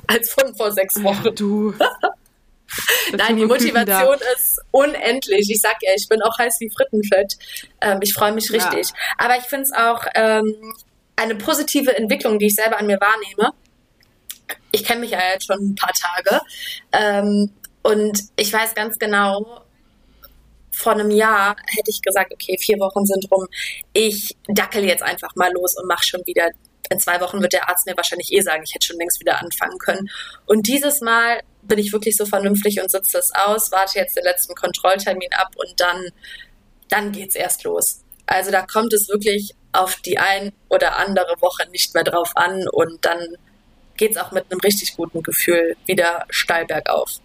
Als 0.06 0.32
von 0.32 0.54
vor 0.54 0.72
sechs 0.72 1.02
Wochen. 1.02 1.24
Ja, 1.24 1.30
du. 1.32 1.74
Nein, 3.12 3.36
die 3.36 3.46
Motivation 3.46 4.16
ist 4.34 4.60
unendlich. 4.70 5.50
Ich 5.50 5.60
sag 5.60 5.76
ja, 5.82 5.90
ich 5.94 6.08
bin 6.08 6.22
auch 6.22 6.38
heiß 6.38 6.56
wie 6.60 6.70
Frittenfett. 6.70 7.36
Ähm, 7.80 7.98
ich 8.00 8.14
freue 8.14 8.32
mich 8.32 8.52
richtig. 8.52 8.88
Ja. 8.88 8.94
Aber 9.18 9.36
ich 9.36 9.44
finde 9.44 9.64
es 9.64 9.72
auch 9.72 10.06
ähm, 10.14 10.74
eine 11.20 11.34
positive 11.34 11.94
Entwicklung, 11.94 12.38
die 12.38 12.46
ich 12.46 12.54
selber 12.54 12.78
an 12.78 12.86
mir 12.86 12.98
wahrnehme. 12.98 13.52
Ich 14.72 14.84
kenne 14.84 15.00
mich 15.00 15.10
ja 15.10 15.20
jetzt 15.32 15.46
schon 15.46 15.58
ein 15.58 15.74
paar 15.74 15.92
Tage. 15.92 16.40
Ähm, 16.92 17.52
und 17.82 18.20
ich 18.36 18.52
weiß 18.52 18.74
ganz 18.74 18.98
genau, 18.98 19.62
vor 20.72 20.92
einem 20.92 21.10
Jahr 21.10 21.56
hätte 21.66 21.90
ich 21.90 22.00
gesagt, 22.00 22.32
okay, 22.32 22.56
vier 22.58 22.78
Wochen 22.78 23.04
sind 23.04 23.30
rum. 23.30 23.46
Ich 23.92 24.36
dackel 24.48 24.84
jetzt 24.84 25.02
einfach 25.02 25.34
mal 25.36 25.52
los 25.52 25.76
und 25.76 25.86
mache 25.86 26.04
schon 26.04 26.22
wieder. 26.24 26.50
In 26.88 26.98
zwei 26.98 27.20
Wochen 27.20 27.40
wird 27.42 27.52
der 27.52 27.68
Arzt 27.68 27.86
mir 27.86 27.96
wahrscheinlich 27.96 28.32
eh 28.32 28.40
sagen, 28.40 28.62
ich 28.64 28.74
hätte 28.74 28.86
schon 28.86 28.98
längst 28.98 29.20
wieder 29.20 29.40
anfangen 29.40 29.78
können. 29.78 30.08
Und 30.46 30.66
dieses 30.66 31.00
Mal 31.02 31.40
bin 31.62 31.78
ich 31.78 31.92
wirklich 31.92 32.16
so 32.16 32.24
vernünftig 32.24 32.80
und 32.80 32.90
sitze 32.90 33.18
es 33.18 33.30
aus, 33.34 33.70
warte 33.70 33.98
jetzt 33.98 34.16
den 34.16 34.24
letzten 34.24 34.54
Kontrolltermin 34.54 35.32
ab 35.32 35.50
und 35.56 35.78
dann, 35.78 36.08
dann 36.88 37.12
geht's 37.12 37.34
erst 37.34 37.64
los. 37.64 38.00
Also 38.26 38.50
da 38.50 38.62
kommt 38.62 38.92
es 38.92 39.08
wirklich 39.08 39.54
auf 39.72 39.96
die 39.96 40.18
ein 40.18 40.52
oder 40.68 40.96
andere 40.96 41.34
Woche 41.40 41.68
nicht 41.70 41.94
mehr 41.94 42.04
drauf 42.04 42.32
an 42.36 42.66
und 42.68 43.04
dann 43.04 43.36
geht 43.96 44.12
es 44.12 44.16
auch 44.16 44.32
mit 44.32 44.50
einem 44.50 44.60
richtig 44.60 44.96
guten 44.96 45.22
Gefühl 45.22 45.76
wieder 45.86 46.24
steil 46.30 46.64
bergauf. 46.64 47.20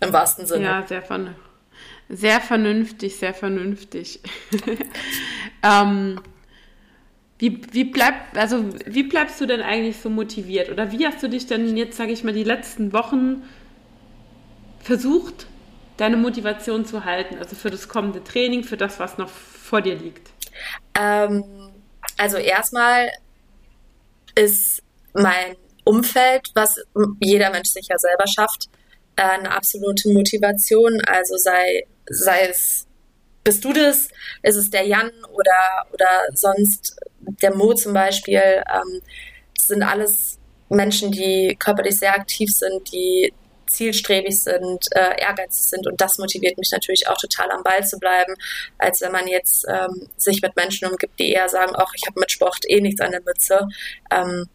Im 0.00 0.12
wahrsten 0.12 0.46
Sinne. 0.46 0.64
Ja, 0.64 0.86
sehr, 0.86 1.02
vern 1.02 1.34
sehr 2.08 2.40
vernünftig, 2.40 3.16
sehr 3.16 3.34
vernünftig. 3.34 4.20
ähm, 5.62 6.20
wie, 7.38 7.60
wie, 7.72 7.84
bleib, 7.84 8.14
also, 8.34 8.64
wie 8.86 9.04
bleibst 9.04 9.40
du 9.40 9.46
denn 9.46 9.60
eigentlich 9.60 9.98
so 9.98 10.10
motiviert? 10.10 10.70
Oder 10.70 10.90
wie 10.90 11.06
hast 11.06 11.22
du 11.22 11.28
dich 11.28 11.46
denn 11.46 11.76
jetzt, 11.76 11.96
sage 11.96 12.12
ich 12.12 12.24
mal, 12.24 12.32
die 12.32 12.44
letzten 12.44 12.92
Wochen 12.92 13.44
versucht, 14.80 15.46
deine 15.98 16.16
Motivation 16.16 16.84
zu 16.84 17.04
halten? 17.04 17.36
Also 17.38 17.54
für 17.54 17.70
das 17.70 17.88
kommende 17.88 18.24
Training, 18.24 18.64
für 18.64 18.76
das, 18.76 18.98
was 18.98 19.18
noch 19.18 19.28
vor 19.28 19.82
dir 19.82 19.94
liegt? 19.94 20.30
Ähm, 20.98 21.44
also 22.18 22.36
erstmal 22.36 23.10
ist 24.34 24.82
mein 25.14 25.56
Umfeld, 25.84 26.50
was 26.54 26.76
jeder 27.20 27.50
Mensch 27.50 27.70
sich 27.70 27.86
ja 27.88 27.98
selber 27.98 28.26
schafft, 28.26 28.68
äh, 29.16 29.22
eine 29.22 29.50
absolute 29.50 30.12
Motivation. 30.12 31.00
Also 31.06 31.36
sei, 31.36 31.86
sei 32.08 32.48
es, 32.48 32.86
bist 33.42 33.64
du 33.64 33.72
das, 33.72 34.08
ist 34.42 34.56
es 34.56 34.70
der 34.70 34.86
Jan 34.86 35.10
oder, 35.32 35.86
oder 35.92 36.06
sonst 36.34 36.96
der 37.42 37.54
Mo 37.54 37.72
zum 37.72 37.94
Beispiel. 37.94 38.42
Ähm, 38.42 39.00
das 39.56 39.68
sind 39.68 39.82
alles 39.82 40.38
Menschen, 40.68 41.10
die 41.10 41.56
körperlich 41.58 41.98
sehr 41.98 42.14
aktiv 42.14 42.50
sind, 42.52 42.92
die 42.92 43.32
zielstrebig 43.68 44.40
sind, 44.40 44.86
äh, 44.92 45.20
ehrgeizig 45.20 45.70
sind 45.70 45.86
und 45.86 46.00
das 46.00 46.18
motiviert 46.18 46.58
mich 46.58 46.70
natürlich 46.72 47.08
auch 47.08 47.16
total 47.16 47.50
am 47.50 47.62
Ball 47.62 47.86
zu 47.86 47.98
bleiben, 47.98 48.34
als 48.78 49.00
wenn 49.00 49.12
man 49.12 49.26
jetzt 49.28 49.66
ähm, 49.68 50.08
sich 50.16 50.42
mit 50.42 50.56
Menschen 50.56 50.88
umgibt, 50.88 51.18
die 51.18 51.32
eher 51.32 51.48
sagen, 51.48 51.72
ach, 51.76 51.92
ich 51.94 52.02
habe 52.06 52.20
mit 52.20 52.30
Sport 52.30 52.64
eh 52.68 52.80
nichts 52.80 53.00
an 53.00 53.12
der 53.12 53.22
Mütze. 53.22 53.66
Ähm, 54.10 54.48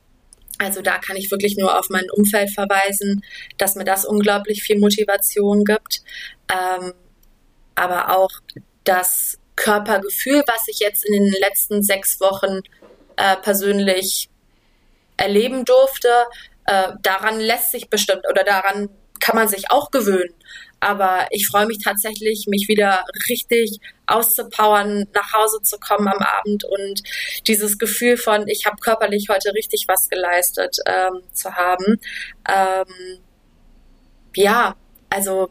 also 0.59 0.81
da 0.81 0.97
kann 0.97 1.17
ich 1.17 1.31
wirklich 1.31 1.57
nur 1.57 1.77
auf 1.77 1.89
mein 1.89 2.09
Umfeld 2.11 2.51
verweisen, 2.51 3.23
dass 3.57 3.75
mir 3.75 3.85
das 3.85 4.05
unglaublich 4.05 4.63
viel 4.63 4.79
Motivation 4.79 5.63
gibt. 5.65 6.01
Ähm, 6.51 6.93
aber 7.75 8.15
auch 8.15 8.31
das 8.83 9.39
Körpergefühl, 9.55 10.43
was 10.47 10.67
ich 10.67 10.79
jetzt 10.79 11.05
in 11.05 11.13
den 11.13 11.33
letzten 11.41 11.83
sechs 11.83 12.19
Wochen 12.19 12.61
äh, 13.17 13.37
persönlich 13.37 14.29
erleben 15.17 15.65
durfte, 15.65 16.09
äh, 16.65 16.93
daran 17.01 17.39
lässt 17.39 17.71
sich 17.71 17.89
bestimmt 17.89 18.23
oder 18.29 18.43
daran 18.43 18.89
kann 19.23 19.37
man 19.37 19.47
sich 19.47 19.71
auch 19.71 19.89
gewöhnen. 19.89 20.33
Aber 20.81 21.27
ich 21.31 21.47
freue 21.47 21.65
mich 21.65 21.77
tatsächlich, 21.81 22.45
mich 22.47 22.67
wieder 22.67 23.05
richtig 23.29 23.79
auszupowern, 24.05 25.07
nach 25.13 25.31
Hause 25.31 25.61
zu 25.63 25.79
kommen 25.79 26.09
am 26.09 26.17
Abend 26.19 26.65
und 26.65 27.01
dieses 27.47 27.77
Gefühl 27.77 28.17
von, 28.17 28.45
ich 28.49 28.65
habe 28.65 28.75
körperlich 28.81 29.29
heute 29.29 29.53
richtig 29.53 29.85
was 29.87 30.09
geleistet 30.09 30.75
ähm, 30.85 31.21
zu 31.31 31.53
haben. 31.53 32.01
Ähm, 32.49 33.19
ja, 34.35 34.75
also 35.09 35.49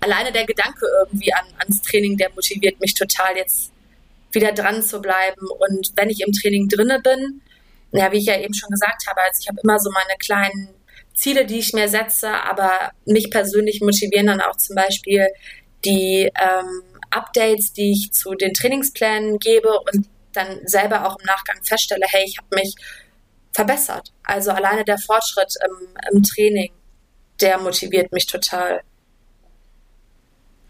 alleine 0.00 0.30
der 0.30 0.44
Gedanke 0.44 0.84
irgendwie 1.00 1.32
an, 1.32 1.46
ans 1.56 1.80
Training, 1.80 2.18
der 2.18 2.28
motiviert 2.34 2.78
mich 2.80 2.92
total 2.92 3.34
jetzt 3.38 3.72
wieder 4.32 4.52
dran 4.52 4.82
zu 4.82 5.00
bleiben. 5.00 5.46
Und 5.58 5.92
wenn 5.96 6.10
ich 6.10 6.20
im 6.20 6.34
Training 6.34 6.68
drinne 6.68 7.00
bin, 7.00 7.40
ja, 7.92 8.12
wie 8.12 8.18
ich 8.18 8.26
ja 8.26 8.38
eben 8.38 8.52
schon 8.52 8.68
gesagt 8.68 9.06
habe, 9.06 9.22
also 9.22 9.40
ich 9.40 9.48
habe 9.48 9.58
immer 9.62 9.78
so 9.78 9.90
meine 9.90 10.18
kleinen 10.18 10.77
Ziele, 11.18 11.46
die 11.46 11.58
ich 11.58 11.72
mir 11.72 11.88
setze, 11.88 12.30
aber 12.30 12.92
mich 13.04 13.28
persönlich 13.28 13.80
motivieren 13.80 14.28
dann 14.28 14.40
auch 14.40 14.56
zum 14.56 14.76
Beispiel 14.76 15.26
die 15.84 16.30
ähm, 16.40 16.82
Updates, 17.10 17.72
die 17.72 17.90
ich 17.90 18.12
zu 18.12 18.34
den 18.34 18.54
Trainingsplänen 18.54 19.40
gebe 19.40 19.68
und 19.68 20.06
dann 20.32 20.60
selber 20.64 21.08
auch 21.08 21.18
im 21.18 21.26
Nachgang 21.26 21.56
feststelle, 21.64 22.06
hey, 22.08 22.24
ich 22.24 22.38
habe 22.38 22.54
mich 22.54 22.72
verbessert. 23.52 24.12
Also 24.22 24.52
alleine 24.52 24.84
der 24.84 24.98
Fortschritt 24.98 25.54
im, 25.66 25.88
im 26.12 26.22
Training, 26.22 26.70
der 27.40 27.58
motiviert 27.58 28.12
mich 28.12 28.26
total. 28.26 28.82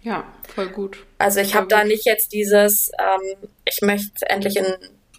Ja, 0.01 0.33
voll 0.55 0.71
gut. 0.71 1.05
Also 1.19 1.41
ich 1.41 1.55
habe 1.55 1.67
da 1.67 1.85
nicht 1.85 2.07
jetzt 2.07 2.33
dieses, 2.33 2.91
ähm, 2.99 3.51
ich 3.67 3.83
möchte 3.83 4.31
endlich 4.31 4.57
in 4.57 4.65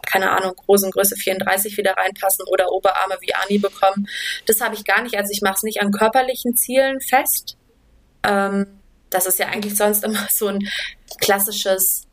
keine 0.09 0.31
Ahnung, 0.31 0.55
großen 0.55 0.89
Größe 0.91 1.15
34 1.15 1.77
wieder 1.77 1.93
reinpassen 1.93 2.45
oder 2.47 2.71
Oberarme 2.71 3.17
wie 3.21 3.33
Ani 3.35 3.59
bekommen. 3.59 4.07
Das 4.45 4.59
habe 4.61 4.75
ich 4.75 4.85
gar 4.85 5.01
nicht. 5.01 5.17
Also 5.17 5.31
ich 5.31 5.41
mache 5.41 5.55
es 5.55 5.63
nicht 5.63 5.81
an 5.81 5.91
körperlichen 5.91 6.55
Zielen 6.55 7.01
fest. 7.01 7.57
Ähm, 8.23 8.79
das 9.09 9.25
ist 9.25 9.39
ja 9.39 9.47
eigentlich 9.47 9.75
sonst 9.75 10.03
immer 10.03 10.27
so 10.29 10.47
ein 10.47 10.59
klassisches 11.19 12.03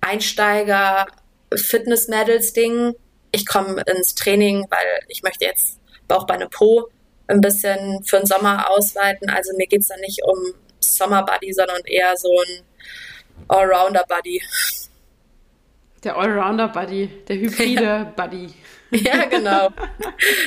Einsteiger-Fitness-Medals-Ding. 0.00 2.94
Ich 3.32 3.46
komme 3.46 3.82
ins 3.86 4.14
Training, 4.14 4.66
weil 4.70 5.00
ich 5.08 5.22
möchte 5.22 5.44
jetzt 5.44 5.78
Bauchbeine 6.08 6.48
Po 6.48 6.88
ein 7.28 7.40
bisschen 7.40 8.02
für 8.04 8.18
den 8.18 8.26
Sommer 8.26 8.68
ausweiten. 8.70 9.30
Also 9.30 9.56
mir 9.56 9.66
geht 9.66 9.80
es 9.82 9.88
da 9.88 9.96
nicht 9.98 10.22
um 10.24 10.38
Sommer-Buddy, 10.80 11.52
sondern 11.52 11.82
eher 11.84 12.16
so 12.16 12.28
ein 12.28 12.64
Allrounder-Buddy. 13.48 14.42
Der 16.02 16.16
Allrounder-Buddy, 16.16 17.08
der 17.28 17.36
hybride 17.36 17.82
ja. 17.82 18.04
Buddy. 18.04 18.48
Ja, 18.92 19.26
genau. 19.26 19.68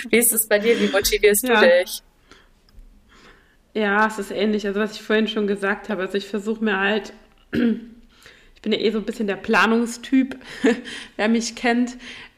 Wie 0.09 0.17
ist 0.17 0.33
es 0.33 0.49
bei 0.49 0.59
dir? 0.59 0.77
Wie 0.77 0.89
motivierst 0.89 1.47
ja. 1.47 1.61
du 1.61 1.65
dich? 1.65 2.03
Ja, 3.73 4.05
es 4.05 4.19
ist 4.19 4.31
ähnlich. 4.31 4.67
Also, 4.67 4.81
was 4.81 4.91
ich 4.95 5.01
vorhin 5.01 5.29
schon 5.29 5.47
gesagt 5.47 5.87
habe. 5.87 6.01
Also, 6.01 6.17
ich 6.17 6.27
versuche 6.27 6.61
mir 6.61 6.77
halt, 6.77 7.13
ich 7.53 8.61
bin 8.61 8.73
ja 8.73 8.79
eh 8.79 8.91
so 8.91 8.97
ein 8.97 9.05
bisschen 9.05 9.27
der 9.27 9.37
Planungstyp, 9.37 10.35
wer 11.15 11.29
mich 11.29 11.55
kennt. 11.55 11.95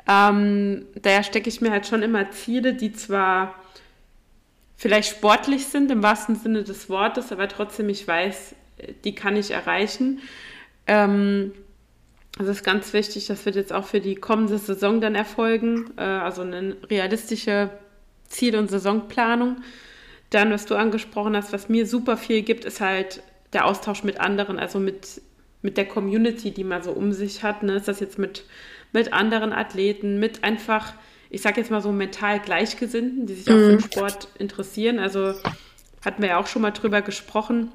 Ähm, 0.07 0.85
daher 1.01 1.23
stecke 1.23 1.49
ich 1.49 1.59
mir 1.59 1.71
halt 1.71 1.87
schon 1.87 2.03
immer 2.03 2.29
Ziele, 2.29 2.75
die 2.75 2.93
zwar 2.93 3.55
vielleicht 4.77 5.09
sportlich 5.09 5.65
sind, 5.65 5.89
im 5.89 6.03
wahrsten 6.03 6.35
Sinne 6.35 6.63
des 6.63 6.89
Wortes, 6.89 7.31
aber 7.31 7.47
trotzdem 7.47 7.89
ich 7.89 8.07
weiß, 8.07 8.53
die 9.03 9.15
kann 9.15 9.35
ich 9.35 9.51
erreichen. 9.51 10.21
Ähm, 10.85 11.53
das 12.37 12.47
ist 12.47 12.63
ganz 12.63 12.91
wichtig, 12.91 13.27
das 13.27 13.45
wird 13.45 13.55
jetzt 13.55 13.71
auch 13.71 13.85
für 13.85 14.01
die 14.01 14.15
kommende 14.15 14.57
Saison 14.57 14.99
dann 14.99 15.15
erfolgen, 15.15 15.91
äh, 15.97 16.01
also 16.01 16.41
eine 16.41 16.75
realistische 16.89 17.69
Ziel- 18.27 18.57
und 18.57 18.69
Saisonplanung. 18.69 19.57
Dann, 20.31 20.51
was 20.51 20.65
du 20.65 20.75
angesprochen 20.75 21.35
hast, 21.35 21.53
was 21.53 21.69
mir 21.69 21.85
super 21.85 22.17
viel 22.17 22.41
gibt, 22.41 22.65
ist 22.65 22.81
halt 22.81 23.23
der 23.53 23.65
Austausch 23.65 24.03
mit 24.03 24.19
anderen, 24.19 24.59
also 24.59 24.79
mit, 24.79 25.21
mit 25.61 25.77
der 25.77 25.85
Community, 25.85 26.51
die 26.51 26.65
man 26.65 26.83
so 26.83 26.91
um 26.91 27.13
sich 27.13 27.41
hat. 27.41 27.63
Ne? 27.63 27.75
Ist 27.75 27.87
das 27.87 28.01
jetzt 28.01 28.19
mit, 28.19 28.43
mit 28.91 29.13
anderen 29.13 29.53
Athleten, 29.53 30.19
mit 30.19 30.43
einfach, 30.43 30.93
ich 31.29 31.41
sag 31.41 31.55
jetzt 31.55 31.71
mal 31.71 31.81
so 31.81 31.93
mental 31.93 32.39
Gleichgesinnten, 32.41 33.27
die 33.27 33.35
sich 33.35 33.47
auch 33.47 33.53
für 33.53 33.69
den 33.69 33.75
mhm. 33.77 33.81
Sport 33.81 34.27
interessieren. 34.39 34.99
Also 34.99 35.35
hatten 36.03 36.21
wir 36.21 36.29
ja 36.29 36.37
auch 36.37 36.47
schon 36.47 36.63
mal 36.63 36.71
drüber 36.71 37.01
gesprochen 37.01 37.71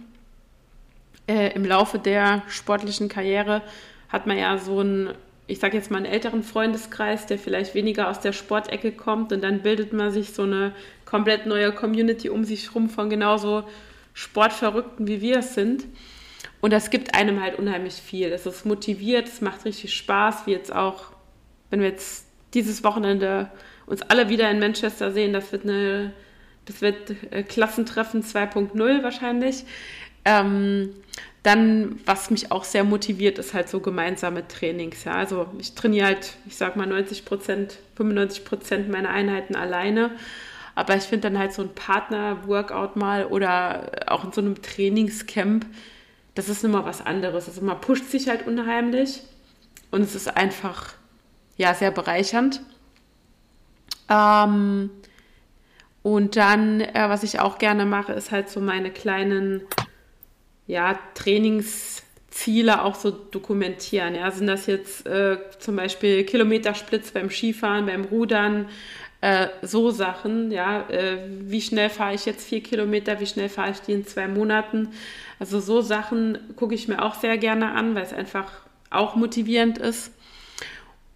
äh, 1.27 1.55
im 1.55 1.65
Laufe 1.65 1.99
der 1.99 2.43
sportlichen 2.49 3.09
Karriere 3.09 3.63
hat 4.11 4.27
man 4.27 4.37
ja 4.37 4.59
so 4.59 4.81
einen, 4.81 5.15
ich 5.47 5.59
sage 5.59 5.77
jetzt 5.77 5.91
mal 5.91 5.99
einen 5.99 6.07
älteren 6.07 6.43
Freundeskreis, 6.43 7.27
der 7.27 7.39
vielleicht 7.39 7.75
weniger 7.75 8.09
aus 8.09 8.21
der 8.21 8.33
Sportecke 8.33 8.93
kommt 8.93 9.33
und 9.33 9.43
dann 9.43 9.63
bildet 9.63 9.93
man 9.93 10.11
sich 10.11 10.33
so 10.33 10.43
eine 10.43 10.73
komplett 11.05 11.47
neue 11.47 11.73
Community 11.73 12.29
um 12.29 12.45
sich 12.45 12.69
herum 12.69 12.89
von 12.89 13.09
genauso 13.09 13.65
Sportverrückten, 14.13 15.07
wie 15.07 15.21
wir 15.21 15.39
es 15.39 15.55
sind. 15.55 15.87
Und 16.61 16.73
das 16.73 16.91
gibt 16.91 17.15
einem 17.15 17.41
halt 17.41 17.59
unheimlich 17.59 17.95
viel. 17.95 18.31
Es 18.33 18.45
ist 18.47 18.67
motiviert, 18.67 19.29
es 19.29 19.41
macht 19.41 19.65
richtig 19.65 19.95
Spaß, 19.95 20.47
wie 20.47 20.53
jetzt 20.53 20.75
auch, 20.75 21.05
wenn 21.71 21.81
wir 21.81 21.89
jetzt 21.89 22.27
dieses 22.53 22.85
Wochenende 22.85 23.51
uns 23.87 24.03
alle 24.03 24.29
wieder 24.29 24.51
in 24.51 24.59
Manchester 24.59 25.11
sehen, 25.13 25.33
das 25.33 25.53
wird 25.53 25.65
eine, 25.65 26.13
das 26.67 26.83
wird 26.83 27.15
äh, 27.31 27.43
Klassentreffen 27.43 28.23
2.0 28.23 29.03
wahrscheinlich. 29.03 29.65
Ähm, 30.25 30.91
dann, 31.43 31.99
was 32.05 32.31
mich 32.31 32.53
auch 32.53 32.65
sehr 32.65 32.85
motiviert, 32.85 33.39
ist 33.39 33.55
halt 33.55 33.69
so 33.69 33.81
gemeinsame 33.81 34.47
Trainings. 34.47 35.05
Ja. 35.05 35.15
Also 35.15 35.47
ich 35.59 35.75
trainiere 35.75 36.07
halt, 36.07 36.35
ich 36.47 36.57
sag 36.57 36.77
mal 36.77 36.87
90 36.87 37.25
Prozent, 37.25 37.79
95 37.97 38.45
Prozent 38.45 38.89
meiner 38.91 39.11
Einheiten 39.11 39.57
alleine. 39.57 40.11
Aber 40.75 40.97
ich 40.97 41.05
finde 41.05 41.31
dann 41.31 41.39
halt 41.39 41.53
so 41.53 41.63
ein 41.63 41.75
Partner-Workout 41.75 42.97
mal 42.97 43.27
oder 43.27 43.91
auch 44.07 44.25
in 44.25 44.33
so 44.33 44.41
einem 44.41 44.61
Trainingscamp, 44.63 45.67
das 46.35 46.49
ist 46.49 46.65
immer 46.65 46.85
was 46.85 47.05
anderes. 47.05 47.49
Also 47.49 47.63
man 47.63 47.81
pusht 47.81 48.07
sich 48.07 48.29
halt 48.29 48.47
unheimlich 48.47 49.21
und 49.91 50.03
es 50.03 50.15
ist 50.15 50.37
einfach, 50.37 50.95
ja, 51.57 51.75
sehr 51.75 51.91
bereichernd. 51.91 52.63
Ähm, 54.09 54.91
und 56.03 56.37
dann, 56.37 56.81
äh, 56.81 57.09
was 57.09 57.23
ich 57.23 57.41
auch 57.41 57.59
gerne 57.59 57.85
mache, 57.85 58.13
ist 58.13 58.31
halt 58.31 58.49
so 58.49 58.61
meine 58.61 58.91
kleinen, 58.91 59.63
ja, 60.71 60.99
Trainingsziele 61.15 62.85
auch 62.85 62.95
so 62.95 63.11
dokumentieren. 63.11 64.15
Ja, 64.15 64.31
sind 64.31 64.47
das 64.47 64.67
jetzt 64.67 65.07
äh, 65.07 65.39
zum 65.59 65.77
Beispiel 65.77 66.25
Kilometersplits 66.25 67.11
beim 67.11 67.29
Skifahren, 67.29 67.87
beim 67.87 68.05
Rudern, 68.05 68.69
äh, 69.21 69.49
so 69.63 69.91
Sachen, 69.91 70.51
ja, 70.53 70.89
äh, 70.89 71.19
wie 71.41 71.61
schnell 71.61 71.91
fahre 71.91 72.15
ich 72.15 72.25
jetzt 72.25 72.47
vier 72.47 72.63
Kilometer, 72.63 73.19
wie 73.21 73.27
schnell 73.27 73.49
fahre 73.49 73.73
ich 73.73 73.81
die 73.81 73.93
in 73.93 74.07
zwei 74.07 74.29
Monaten. 74.29 74.91
Also 75.41 75.59
so 75.59 75.81
Sachen 75.81 76.39
gucke 76.57 76.75
ich 76.75 76.87
mir 76.87 77.03
auch 77.03 77.15
sehr 77.15 77.37
gerne 77.37 77.73
an, 77.73 77.95
weil 77.97 78.05
es 78.05 78.13
einfach 78.13 78.51
auch 78.91 79.17
motivierend 79.17 79.79
ist. 79.79 80.13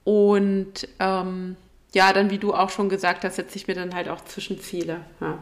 Und 0.02 0.88
ähm, 0.98 1.56
ja, 1.94 2.12
dann 2.12 2.30
wie 2.30 2.38
du 2.38 2.52
auch 2.52 2.70
schon 2.70 2.88
gesagt 2.88 3.24
hast, 3.24 3.36
setze 3.36 3.56
ich 3.56 3.68
mir 3.68 3.74
dann 3.74 3.94
halt 3.94 4.08
auch 4.08 4.24
Zwischenziele. 4.24 5.00
Ja. 5.20 5.38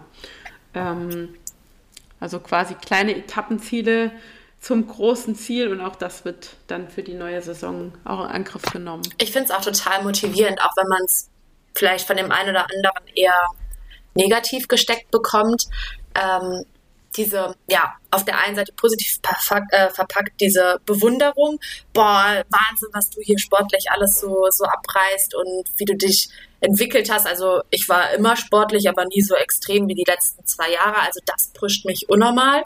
Ähm, 0.75 1.31
also 2.23 2.39
quasi 2.39 2.75
kleine 2.75 3.17
Etappenziele 3.17 4.13
zum 4.61 4.87
großen 4.87 5.35
Ziel 5.35 5.73
und 5.73 5.81
auch 5.81 5.97
das 5.97 6.25
wird 6.25 6.51
dann 6.69 6.89
für 6.89 7.03
die 7.03 7.15
neue 7.15 7.43
Saison 7.43 7.93
auch 8.05 8.21
in 8.21 8.31
Angriff 8.31 8.63
genommen. 8.63 9.03
Ich 9.19 9.33
finde 9.33 9.47
es 9.47 9.51
auch 9.51 9.65
total 9.65 10.05
motivierend, 10.05 10.63
auch 10.63 10.71
wenn 10.77 10.87
man 10.87 11.03
es 11.05 11.29
vielleicht 11.75 12.07
von 12.07 12.17
dem 12.17 12.31
einen 12.31 12.51
oder 12.51 12.67
anderen 12.71 13.07
eher 13.17 13.35
negativ 14.15 14.69
gesteckt 14.69 15.11
bekommt. 15.11 15.65
Ähm, 16.15 16.65
diese, 17.17 17.57
ja, 17.69 17.93
auf 18.13 18.25
der 18.25 18.39
einen 18.39 18.55
Seite 18.55 18.73
positiv 18.75 19.19
verpackt, 19.21 19.73
äh, 19.73 19.91
verpackt, 19.91 20.41
diese 20.41 20.81
Bewunderung, 20.87 21.59
boah, 21.93 22.45
Wahnsinn, 22.49 22.89
was 22.93 23.11
du 23.11 23.21
hier 23.21 23.41
sportlich 23.41 23.91
alles 23.91 24.21
so, 24.21 24.47
so 24.51 24.65
abreißt 24.65 25.35
und 25.35 25.65
wie 25.77 25.85
du 25.85 25.97
dich 25.97 26.29
entwickelt 26.63 27.11
hast. 27.11 27.27
Also 27.27 27.61
ich 27.71 27.89
war 27.89 28.13
immer 28.15 28.37
sportlich, 28.37 28.89
aber 28.89 29.05
nie 29.05 29.21
so 29.21 29.35
extrem 29.35 29.89
wie 29.89 29.95
die 29.95 30.05
letzten 30.07 30.47
zwei 30.47 30.73
Jahre. 30.73 31.01
Also 31.01 31.21
das 31.27 31.49
pusht 31.49 31.85
mich 31.85 32.09
unnormal. 32.09 32.63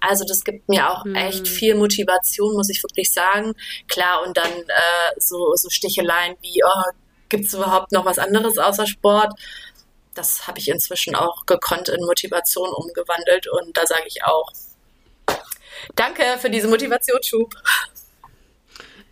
Also 0.00 0.24
das 0.26 0.42
gibt 0.42 0.68
mir 0.68 0.90
auch 0.90 1.04
hm. 1.04 1.14
echt 1.14 1.46
viel 1.46 1.76
Motivation, 1.76 2.54
muss 2.54 2.70
ich 2.70 2.82
wirklich 2.82 3.12
sagen. 3.12 3.54
Klar, 3.88 4.26
und 4.26 4.36
dann 4.36 4.50
äh, 4.50 5.20
so, 5.20 5.54
so 5.54 5.70
Sticheleien 5.70 6.36
wie, 6.40 6.62
oh, 6.64 6.90
gibt 7.28 7.46
es 7.46 7.54
überhaupt 7.54 7.92
noch 7.92 8.04
was 8.04 8.18
anderes 8.18 8.58
außer 8.58 8.86
Sport? 8.86 9.32
das 10.14 10.46
habe 10.46 10.58
ich 10.58 10.68
inzwischen 10.68 11.14
auch 11.14 11.46
gekonnt 11.46 11.88
in 11.88 12.04
Motivation 12.04 12.72
umgewandelt 12.72 13.48
und 13.48 13.76
da 13.76 13.86
sage 13.86 14.04
ich 14.06 14.24
auch, 14.24 14.50
danke 15.96 16.22
für 16.38 16.50
diese 16.50 16.68
Motivationsschub. 16.68 17.54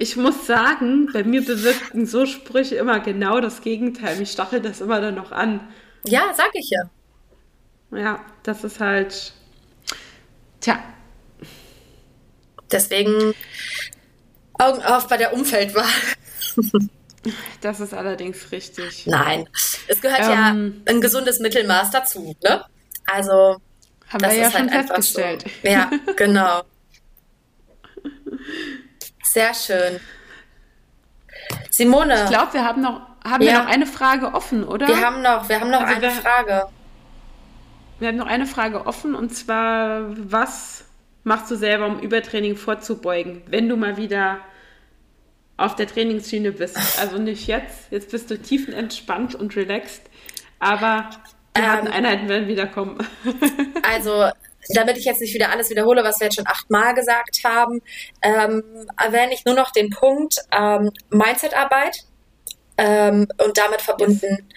Ich 0.03 0.16
muss 0.16 0.48
sagen, 0.48 1.09
bei 1.12 1.22
mir 1.22 1.44
bewirkten 1.44 2.07
so 2.07 2.26
Sprüche 2.26 2.74
immer 2.74 2.98
genau 2.98 3.38
das 3.38 3.61
Gegenteil. 3.61 4.16
Mich 4.16 4.32
stachelt 4.32 4.64
das 4.64 4.80
immer 4.80 5.00
dann 5.00 5.14
noch 5.14 5.30
an. 5.30 5.61
Ja, 6.05 6.34
sag 6.36 6.50
ich 6.55 6.68
ja. 6.70 6.90
Ja, 7.96 8.24
das 8.42 8.64
ist 8.64 8.80
halt. 8.80 9.32
Tja. 10.59 10.82
Deswegen 12.72 13.32
Augen 14.55 14.82
auf 14.82 15.07
bei 15.07 15.18
der 15.18 15.34
Umfeldwahl. 15.34 15.86
Das 17.61 17.78
ist 17.78 17.94
allerdings 17.94 18.50
richtig. 18.50 19.07
Nein, 19.07 19.48
es 19.86 20.00
gehört 20.00 20.22
ähm, 20.22 20.82
ja 20.84 20.92
ein 20.92 21.00
gesundes 21.00 21.38
Mittelmaß 21.38 21.92
dazu, 21.92 22.34
ne? 22.42 22.64
Also 23.07 23.62
haben 24.09 24.20
wir 24.24 24.34
ja 24.34 24.50
schon 24.50 24.68
halt 24.68 24.88
festgestellt. 24.88 25.44
So. 25.62 25.68
Ja, 25.68 25.88
genau. 26.16 26.62
Sehr 29.32 29.54
schön. 29.54 29.98
Simone. 31.70 32.24
Ich 32.24 32.30
glaube, 32.30 32.52
wir 32.52 32.64
haben 32.64 32.82
noch 32.82 33.00
haben 33.24 33.42
ja. 33.42 33.52
wir 33.52 33.58
noch 33.60 33.66
eine 33.66 33.86
Frage 33.86 34.34
offen, 34.34 34.64
oder? 34.64 34.88
Wir 34.88 35.00
haben 35.00 35.22
noch, 35.22 35.48
wir 35.48 35.60
haben 35.60 35.70
noch 35.70 35.80
also 35.80 35.94
eine 35.94 36.02
wir, 36.02 36.10
Frage. 36.10 36.66
Wir 37.98 38.08
haben 38.08 38.16
noch 38.16 38.26
eine 38.26 38.46
Frage 38.46 38.86
offen 38.86 39.14
und 39.14 39.30
zwar, 39.30 40.02
was 40.16 40.84
machst 41.24 41.50
du 41.50 41.56
selber, 41.56 41.86
um 41.86 42.00
Übertraining 42.00 42.56
vorzubeugen, 42.56 43.42
wenn 43.46 43.68
du 43.68 43.76
mal 43.76 43.96
wieder 43.96 44.40
auf 45.56 45.76
der 45.76 45.86
Trainingsschiene 45.86 46.52
bist. 46.52 46.76
Also 47.00 47.18
nicht 47.18 47.46
jetzt, 47.46 47.90
jetzt 47.90 48.10
bist 48.10 48.30
du 48.30 48.38
tiefenentspannt 48.38 49.34
und 49.34 49.54
relaxed, 49.56 50.02
aber 50.58 51.08
die 51.56 51.60
ähm, 51.60 51.66
harten 51.68 51.88
Einheiten 51.88 52.28
werden 52.28 52.48
wieder 52.48 52.66
kommen. 52.66 52.98
also 53.82 54.30
damit 54.70 54.96
ich 54.96 55.04
jetzt 55.04 55.20
nicht 55.20 55.34
wieder 55.34 55.50
alles 55.50 55.70
wiederhole, 55.70 56.04
was 56.04 56.20
wir 56.20 56.26
jetzt 56.26 56.36
schon 56.36 56.46
achtmal 56.46 56.94
gesagt 56.94 57.40
haben, 57.44 57.82
ähm, 58.22 58.62
erwähne 58.96 59.34
ich 59.34 59.44
nur 59.44 59.54
noch 59.54 59.70
den 59.70 59.90
Punkt 59.90 60.36
ähm, 60.52 60.90
Mindsetarbeit 61.10 62.04
ähm, 62.78 63.28
und 63.44 63.58
damit 63.58 63.82
verbunden 63.82 64.48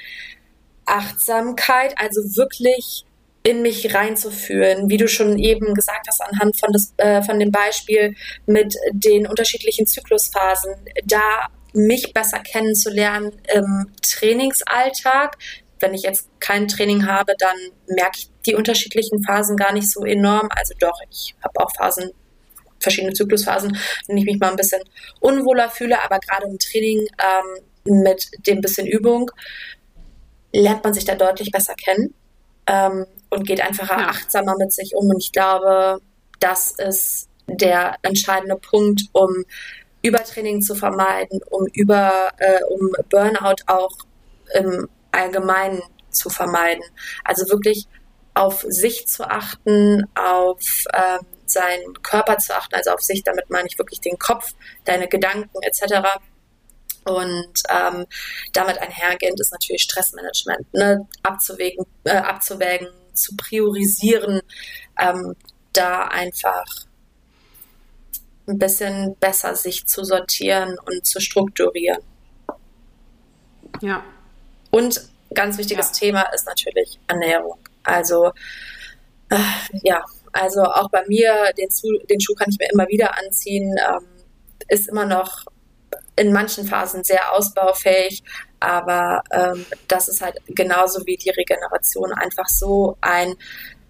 Achtsamkeit, 0.86 1.96
also 1.98 2.22
wirklich 2.38 3.06
in 3.44 3.62
mich 3.62 3.94
reinzuführen, 3.94 4.90
wie 4.90 4.98
du 4.98 5.08
schon 5.08 5.38
eben 5.38 5.76
gesagt 5.76 6.08
hast, 6.08 6.22
anhand 6.22 6.60
von, 6.60 6.74
das, 6.74 6.94
äh, 6.98 7.22
von 7.22 7.40
dem 7.40 7.52
Beispiel 7.52 8.16
mit 8.48 8.74
den 8.92 9.28
unterschiedlichen 9.28 9.86
Zyklusphasen, 9.86 10.74
da 11.06 11.48
mich 11.74 12.12
besser 12.14 12.40
kennenzulernen 12.40 13.34
im 13.54 13.92
Trainingsalltag. 14.02 15.38
Wenn 15.80 15.94
ich 15.94 16.04
jetzt 16.04 16.28
kein 16.40 16.68
Training 16.68 17.06
habe, 17.06 17.34
dann 17.38 17.56
merke 17.88 18.18
ich 18.18 18.30
die 18.46 18.56
unterschiedlichen 18.56 19.24
Phasen 19.24 19.58
gar 19.58 19.74
nicht 19.74 19.90
so 19.90 20.04
enorm. 20.04 20.50
Also 20.56 20.74
doch, 20.80 21.00
ich 21.10 21.36
habe 21.44 21.60
auch 21.60 21.72
Phasen, 21.76 22.12
verschiedene 22.80 23.14
Zyklusphasen, 23.14 23.78
wenn 24.08 24.18
ich 24.18 24.26
mich 24.26 24.40
mal 24.40 24.50
ein 24.50 24.58
bisschen 24.58 24.82
unwohler 25.20 25.70
fühle, 25.70 26.04
aber 26.04 26.20
gerade 26.20 26.48
im 26.48 26.60
Training 26.60 27.08
ähm, 27.20 28.04
mit 28.04 28.30
dem 28.46 28.62
bisschen 28.62 28.88
Übung 28.88 29.32
lernt 30.54 30.84
man 30.84 30.94
sich 30.94 31.06
da 31.06 31.16
deutlich 31.16 31.52
besser 31.52 31.74
kennen. 31.76 32.14
Ähm, 32.68 33.06
und 33.30 33.48
geht 33.48 33.62
einfach 33.62 33.90
ja. 33.90 34.08
achtsamer 34.08 34.56
mit 34.58 34.72
sich 34.72 34.96
um. 34.96 35.10
Und 35.10 35.22
ich 35.22 35.32
glaube, 35.32 36.00
das 36.40 36.72
ist 36.72 37.30
der 37.48 37.96
entscheidende 38.02 38.56
Punkt, 38.56 39.04
um 39.12 39.44
Übertraining 40.02 40.62
zu 40.62 40.76
vermeiden, 40.76 41.42
um 41.50 41.68
über 41.74 42.30
äh, 42.38 42.64
um 42.70 42.92
Burnout 43.10 43.64
auch 43.68 43.92
im 44.54 44.88
Allgemeinen 45.12 45.82
zu 46.10 46.30
vermeiden. 46.30 46.84
Also 47.24 47.50
wirklich 47.50 47.88
auf 48.36 48.64
sich 48.68 49.08
zu 49.08 49.24
achten, 49.24 50.04
auf 50.14 50.86
äh, 50.94 51.20
seinen 51.46 52.02
Körper 52.04 52.38
zu 52.38 52.56
achten, 52.56 52.76
also 52.76 52.92
auf 52.92 53.02
sich, 53.02 53.24
damit 53.24 53.50
meine 53.50 53.68
ich 53.68 53.78
wirklich 53.78 54.02
den 54.02 54.20
Kopf, 54.20 54.52
deine 54.84 55.08
Gedanken 55.08 55.58
etc. 55.62 56.20
Und 57.06 57.64
ähm, 57.70 58.06
damit 58.54 58.78
einhergehend 58.80 59.40
ist 59.40 59.52
natürlich 59.52 59.84
Stressmanagement, 59.84 60.74
ne? 60.74 61.08
abzuwägen, 61.24 61.86
äh, 62.04 62.18
abzuwägen, 62.18 62.90
zu 63.14 63.36
priorisieren, 63.38 64.42
ähm, 65.00 65.36
da 65.72 66.08
einfach 66.08 66.66
ein 68.48 68.60
bisschen 68.60 69.16
besser 69.16 69.56
sich 69.56 69.86
zu 69.86 70.04
sortieren 70.04 70.78
und 70.86 71.06
zu 71.06 71.20
strukturieren. 71.20 72.02
Ja. 73.82 74.04
Und 74.72 75.10
ganz 75.34 75.58
wichtiges 75.58 75.88
ja. 75.88 75.94
Thema 75.94 76.22
ist 76.34 76.46
natürlich 76.46 77.00
Ernährung. 77.08 77.58
Also 77.86 78.32
äh, 79.30 79.38
ja, 79.84 80.04
also 80.32 80.64
auch 80.64 80.90
bei 80.90 81.04
mir, 81.08 81.52
den, 81.58 81.70
den, 82.10 82.20
Schuh 82.20 82.36
kann 82.36 82.50
ich 82.50 82.58
mir 82.60 82.70
immer 82.72 82.88
wieder 82.88 83.18
anziehen, 83.18 83.76
ähm, 83.90 84.06
ist 84.68 84.90
immer 84.90 85.06
noch 85.06 85.46
in 86.16 86.34
manchen 86.34 86.66
Phasen 86.66 87.04
sehr 87.04 87.34
ausbaufähig, 87.34 88.24
aber 88.60 89.22
ähm, 89.32 89.66
das 89.88 90.08
ist 90.08 90.22
halt 90.22 90.38
genauso 90.48 91.06
wie 91.06 91.18
die 91.18 91.30
Regeneration 91.30 92.12
einfach 92.14 92.48
so 92.48 92.98
ein 93.02 93.36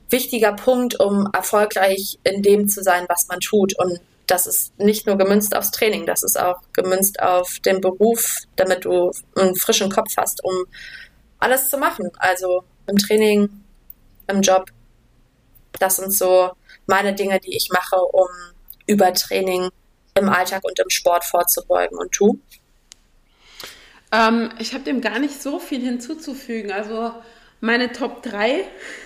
wichtiger 0.10 0.54
Punkt, 0.54 1.00
um 1.00 1.28
erfolgreich 1.34 2.20
in 2.24 2.42
dem 2.42 2.68
zu 2.68 2.84
sein, 2.84 3.06
was 3.08 3.28
man 3.28 3.40
tut. 3.40 3.78
Und 3.78 4.00
das 4.28 4.48
ist 4.48 4.78
nicht 4.80 5.06
nur 5.06 5.18
gemünzt 5.18 5.56
aufs 5.56 5.72
Training, 5.72 6.06
das 6.06 6.24
ist 6.24 6.40
auch 6.40 6.62
gemünzt 6.74 7.20
auf 7.22 7.60
den 7.66 7.82
Beruf, 7.82 8.40
damit 8.56 8.86
du 8.86 9.12
einen 9.36 9.56
frischen 9.56 9.92
Kopf 9.92 10.12
hast, 10.18 10.44
um 10.44 10.54
alles 11.40 11.70
zu 11.70 11.78
machen. 11.78 12.12
Also 12.18 12.64
im 12.88 12.98
Training, 12.98 13.50
im 14.28 14.42
Job. 14.42 14.66
Das 15.80 15.98
sind 15.98 16.14
so 16.14 16.52
meine 16.88 17.14
Dinge, 17.14 17.40
die 17.40 17.56
ich 17.56 17.70
mache, 17.72 17.98
um 17.98 18.28
Übertraining 18.88 19.70
im 20.18 20.30
Alltag 20.30 20.64
und 20.64 20.80
im 20.80 20.90
Sport 20.90 21.26
vorzubeugen. 21.26 21.98
Und 21.98 22.18
du? 22.18 22.40
Ähm, 24.12 24.52
ich 24.60 24.74
habe 24.74 24.84
dem 24.84 25.02
gar 25.02 25.20
nicht 25.20 25.42
so 25.42 25.60
viel 25.60 25.82
hinzuzufügen. 25.82 26.72
Also 26.72 27.12
meine 27.60 27.92
Top 27.92 28.24
3 28.24 28.64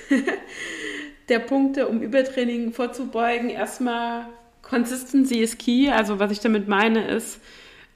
der 1.29 1.39
Punkte, 1.39 1.87
um 1.87 2.01
Übertraining 2.01 2.73
vorzubeugen. 2.73 3.49
Erstmal 3.49 4.27
Consistency 4.61 5.39
is 5.39 5.57
key. 5.57 5.89
Also 5.89 6.19
was 6.19 6.31
ich 6.31 6.39
damit 6.39 6.67
meine 6.67 7.07
ist, 7.07 7.39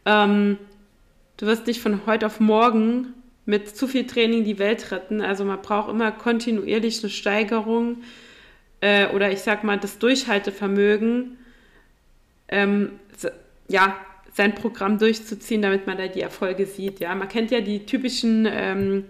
ähm, 0.06 0.58
du 1.38 1.46
wirst 1.46 1.68
nicht 1.68 1.82
von 1.82 2.06
heute 2.06 2.26
auf 2.26 2.40
morgen 2.40 3.14
mit 3.46 3.76
zu 3.76 3.88
viel 3.88 4.08
Training 4.08 4.44
die 4.44 4.60
Welt 4.60 4.92
retten. 4.92 5.22
Also 5.22 5.46
man 5.46 5.62
braucht 5.62 5.90
immer 5.90 6.12
kontinuierlich 6.12 7.02
eine 7.02 7.10
Steigerung 7.10 7.98
äh, 8.82 9.08
oder 9.08 9.32
ich 9.32 9.40
sag 9.40 9.64
mal 9.64 9.78
das 9.78 10.00
Durchhaltevermögen, 10.00 11.38
ähm, 12.48 12.92
ja, 13.68 13.96
sein 14.34 14.56
Programm 14.56 14.98
durchzuziehen, 14.98 15.62
damit 15.62 15.86
man 15.86 15.98
da 15.98 16.08
die 16.08 16.22
Erfolge 16.22 16.66
sieht. 16.66 17.00
Ja, 17.00 17.14
man 17.14 17.28
kennt 17.28 17.52
ja 17.52 17.62
die 17.62 17.86
typischen 17.86 18.48
ähm, 18.50 19.06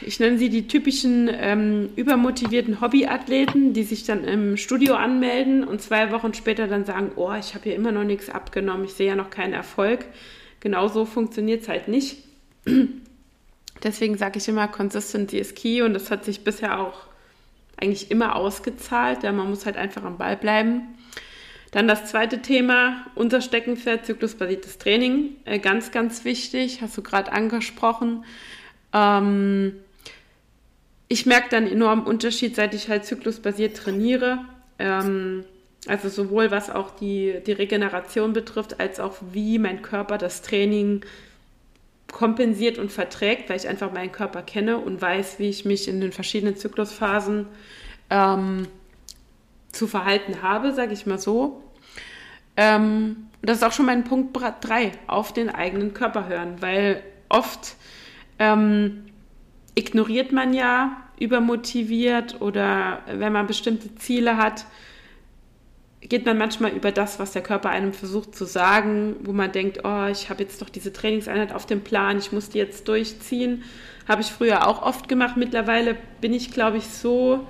ich 0.00 0.20
nenne 0.20 0.38
sie 0.38 0.48
die 0.48 0.68
typischen 0.68 1.28
ähm, 1.32 1.90
übermotivierten 1.96 2.80
Hobbyathleten, 2.80 3.72
die 3.72 3.82
sich 3.82 4.04
dann 4.04 4.24
im 4.24 4.56
Studio 4.56 4.94
anmelden 4.94 5.64
und 5.64 5.82
zwei 5.82 6.12
Wochen 6.12 6.34
später 6.34 6.68
dann 6.68 6.84
sagen, 6.84 7.12
oh, 7.16 7.32
ich 7.32 7.54
habe 7.54 7.64
hier 7.64 7.74
immer 7.74 7.92
noch 7.92 8.04
nichts 8.04 8.30
abgenommen, 8.30 8.84
ich 8.84 8.92
sehe 8.92 9.08
ja 9.08 9.16
noch 9.16 9.30
keinen 9.30 9.54
Erfolg. 9.54 10.06
Genau 10.60 10.88
so 10.88 11.04
funktioniert 11.04 11.62
es 11.62 11.68
halt 11.68 11.88
nicht. 11.88 12.18
Deswegen 13.82 14.16
sage 14.16 14.38
ich 14.38 14.48
immer, 14.48 14.68
Consistency 14.68 15.38
is 15.38 15.54
key 15.54 15.82
und 15.82 15.94
das 15.94 16.10
hat 16.10 16.24
sich 16.24 16.44
bisher 16.44 16.80
auch 16.80 17.06
eigentlich 17.76 18.10
immer 18.10 18.36
ausgezahlt. 18.36 19.22
Ja, 19.22 19.32
man 19.32 19.50
muss 19.50 19.66
halt 19.66 19.76
einfach 19.76 20.04
am 20.04 20.18
Ball 20.18 20.36
bleiben. 20.36 20.82
Dann 21.72 21.88
das 21.88 22.06
zweite 22.06 22.42
Thema, 22.42 23.06
unser 23.14 23.40
Steckenpferd, 23.40 24.06
zyklusbasiertes 24.06 24.78
Training. 24.78 25.36
Äh, 25.46 25.58
ganz, 25.58 25.90
ganz 25.90 26.24
wichtig, 26.24 26.82
hast 26.82 26.96
du 26.96 27.02
gerade 27.02 27.32
angesprochen. 27.32 28.24
Ähm, 28.92 29.76
ich 31.08 31.26
merke 31.26 31.48
dann 31.50 31.66
enormen 31.66 32.04
Unterschied, 32.04 32.54
seit 32.56 32.74
ich 32.74 32.88
halt 32.88 33.04
zyklusbasiert 33.04 33.76
trainiere. 33.76 34.40
Ähm, 34.78 35.44
also 35.88 36.08
sowohl 36.08 36.50
was 36.50 36.70
auch 36.70 36.90
die, 36.94 37.40
die 37.46 37.52
Regeneration 37.52 38.32
betrifft, 38.32 38.78
als 38.78 39.00
auch 39.00 39.16
wie 39.32 39.58
mein 39.58 39.82
Körper 39.82 40.18
das 40.18 40.42
Training 40.42 41.04
kompensiert 42.12 42.78
und 42.78 42.92
verträgt, 42.92 43.48
weil 43.48 43.56
ich 43.56 43.66
einfach 43.66 43.90
meinen 43.92 44.12
Körper 44.12 44.42
kenne 44.42 44.76
und 44.78 45.02
weiß, 45.02 45.40
wie 45.40 45.48
ich 45.48 45.64
mich 45.64 45.88
in 45.88 46.00
den 46.00 46.12
verschiedenen 46.12 46.56
Zyklusphasen 46.56 47.46
ähm, 48.10 48.68
zu 49.72 49.88
verhalten 49.88 50.42
habe, 50.42 50.72
sage 50.72 50.92
ich 50.92 51.06
mal 51.06 51.18
so. 51.18 51.64
Ähm, 52.56 53.28
das 53.40 53.56
ist 53.56 53.64
auch 53.64 53.72
schon 53.72 53.86
mein 53.86 54.04
Punkt 54.04 54.36
3, 54.36 54.92
auf 55.08 55.32
den 55.32 55.50
eigenen 55.50 55.94
Körper 55.94 56.28
hören, 56.28 56.60
weil 56.60 57.02
oft 57.28 57.74
ähm, 58.38 59.06
ignoriert 59.74 60.30
man 60.30 60.52
ja 60.54 60.98
übermotiviert 61.18 62.40
oder 62.40 63.00
wenn 63.06 63.32
man 63.32 63.46
bestimmte 63.46 63.94
Ziele 63.96 64.36
hat, 64.36 64.66
geht 66.08 66.26
man 66.26 66.36
manchmal 66.36 66.72
über 66.72 66.90
das, 66.90 67.18
was 67.18 67.32
der 67.32 67.42
Körper 67.42 67.70
einem 67.70 67.92
versucht 67.92 68.34
zu 68.34 68.44
sagen, 68.44 69.16
wo 69.22 69.32
man 69.32 69.52
denkt, 69.52 69.80
oh, 69.84 70.06
ich 70.10 70.30
habe 70.30 70.42
jetzt 70.42 70.60
doch 70.60 70.68
diese 70.68 70.92
Trainingseinheit 70.92 71.52
auf 71.52 71.66
dem 71.66 71.82
Plan, 71.82 72.18
ich 72.18 72.32
muss 72.32 72.48
die 72.48 72.58
jetzt 72.58 72.88
durchziehen. 72.88 73.62
Habe 74.08 74.22
ich 74.22 74.28
früher 74.28 74.66
auch 74.66 74.82
oft 74.82 75.08
gemacht. 75.08 75.36
Mittlerweile 75.36 75.96
bin 76.20 76.34
ich, 76.34 76.50
glaube 76.50 76.78
ich, 76.78 76.88
so 76.88 77.46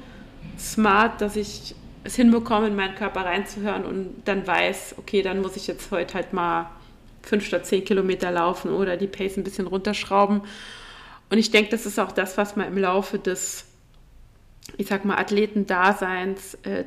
smart, 0.58 1.20
dass 1.20 1.36
ich 1.36 1.74
es 2.04 2.16
hinbekomme, 2.16 2.66
in 2.66 2.76
meinen 2.76 2.94
Körper 2.94 3.24
reinzuhören 3.24 3.84
und 3.84 4.22
dann 4.24 4.46
weiß, 4.46 4.96
okay, 4.98 5.22
dann 5.22 5.40
muss 5.40 5.56
ich 5.56 5.66
jetzt 5.66 5.90
heute 5.90 6.14
halt 6.14 6.32
mal 6.32 6.70
fünf 7.22 7.46
statt 7.46 7.66
zehn 7.66 7.84
Kilometer 7.84 8.30
laufen 8.30 8.72
oder 8.72 8.96
die 8.96 9.06
Pace 9.06 9.36
ein 9.36 9.44
bisschen 9.44 9.66
runterschrauben. 9.66 10.42
Und 11.30 11.38
ich 11.38 11.50
denke, 11.50 11.70
das 11.70 11.86
ist 11.86 11.98
auch 11.98 12.12
das, 12.12 12.36
was 12.36 12.56
man 12.56 12.66
im 12.66 12.76
Laufe 12.76 13.18
des, 13.18 13.64
ich 14.76 14.88
sag 14.88 15.04
mal, 15.04 15.16
Athletendaseins, 15.16 16.58
äh, 16.64 16.84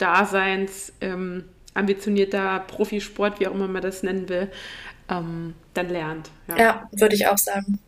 Trainingsdaseins, 0.00 0.92
ähm, 1.00 1.44
ambitionierter 1.74 2.60
Profisport, 2.60 3.40
wie 3.40 3.46
auch 3.46 3.54
immer 3.54 3.68
man 3.68 3.82
das 3.82 4.02
nennen 4.02 4.28
will, 4.28 4.50
ähm, 5.08 5.54
dann 5.74 5.88
lernt. 5.88 6.30
Ja, 6.48 6.56
ja 6.58 6.88
würde 6.92 7.14
ich 7.14 7.26
auch 7.26 7.38
sagen. 7.38 7.78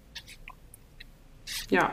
Ja. 1.71 1.93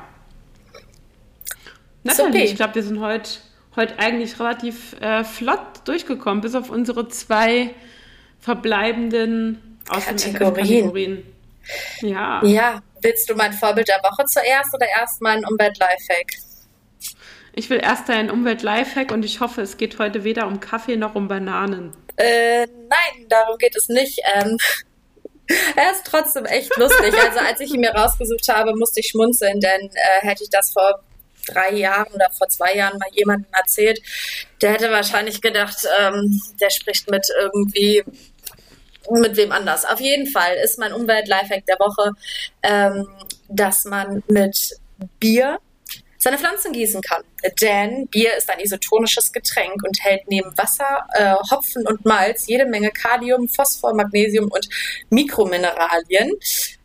Nathalie, 2.04 2.30
okay. 2.30 2.44
ich 2.46 2.56
glaube, 2.56 2.76
wir 2.76 2.84
sind 2.84 3.00
heute 3.00 3.30
heute 3.76 4.00
eigentlich 4.00 4.40
relativ 4.40 5.00
äh, 5.00 5.24
flott 5.24 5.82
durchgekommen, 5.86 6.42
bis 6.42 6.56
auf 6.56 6.70
unsere 6.70 7.08
zwei 7.08 7.74
verbleibenden 8.40 9.80
aus 9.90 10.06
Kategorien. 10.06 11.24
Ja. 12.02 12.44
Ja, 12.44 12.82
Willst 13.02 13.30
du 13.30 13.36
mein 13.36 13.54
Vorbild 13.54 13.88
der 13.88 14.02
Woche 14.04 14.26
zuerst 14.26 14.74
oder 14.74 14.86
erst 15.00 15.22
mein 15.22 15.46
Umwelt-Lifehack? 15.46 16.49
Ich 17.54 17.70
will 17.70 17.80
erst 17.82 18.10
dein 18.10 18.30
Umwelt-Lifehack 18.30 19.12
und 19.12 19.24
ich 19.24 19.40
hoffe, 19.40 19.62
es 19.62 19.78
geht 19.78 20.00
heute 20.00 20.24
weder 20.24 20.48
um 20.48 20.60
Kaffee 20.60 20.96
noch 20.96 21.16
um 21.16 21.28
Bananen. 21.28 21.94
Äh, 22.18 22.66
nein, 22.66 23.28
darum 23.30 23.58
geht 23.58 23.76
es 23.76 23.90
nicht. 23.90 24.20
Ähm, 24.36 24.58
er 25.76 25.92
ist 25.92 26.06
trotzdem 26.06 26.46
echt 26.46 26.76
lustig. 26.78 27.14
Also 27.14 27.40
als 27.40 27.60
ich 27.60 27.74
ihn 27.74 27.82
mir 27.82 27.92
rausgesucht 27.92 28.48
habe, 28.50 28.76
musste 28.76 29.00
ich 29.00 29.08
schmunzeln, 29.08 29.60
denn 29.60 29.90
äh, 29.90 30.28
hätte 30.28 30.44
ich 30.44 30.50
das 30.50 30.72
vor 30.72 31.04
drei 31.48 31.74
Jahren 31.74 32.12
oder 32.14 32.30
vor 32.32 32.48
zwei 32.50 32.76
Jahren 32.76 33.00
mal 33.00 33.10
jemandem 33.12 33.52
erzählt, 33.54 34.00
der 34.62 34.74
hätte 34.74 34.92
wahrscheinlich 34.92 35.42
gedacht, 35.42 35.78
ähm, 36.00 36.40
der 36.60 36.70
spricht 36.70 37.10
mit 37.10 37.28
irgendwie 37.40 38.04
mit 39.10 39.36
wem 39.38 39.52
anders. 39.52 39.86
Auf 39.86 40.00
jeden 40.00 40.28
Fall 40.28 40.56
ist 40.64 40.78
mein 40.78 40.94
Umwelt-Lifehack 40.94 41.66
der 41.66 41.80
Woche, 41.80 42.12
ähm, 42.62 43.08
dass 43.48 43.86
man 43.86 44.24
mit 44.28 44.76
Bier 45.20 45.60
seine 46.20 46.38
Pflanzen 46.38 46.74
gießen 46.74 47.02
kann. 47.02 47.24
Denn 47.62 48.08
Bier 48.08 48.36
ist 48.38 48.50
ein 48.50 48.60
isotonisches 48.60 49.32
Getränk 49.32 49.82
und 49.84 50.04
hält 50.04 50.22
neben 50.28 50.56
Wasser, 50.58 51.08
äh, 51.14 51.34
Hopfen 51.50 51.88
und 51.88 52.06
Malz 52.06 52.46
jede 52.48 52.66
Menge 52.66 52.92
Kalium, 52.92 53.48
Phosphor, 53.48 53.96
Magnesium 53.96 54.50
und 54.52 54.68
Mikromineralien. 55.10 56.32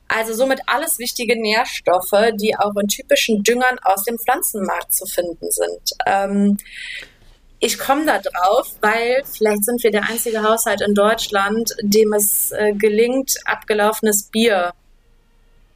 Also 0.07 0.35
somit 0.35 0.61
alles 0.66 0.99
wichtige 0.99 1.41
Nährstoffe, 1.41 2.30
die 2.35 2.57
auch 2.57 2.76
in 2.76 2.89
typischen 2.89 3.43
Düngern 3.43 3.78
aus 3.82 4.05
dem 4.05 4.18
Pflanzenmarkt 4.18 4.95
zu 4.95 5.07
finden 5.07 5.51
sind. 5.51 5.91
Ähm, 6.07 6.57
ich 7.59 7.78
komme 7.78 8.05
da 8.05 8.18
drauf, 8.18 8.68
weil 8.80 9.22
vielleicht 9.24 9.64
sind 9.64 9.82
wir 9.82 9.91
der 9.91 10.09
einzige 10.09 10.43
Haushalt 10.43 10.82
in 10.82 10.95
Deutschland, 10.95 11.74
dem 11.80 12.12
es 12.12 12.53
äh, 12.53 12.72
gelingt, 12.74 13.35
abgelaufenes 13.47 14.24
Bier 14.24 14.74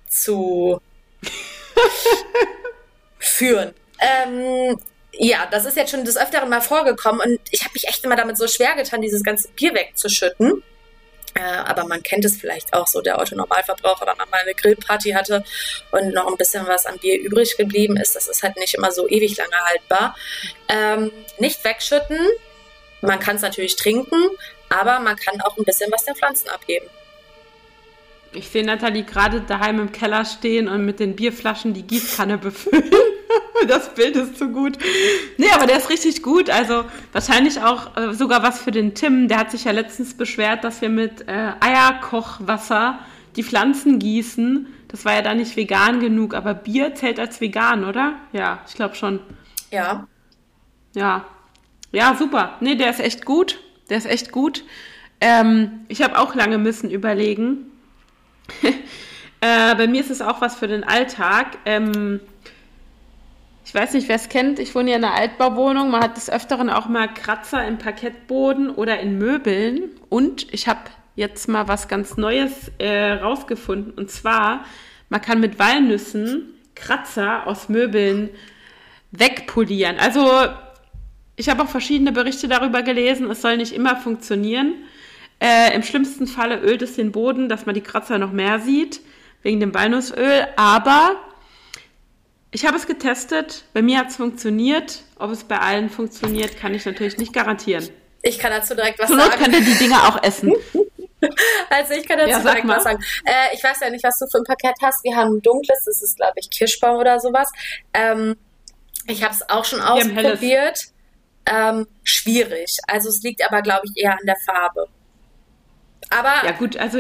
zu 0.09 0.81
führen. 3.19 3.75
Ähm, 4.01 4.79
ja, 5.13 5.47
das 5.51 5.65
ist 5.65 5.77
jetzt 5.77 5.91
schon 5.91 6.05
des 6.05 6.17
Öfteren 6.17 6.49
mal 6.49 6.61
vorgekommen 6.61 7.21
und 7.21 7.41
ich 7.51 7.63
habe 7.63 7.73
mich 7.75 7.89
echt 7.89 8.05
immer 8.05 8.17
damit 8.17 8.37
so 8.37 8.47
schwer 8.47 8.75
getan, 8.75 9.03
dieses 9.03 9.23
ganze 9.23 9.49
Bier 9.49 9.75
wegzuschütten. 9.75 10.63
Äh, 11.35 11.41
aber 11.41 11.85
man 11.85 12.03
kennt 12.03 12.25
es 12.25 12.37
vielleicht 12.37 12.73
auch 12.73 12.87
so, 12.87 13.01
der 13.01 13.21
Autonormalverbraucher 13.21 14.07
dann 14.07 14.17
mal 14.17 14.41
eine 14.41 14.55
Grillparty 14.55 15.11
hatte 15.11 15.45
und 15.93 16.15
noch 16.15 16.27
ein 16.27 16.37
bisschen 16.37 16.67
was 16.67 16.87
an 16.87 16.99
Bier 16.99 17.21
übrig 17.21 17.57
geblieben 17.57 17.97
ist. 17.97 18.17
Das 18.17 18.29
ist 18.29 18.43
halt 18.43 18.57
nicht 18.57 18.75
immer 18.75 18.91
so 18.93 19.09
ewig 19.09 19.37
lange 19.37 19.57
haltbar. 19.65 20.17
Ähm, 20.69 21.13
nicht 21.39 21.63
wegschütten. 21.65 22.19
Man 23.03 23.19
kann 23.21 23.37
es 23.37 23.43
natürlich 23.43 23.77
trinken, 23.77 24.31
aber 24.69 25.01
man 25.01 25.17
kann 25.17 25.41
auch 25.43 25.57
ein 25.57 25.65
bisschen 25.65 25.91
was 25.93 26.05
den 26.05 26.17
Pflanzen 26.17 26.49
abgeben. 26.49 26.87
Ich 28.33 28.49
sehe 28.49 28.65
Nathalie 28.65 29.05
gerade 29.05 29.41
daheim 29.41 29.81
im 29.81 29.93
Keller 29.93 30.25
stehen 30.25 30.69
und 30.69 30.85
mit 30.85 31.01
den 31.01 31.17
Bierflaschen 31.17 31.73
die 31.73 31.83
Gießkanne 31.83 32.39
befüllen. 32.39 32.91
das 33.69 33.95
Bild 33.95 34.17
ist 34.17 34.37
zu 34.37 34.49
gut. 34.49 34.79
Nee, 35.39 35.51
aber 35.55 35.67
der 35.67 35.79
ist 35.79 35.89
richtig 35.89 36.23
gut. 36.23 36.51
Also 36.51 36.85
wahrscheinlich 37.13 37.61
auch 37.61 37.97
äh, 37.97 38.13
sogar 38.15 38.43
was 38.43 38.61
für 38.61 38.71
den 38.71 38.95
Tim. 38.95 39.29
Der 39.29 39.39
hat 39.39 39.51
sich 39.51 39.65
ja 39.65 39.73
letztens 39.73 40.15
beschwert, 40.15 40.65
dass 40.65 40.81
wir 40.83 40.91
mit 40.91 41.27
äh, 41.29 41.53
Eierkochwasser 41.61 42.99
die 43.37 43.43
Pflanzen 43.43 43.99
gießen. 43.99 44.67
Das 44.89 45.05
war 45.05 45.15
ja 45.15 45.23
da 45.23 45.35
nicht 45.35 45.57
vegan 45.57 46.01
genug, 46.01 46.35
aber 46.35 46.55
Bier 46.55 46.95
zählt 46.95 47.21
als 47.21 47.41
vegan, 47.41 47.85
oder? 47.85 48.15
Ja, 48.33 48.61
ich 48.67 48.75
glaube 48.75 48.95
schon. 48.95 49.21
Ja. 49.71 50.07
Ja. 50.95 51.27
Ja, 51.93 52.17
super. 52.19 52.57
Nee, 52.61 52.75
der 52.75 52.91
ist 52.91 53.01
echt 53.01 53.25
gut. 53.25 53.59
Der 53.91 53.99
ist 53.99 54.07
echt 54.07 54.33
gut. 54.33 54.65
Ähm, 55.21 55.81
ich 55.89 56.03
habe 56.03 56.19
auch 56.19 56.35
lange 56.35 56.59
müssen 56.59 56.91
überlegen, 56.91 57.67
äh, 59.41 59.75
bei 59.75 59.87
mir 59.87 60.01
ist 60.01 60.11
es 60.11 60.21
auch 60.21 60.41
was 60.41 60.57
für 60.57 60.69
den 60.69 60.85
Alltag. 60.85 61.59
Ähm, 61.65 62.21
ich 63.69 63.75
weiß 63.75 63.93
nicht, 63.93 64.09
wer 64.09 64.17
es 64.17 64.31
kennt. 64.31 64.59
Ich 64.59 64.75
wohne 64.75 64.93
ja 64.93 64.97
in 64.97 65.05
einer 65.05 65.15
Altbauwohnung. 65.15 65.91
Man 65.91 66.03
hat 66.03 66.17
des 66.17 66.31
Öfteren 66.31 66.71
auch 66.71 66.89
mal 66.89 67.07
Kratzer 67.07 67.67
im 67.67 67.77
Parkettboden 67.77 68.71
oder 68.71 68.99
in 68.99 69.19
Möbeln. 69.19 69.91
Und 70.09 70.53
ich 70.55 70.69
habe 70.69 70.81
jetzt 71.17 71.49
mal 71.49 71.69
was 71.69 71.87
ganz 71.87 72.17
Neues 72.17 72.73
äh, 72.79 73.13
rausgefunden. 73.13 73.93
Und 73.93 74.11
zwar, 74.11 74.65
man 75.11 75.21
kann 75.21 75.41
mit 75.41 75.59
Walnüssen 75.59 76.55
Kratzer 76.75 77.47
aus 77.47 77.69
Möbeln 77.69 78.31
wegpolieren. 79.11 79.99
Also, 79.99 80.31
ich 81.37 81.51
habe 81.51 81.63
auch 81.63 81.69
verschiedene 81.69 82.13
Berichte 82.13 82.49
darüber 82.49 82.83
gelesen. 82.83 83.31
Es 83.31 83.43
soll 83.43 83.59
nicht 83.59 83.75
immer 83.75 83.97
funktionieren. 83.97 84.77
Äh, 85.41 85.75
Im 85.75 85.83
schlimmsten 85.83 86.27
Falle 86.27 86.59
ölt 86.59 86.83
es 86.83 86.97
den 86.97 87.13
Boden, 87.13 87.49
dass 87.49 87.65
man 87.67 87.75
die 87.75 87.81
Kratzer 87.81 88.19
noch 88.19 88.33
mehr 88.33 88.59
sieht, 88.61 89.01
wegen 89.43 89.61
dem 89.61 89.73
Walnussöl. 89.75 90.47
Aber 90.57 91.17
ich 92.51 92.67
habe 92.67 92.77
es 92.77 92.87
getestet. 92.87 93.65
Bei 93.73 93.83
mir 93.83 93.99
hat 93.99 94.09
es 94.09 94.17
funktioniert. 94.17 95.03
Ob 95.19 95.31
es 95.31 95.45
bei 95.45 95.59
allen 95.59 95.91
funktioniert, 95.91 96.57
kann 96.59 96.75
ich 96.75 96.85
natürlich 96.85 97.19
nicht 97.19 97.33
garantieren. 97.33 97.89
Ich 98.23 98.39
kann 98.39 98.51
dazu 98.51 98.75
direkt 98.75 98.99
was 98.99 99.09
Zur 99.09 99.17
Not 99.17 99.31
sagen. 99.33 99.45
könnt 99.45 99.55
ihr 99.55 99.61
die 99.65 99.79
Dinger 99.79 100.09
auch 100.09 100.23
essen. 100.23 100.53
Also 101.69 101.95
ich 101.95 102.07
kann 102.07 102.17
dazu 102.19 102.31
Ja, 102.31 102.39
direkt 102.39 102.65
mal. 102.65 102.77
was 102.77 102.85
sagen. 102.85 103.03
Äh, 103.25 103.53
ich 103.53 103.65
weiß 103.65 103.81
ja 103.81 103.91
nicht, 103.91 104.05
was 104.05 104.17
du 104.21 104.27
für 104.31 104.39
ein 104.39 104.45
Paket 104.45 104.77
hast. 104.81 105.03
Wir 105.03 105.17
haben 105.17 105.35
ein 105.39 105.43
dunkles, 105.43 105.83
das 105.85 106.01
ist, 106.01 106.17
glaube 106.17 106.35
ich, 106.37 106.49
Kirschbaum 106.49 106.97
oder 106.97 107.19
sowas. 107.19 107.51
Ähm, 107.93 108.37
ich 109.09 109.25
habe 109.25 109.35
es 109.35 109.43
auch 109.51 109.65
schon 109.65 109.81
ausprobiert. 109.81 110.79
Ähm, 111.45 111.89
schwierig. 112.05 112.77
Also 112.87 113.09
es 113.09 113.21
liegt 113.25 113.45
aber, 113.45 113.63
glaube 113.63 113.83
ich, 113.93 114.01
eher 114.01 114.13
an 114.13 114.25
der 114.27 114.37
Farbe. 114.47 114.87
Aber 116.11 116.45
Ja 116.45 116.53
gut, 116.53 116.77
also 116.77 116.99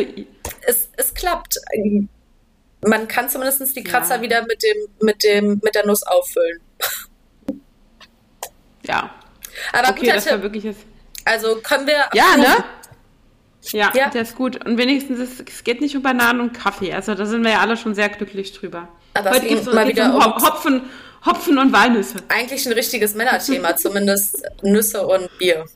es, 0.66 0.88
es 0.96 1.14
klappt. 1.14 1.56
Man 2.86 3.08
kann 3.08 3.28
zumindest 3.28 3.74
die 3.76 3.82
Kratzer 3.84 4.16
Ja. 4.16 4.22
wieder 4.22 4.42
mit 4.46 4.62
dem, 4.62 4.76
mit 5.06 5.24
dem, 5.24 5.60
mit 5.64 5.74
der 5.74 5.86
Nuss 5.86 6.02
auffüllen. 6.04 6.60
ja. 8.84 9.10
Aber 9.72 9.88
Okay, 9.90 10.00
guter 10.00 10.14
das 10.14 10.26
war 10.26 10.32
Tipp. 10.34 10.42
wirklich 10.42 10.64
jetzt. 10.64 10.80
Also 11.24 11.56
können 11.56 11.86
wir. 11.86 12.04
Ja, 12.14 12.36
ne? 12.36 12.64
Ja, 13.72 13.90
Ja. 13.94 14.08
der 14.10 14.22
ist 14.22 14.36
gut. 14.36 14.64
Und 14.64 14.78
wenigstens, 14.78 15.18
ist, 15.18 15.48
es 15.48 15.64
geht 15.64 15.80
nicht 15.80 15.96
um 15.96 16.02
Bananen 16.02 16.40
und 16.40 16.52
Kaffee. 16.52 16.92
Also 16.94 17.14
da 17.14 17.26
sind 17.26 17.42
wir 17.44 17.50
ja 17.52 17.60
alle 17.60 17.76
schon 17.76 17.94
sehr 17.94 18.08
glücklich 18.08 18.52
drüber. 18.52 18.88
Aber 19.14 19.30
Heute 19.30 19.46
geht 19.46 19.58
es 19.60 19.66
mal 19.66 19.88
wieder 19.88 20.14
um- 20.14 20.22
Hopfen, 20.36 20.82
Hopfen 21.26 21.58
und 21.58 21.72
Walnüsse. 21.72 22.18
Eigentlich 22.28 22.64
ein 22.66 22.72
richtiges 22.72 23.14
Männerthema, 23.14 23.76
zumindest 23.76 24.42
Nüsse 24.62 25.06
und 25.06 25.28
Bier. 25.38 25.66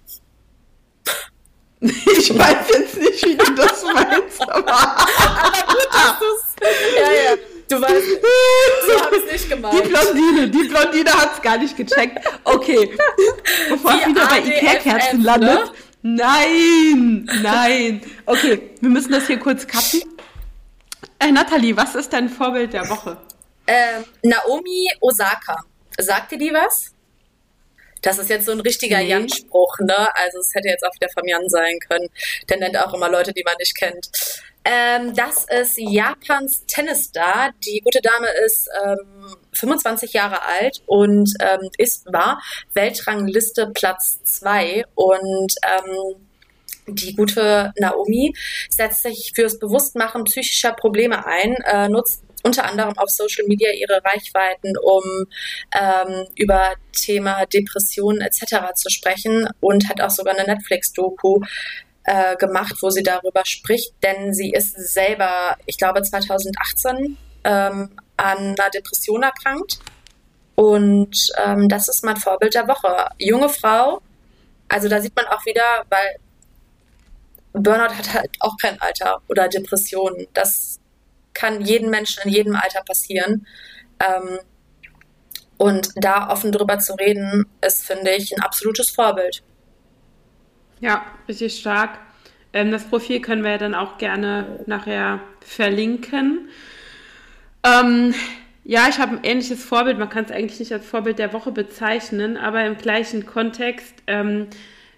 Ich 1.82 2.38
weiß 2.38 2.68
jetzt 2.72 2.96
nicht, 2.98 3.26
wie 3.26 3.36
du 3.36 3.54
das 3.54 3.82
meinst, 3.82 4.40
aber 4.48 4.96
Ja, 6.96 7.12
ja. 7.12 7.36
Du 7.68 7.80
weißt, 7.80 8.04
so 8.86 9.00
habe 9.00 9.16
ich 9.16 9.32
nicht 9.32 9.44
die 9.44 9.48
gemeint. 9.48 9.88
Blondine, 9.88 10.48
die 10.48 10.68
Blondine 10.68 11.12
hat 11.12 11.36
es 11.36 11.42
gar 11.42 11.56
nicht 11.58 11.76
gecheckt. 11.76 12.24
Okay, 12.44 12.96
bevor 13.70 13.92
es 13.92 14.06
Wie 14.06 14.10
wieder 14.10 14.26
bei 14.26 14.38
Ikea-Kerzen 14.40 15.20
ne? 15.20 15.24
landet. 15.24 15.72
Nein, 16.02 17.28
nein. 17.42 18.02
Okay, 18.26 18.70
wir 18.80 18.90
müssen 18.90 19.12
das 19.12 19.26
hier 19.26 19.38
kurz 19.38 19.66
cutten. 19.66 20.02
Äh, 21.18 21.32
Nathalie, 21.32 21.76
was 21.76 21.94
ist 21.94 22.12
dein 22.12 22.28
Vorbild 22.28 22.72
der 22.74 22.88
Woche? 22.90 23.16
Ähm, 23.66 24.04
Naomi 24.22 24.88
Osaka. 25.00 25.56
Sagt 25.98 26.32
dir 26.32 26.38
die 26.38 26.52
was? 26.52 26.91
Das 28.02 28.18
ist 28.18 28.28
jetzt 28.28 28.46
so 28.46 28.52
ein 28.52 28.60
richtiger 28.60 28.98
Nee. 28.98 29.08
Jan-Spruch, 29.08 29.78
ne? 29.80 30.14
Also 30.14 30.38
es 30.38 30.54
hätte 30.54 30.68
jetzt 30.68 30.84
auch 30.84 30.94
wieder 30.94 31.08
vom 31.14 31.26
Jan 31.26 31.48
sein 31.48 31.78
können. 31.88 32.08
Der 32.48 32.58
nennt 32.58 32.76
auch 32.76 32.92
immer 32.92 33.08
Leute, 33.08 33.32
die 33.32 33.44
man 33.44 33.54
nicht 33.58 33.76
kennt. 33.76 34.10
Ähm, 34.64 35.14
das 35.14 35.44
ist 35.44 35.76
Japans 35.76 36.64
Tennisstar. 36.66 37.52
Die 37.66 37.80
gute 37.80 38.00
Dame 38.00 38.28
ist 38.46 38.68
ähm, 38.84 39.36
25 39.52 40.12
Jahre 40.12 40.42
alt 40.42 40.82
und 40.86 41.32
ähm, 41.40 41.68
ist 41.78 42.12
war 42.12 42.40
Weltrangliste 42.74 43.70
Platz 43.74 44.22
2 44.24 44.84
und 44.94 45.54
ähm, 45.64 46.28
die 46.86 47.14
gute 47.14 47.72
Naomi 47.78 48.34
setzt 48.68 49.02
sich 49.02 49.32
fürs 49.34 49.58
Bewusstmachen 49.58 50.24
psychischer 50.24 50.72
Probleme 50.72 51.26
ein, 51.26 51.54
äh, 51.64 51.88
nutzt 51.88 52.22
unter 52.42 52.64
anderem 52.64 52.96
auf 52.98 53.10
Social 53.10 53.46
Media 53.46 53.70
ihre 53.72 54.02
Reichweiten, 54.04 54.76
um 54.78 55.26
ähm, 55.72 56.26
über 56.36 56.74
Thema 56.92 57.46
Depressionen 57.46 58.20
etc. 58.20 58.74
zu 58.74 58.90
sprechen 58.90 59.48
und 59.60 59.88
hat 59.88 60.00
auch 60.00 60.10
sogar 60.10 60.36
eine 60.36 60.52
Netflix-Doku 60.52 61.40
äh, 62.04 62.36
gemacht, 62.36 62.74
wo 62.80 62.90
sie 62.90 63.02
darüber 63.02 63.44
spricht, 63.44 63.94
denn 64.02 64.34
sie 64.34 64.50
ist 64.50 64.74
selber, 64.74 65.56
ich 65.66 65.78
glaube 65.78 66.02
2018, 66.02 67.16
ähm, 67.44 67.90
an 68.16 68.38
einer 68.38 68.70
Depression 68.70 69.22
erkrankt. 69.22 69.78
Und 70.54 71.32
ähm, 71.44 71.68
das 71.68 71.88
ist 71.88 72.04
mein 72.04 72.16
Vorbild 72.16 72.54
der 72.54 72.68
Woche. 72.68 73.08
Junge 73.18 73.48
Frau, 73.48 74.00
also 74.68 74.88
da 74.88 75.00
sieht 75.00 75.16
man 75.16 75.26
auch 75.26 75.44
wieder, 75.46 75.84
weil 75.88 76.16
Burnout 77.52 77.94
hat 77.94 78.14
halt 78.14 78.30
auch 78.40 78.56
kein 78.56 78.80
Alter 78.80 79.20
oder 79.28 79.48
Depressionen. 79.48 80.26
Das 80.32 80.80
kann 81.34 81.60
jedem 81.62 81.90
Menschen 81.90 82.22
in 82.24 82.30
jedem 82.30 82.56
Alter 82.56 82.82
passieren. 82.84 83.46
Ähm, 84.00 84.38
und 85.56 85.90
da 85.96 86.28
offen 86.30 86.50
drüber 86.50 86.78
zu 86.78 86.94
reden, 86.94 87.46
ist, 87.64 87.86
finde 87.86 88.10
ich, 88.12 88.36
ein 88.36 88.42
absolutes 88.42 88.90
Vorbild. 88.90 89.42
Ja, 90.80 91.04
richtig 91.28 91.60
stark. 91.60 92.00
Ähm, 92.52 92.72
das 92.72 92.84
Profil 92.84 93.20
können 93.20 93.44
wir 93.44 93.52
ja 93.52 93.58
dann 93.58 93.74
auch 93.74 93.98
gerne 93.98 94.64
nachher 94.66 95.20
verlinken. 95.40 96.48
Ähm, 97.64 98.14
ja, 98.64 98.88
ich 98.88 98.98
habe 98.98 99.16
ein 99.16 99.24
ähnliches 99.24 99.62
Vorbild. 99.62 99.98
Man 99.98 100.08
kann 100.08 100.24
es 100.24 100.30
eigentlich 100.30 100.60
nicht 100.60 100.72
als 100.72 100.84
Vorbild 100.84 101.18
der 101.18 101.32
Woche 101.32 101.52
bezeichnen, 101.52 102.36
aber 102.36 102.64
im 102.64 102.76
gleichen 102.76 103.26
Kontext. 103.26 103.94
Ähm, 104.06 104.48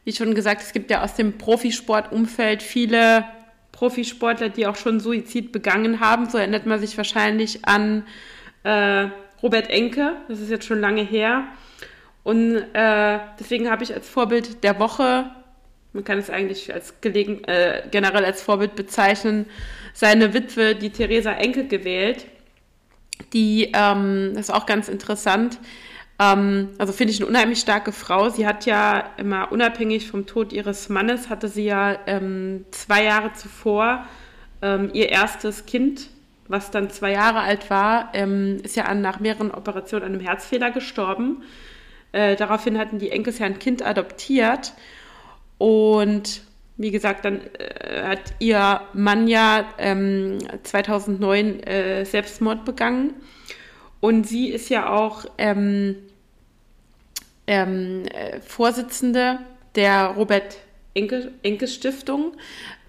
wie 0.05 0.13
schon 0.13 0.35
gesagt, 0.35 0.63
es 0.63 0.73
gibt 0.73 0.91
ja 0.91 1.03
aus 1.03 1.15
dem 1.15 1.39
Profisportumfeld 1.39 2.63
viele 2.63 3.25
Profisportler, 3.75 4.49
die 4.49 4.67
auch 4.67 4.77
schon 4.77 5.01
Suizid 5.01 5.53
begangen 5.53 6.01
haben. 6.01 6.31
So 6.31 6.39
erinnert 6.39 6.65
man 6.65 6.79
sich 6.79 6.97
wahrscheinlich 6.97 7.65
an 7.67 8.05
äh, 8.63 9.09
Robert 9.43 9.69
Enke. 9.69 10.15
Das 10.29 10.41
ist 10.41 10.51
jetzt 10.51 10.65
schon 10.65 10.81
lange 10.81 11.03
her. 11.03 11.45
Und 12.23 12.57
äh, 12.73 13.19
deswegen 13.39 13.71
habe 13.71 13.85
ich 13.85 13.93
als 13.93 14.09
Vorbild 14.09 14.63
der 14.65 14.79
Woche, 14.79 15.27
man 15.93 16.05
kann 16.05 16.19
es 16.19 16.31
eigentlich 16.31 16.73
als 16.73 17.01
gelegen, 17.01 17.45
äh, 17.45 17.83
generell 17.91 18.25
als 18.25 18.41
Vorbild 18.41 18.77
bezeichnen, 18.77 19.47
seine 19.93 20.33
Witwe, 20.33 20.75
die 20.75 20.91
Theresa 20.91 21.33
Enke, 21.33 21.67
gewählt. 21.67 22.27
Die, 23.33 23.73
ähm, 23.75 24.33
das 24.35 24.49
ist 24.49 24.55
auch 24.55 24.67
ganz 24.67 24.89
interessant. 24.89 25.59
Ähm, 26.19 26.71
also 26.79 26.93
finde 26.93 27.13
ich 27.13 27.21
eine 27.21 27.29
unheimlich 27.29 27.61
starke 27.61 27.93
Frau. 27.93 28.29
Sie 28.31 28.47
hat 28.47 28.67
ja 28.67 29.11
immer 29.17 29.51
unabhängig 29.53 30.09
vom 30.09 30.27
Tod 30.27 30.53
ihres 30.53 30.89
Mannes, 30.89 31.29
hatte 31.29 31.49
sie 31.49 31.65
ja 31.65 31.99
ähm, 32.07 32.65
zwei 32.71 33.05
Jahre 33.05 33.33
zuvor 33.33 34.07
ähm, 34.63 34.91
ihr 34.93 35.11
erstes 35.11 35.67
Kind, 35.67 36.09
was 36.49 36.71
dann 36.71 36.91
zwei 36.91 37.13
Jahre 37.13 37.41
alt 37.41 37.71
war, 37.71 38.11
ähm, 38.15 38.59
ist 38.63 38.77
ja 38.77 38.85
an, 38.85 39.01
nach 39.01 39.21
mehreren 39.21 39.51
Operationen 39.51 40.05
an 40.05 40.13
einem 40.13 40.21
Herzfehler 40.21 40.71
gestorben. 40.71 41.43
Äh, 42.13 42.37
daraufhin 42.37 42.79
hatten 42.79 42.99
die 42.99 43.11
Enkes 43.11 43.39
ja 43.39 43.47
ein 43.47 43.59
Kind 43.59 43.85
adoptiert. 43.85 44.73
Und 45.59 46.43
wie 46.77 46.91
gesagt, 46.91 47.25
dann 47.25 47.41
äh, 47.59 48.03
hat 48.05 48.35
ihr 48.39 48.81
Mann 48.93 49.29
ja 49.29 49.65
ähm, 49.79 50.39
2009 50.63 51.61
äh, 51.61 52.05
Selbstmord 52.05 52.65
begangen. 52.65 53.15
Und 54.05 54.29
sie 54.29 54.51
ist 54.51 54.69
ja 54.69 54.91
auch 54.91 55.25
ähm, 55.39 55.97
ähm, 57.47 58.05
äh, 58.13 58.39
Vorsitzende 58.43 59.39
der 59.77 60.09
Robert 60.09 60.59
Enke, 60.93 61.33
Enke 61.43 61.67
Stiftung, 61.67 62.35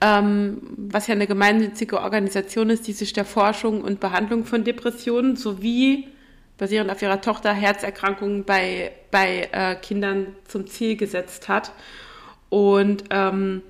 ähm, 0.01 0.61
was 0.75 1.07
ja 1.07 1.15
eine 1.15 1.25
gemeinnützige 1.25 2.01
Organisation 2.01 2.69
ist, 2.69 2.85
die 2.85 2.91
sich 2.91 3.13
der 3.13 3.23
Forschung 3.23 3.79
und 3.81 4.01
Behandlung 4.01 4.43
von 4.43 4.65
Depressionen 4.65 5.37
sowie 5.37 6.09
basierend 6.57 6.91
auf 6.91 7.01
ihrer 7.01 7.21
Tochter 7.21 7.53
Herzerkrankungen 7.53 8.43
bei, 8.43 8.91
bei 9.09 9.47
äh, 9.53 9.75
Kindern 9.75 10.35
zum 10.45 10.67
Ziel 10.67 10.97
gesetzt 10.97 11.47
hat. 11.47 11.71
Und 12.49 13.05
ähm, 13.09 13.61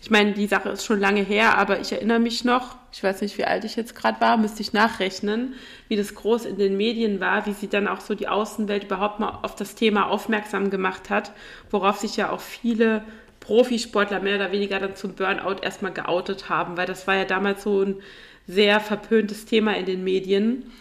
ich 0.00 0.10
meine, 0.10 0.32
die 0.32 0.46
Sache 0.46 0.70
ist 0.70 0.86
schon 0.86 1.00
lange 1.00 1.22
her, 1.22 1.58
aber 1.58 1.78
ich 1.78 1.92
erinnere 1.92 2.20
mich 2.20 2.42
noch, 2.42 2.76
ich 2.90 3.02
weiß 3.02 3.20
nicht, 3.20 3.36
wie 3.36 3.44
alt 3.44 3.64
ich 3.64 3.76
jetzt 3.76 3.94
gerade 3.94 4.18
war, 4.22 4.38
müsste 4.38 4.62
ich 4.62 4.72
nachrechnen, 4.72 5.54
wie 5.88 5.96
das 5.96 6.14
groß 6.14 6.44
in 6.44 6.58
den 6.58 6.76
Medien 6.76 7.20
war, 7.20 7.46
wie 7.46 7.52
sie 7.52 7.68
dann 7.68 7.88
auch 7.88 8.00
so 8.00 8.14
die 8.14 8.28
Außenwelt 8.28 8.84
überhaupt 8.84 9.20
mal 9.20 9.38
auf 9.42 9.54
das 9.54 9.74
Thema 9.74 10.08
aufmerksam 10.08 10.70
gemacht 10.70 11.10
hat, 11.10 11.32
worauf 11.70 11.98
sich 11.98 12.16
ja 12.16 12.30
auch 12.30 12.40
viele 12.40 13.04
Profisportler 13.40 14.20
mehr 14.20 14.36
oder 14.36 14.52
weniger 14.52 14.80
dann 14.80 14.96
zum 14.96 15.14
Burnout 15.14 15.62
erstmal 15.62 15.92
geoutet 15.92 16.48
haben, 16.48 16.76
weil 16.76 16.86
das 16.86 17.06
war 17.06 17.14
ja 17.14 17.24
damals 17.24 17.62
so 17.62 17.82
ein 17.82 18.02
sehr 18.46 18.80
verpöntes 18.80 19.46
Thema 19.46 19.76
in 19.76 19.86
den 19.86 20.04
Medien. 20.04 20.72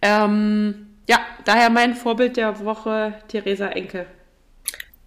Ähm, 0.00 0.94
ja, 1.08 1.18
daher 1.44 1.70
mein 1.70 1.94
Vorbild 1.94 2.36
der 2.36 2.64
Woche, 2.64 3.14
Theresa 3.28 3.68
Enke. 3.68 4.06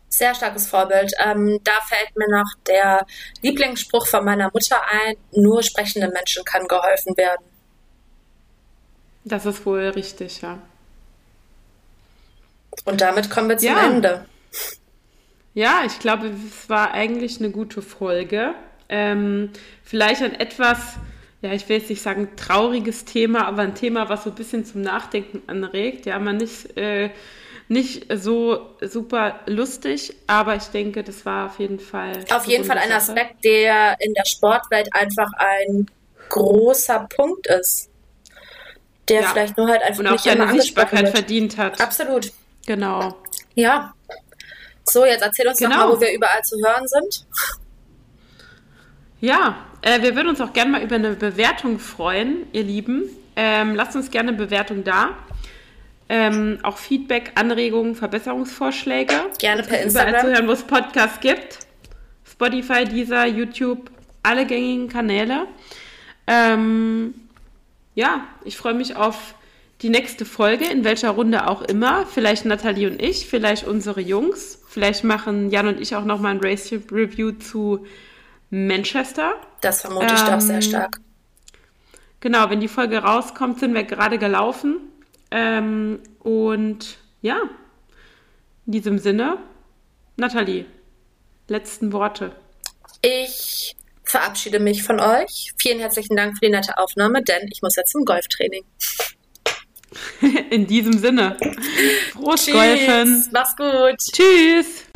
Sehr 0.09 0.33
starkes 0.33 0.67
Vorbild. 0.67 1.11
Ähm, 1.23 1.59
da 1.63 1.73
fällt 1.87 2.15
mir 2.15 2.29
noch 2.29 2.49
der 2.65 3.05
Lieblingsspruch 3.41 4.07
von 4.07 4.25
meiner 4.25 4.49
Mutter 4.53 4.81
ein, 4.89 5.15
nur 5.31 5.63
sprechenden 5.63 6.11
Menschen 6.11 6.43
kann 6.43 6.67
geholfen 6.67 7.15
werden. 7.17 7.45
Das 9.27 9.45
ist 9.45 9.65
wohl 9.65 9.81
richtig, 9.89 10.41
ja. 10.41 10.59
Und 12.85 13.01
damit 13.01 13.29
kommen 13.29 13.49
wir 13.49 13.57
zum 13.57 13.67
Ja. 13.67 13.85
Ende. 13.85 14.25
Ja, 15.53 15.81
ich 15.85 15.99
glaube, 15.99 16.27
es 16.27 16.69
war 16.69 16.91
eigentlich 16.93 17.39
eine 17.39 17.49
gute 17.49 17.81
Folge. 17.81 18.53
Ähm, 18.89 19.51
vielleicht 19.83 20.21
ein 20.21 20.39
etwas, 20.39 20.77
ja, 21.41 21.51
ich 21.51 21.67
will 21.67 21.77
jetzt 21.77 21.89
nicht 21.89 22.01
sagen 22.01 22.29
trauriges 22.37 23.03
Thema, 23.05 23.47
aber 23.47 23.63
ein 23.63 23.75
Thema, 23.75 24.07
was 24.07 24.23
so 24.23 24.29
ein 24.29 24.35
bisschen 24.35 24.63
zum 24.65 24.81
Nachdenken 24.81 25.41
anregt. 25.47 26.05
Ja, 26.05 26.19
man 26.19 26.37
nicht, 26.37 26.77
äh, 26.77 27.09
nicht 27.67 28.05
so 28.13 28.77
super 28.81 29.41
lustig, 29.45 30.15
aber 30.27 30.55
ich 30.55 30.65
denke, 30.65 31.03
das 31.03 31.25
war 31.25 31.47
auf 31.47 31.59
jeden 31.59 31.79
Fall. 31.79 32.23
Auf 32.31 32.45
jeden 32.45 32.63
Fall 32.63 32.77
ein. 32.77 32.91
Aspekt, 32.91 33.43
der 33.43 33.97
in 33.99 34.13
der 34.13 34.25
Sportwelt 34.25 34.87
einfach 34.93 35.31
ein 35.37 35.87
großer 36.29 37.07
Punkt 37.09 37.47
ist. 37.47 37.89
Der 39.09 39.21
Ja. 39.21 39.27
vielleicht 39.29 39.57
nur 39.57 39.67
halt 39.67 39.81
einfach 39.83 39.99
Und 39.99 40.07
auch 40.07 40.19
seine 40.19 40.51
Sichtbarkeit 40.51 41.09
verdient 41.09 41.57
hat. 41.57 41.79
Absolut. 41.79 42.31
Genau. 42.65 43.17
Ja. 43.55 43.93
So, 44.83 45.05
jetzt 45.05 45.21
erzähl 45.21 45.47
uns 45.47 45.57
Genau. 45.59 45.71
doch 45.71 45.77
mal, 45.89 45.95
wo 45.95 46.01
wir 46.01 46.13
überall 46.13 46.41
zu 46.43 46.57
hören 46.65 46.87
sind. 46.87 47.25
Ja, 49.19 49.57
äh, 49.81 50.01
wir 50.01 50.15
würden 50.15 50.29
uns 50.29 50.41
auch 50.41 50.53
gerne 50.53 50.71
mal 50.71 50.81
über 50.83 50.95
eine 50.95 51.11
Bewertung 51.11 51.79
freuen, 51.79 52.47
ihr 52.51 52.63
Lieben. 52.63 53.03
Ähm, 53.35 53.75
lasst 53.75 53.95
uns 53.95 54.11
gerne 54.11 54.29
eine 54.29 54.37
Bewertung 54.37 54.83
da. 54.83 55.09
Ähm, 56.09 56.59
auch 56.63 56.77
Feedback, 56.77 57.31
Anregungen, 57.35 57.95
Verbesserungsvorschläge. 57.95 59.13
Gerne 59.39 59.63
per 59.63 59.81
Instagram. 59.81 60.09
Überall 60.09 60.25
zu 60.25 60.31
hören, 60.33 60.47
wo 60.47 60.51
es 60.51 60.63
Podcasts 60.63 61.19
gibt. 61.19 61.59
Spotify, 62.29 62.85
Deezer, 62.85 63.25
YouTube, 63.25 63.89
alle 64.23 64.45
gängigen 64.45 64.87
Kanäle. 64.87 65.47
Ähm, 66.27 67.13
ja, 67.97 68.27
ich 68.45 68.57
freue 68.57 68.75
mich 68.75 68.95
auf 68.95 69.33
die 69.81 69.89
nächste 69.89 70.23
Folge, 70.23 70.65
in 70.65 70.83
welcher 70.83 71.09
Runde 71.09 71.47
auch 71.47 71.63
immer. 71.63 72.05
Vielleicht 72.05 72.45
Nathalie 72.45 72.87
und 72.87 73.01
ich, 73.01 73.25
vielleicht 73.25 73.65
unsere 73.65 74.01
Jungs. 74.01 74.61
Vielleicht 74.67 75.03
machen 75.03 75.49
Jan 75.49 75.67
und 75.67 75.81
ich 75.81 75.95
auch 75.95 76.05
nochmal 76.05 76.35
ein 76.35 76.39
Race 76.39 76.71
Review 76.91 77.31
zu 77.31 77.87
Manchester. 78.51 79.33
Das 79.61 79.81
vermute 79.81 80.13
ich 80.13 80.21
ähm, 80.21 80.27
doch 80.27 80.41
sehr 80.41 80.61
stark. 80.61 80.99
Genau, 82.19 82.51
wenn 82.51 82.59
die 82.59 82.67
Folge 82.67 82.99
rauskommt, 82.99 83.59
sind 83.59 83.73
wir 83.73 83.83
gerade 83.83 84.19
gelaufen. 84.19 84.77
Ähm, 85.31 85.99
und 86.19 86.99
ja, 87.23 87.41
in 88.67 88.73
diesem 88.73 88.99
Sinne, 88.99 89.39
Nathalie, 90.17 90.65
letzten 91.47 91.91
Worte. 91.93 92.31
Ich 93.01 93.75
verabschiede 94.07 94.59
mich 94.59 94.83
von 94.83 94.99
euch. 94.99 95.51
Vielen 95.57 95.79
herzlichen 95.79 96.15
Dank 96.15 96.35
für 96.35 96.45
die 96.45 96.51
nette 96.51 96.77
Aufnahme, 96.77 97.21
denn 97.23 97.47
ich 97.51 97.61
muss 97.61 97.75
jetzt 97.75 97.91
zum 97.91 98.05
Golftraining. 98.05 98.63
In 100.49 100.67
diesem 100.67 100.97
Sinne. 100.97 101.37
Frohes 102.13 102.45
Tschüss. 102.45 102.53
Golfen. 102.53 103.27
Mach's 103.31 103.55
gut. 103.55 103.97
Tschüss. 104.11 104.86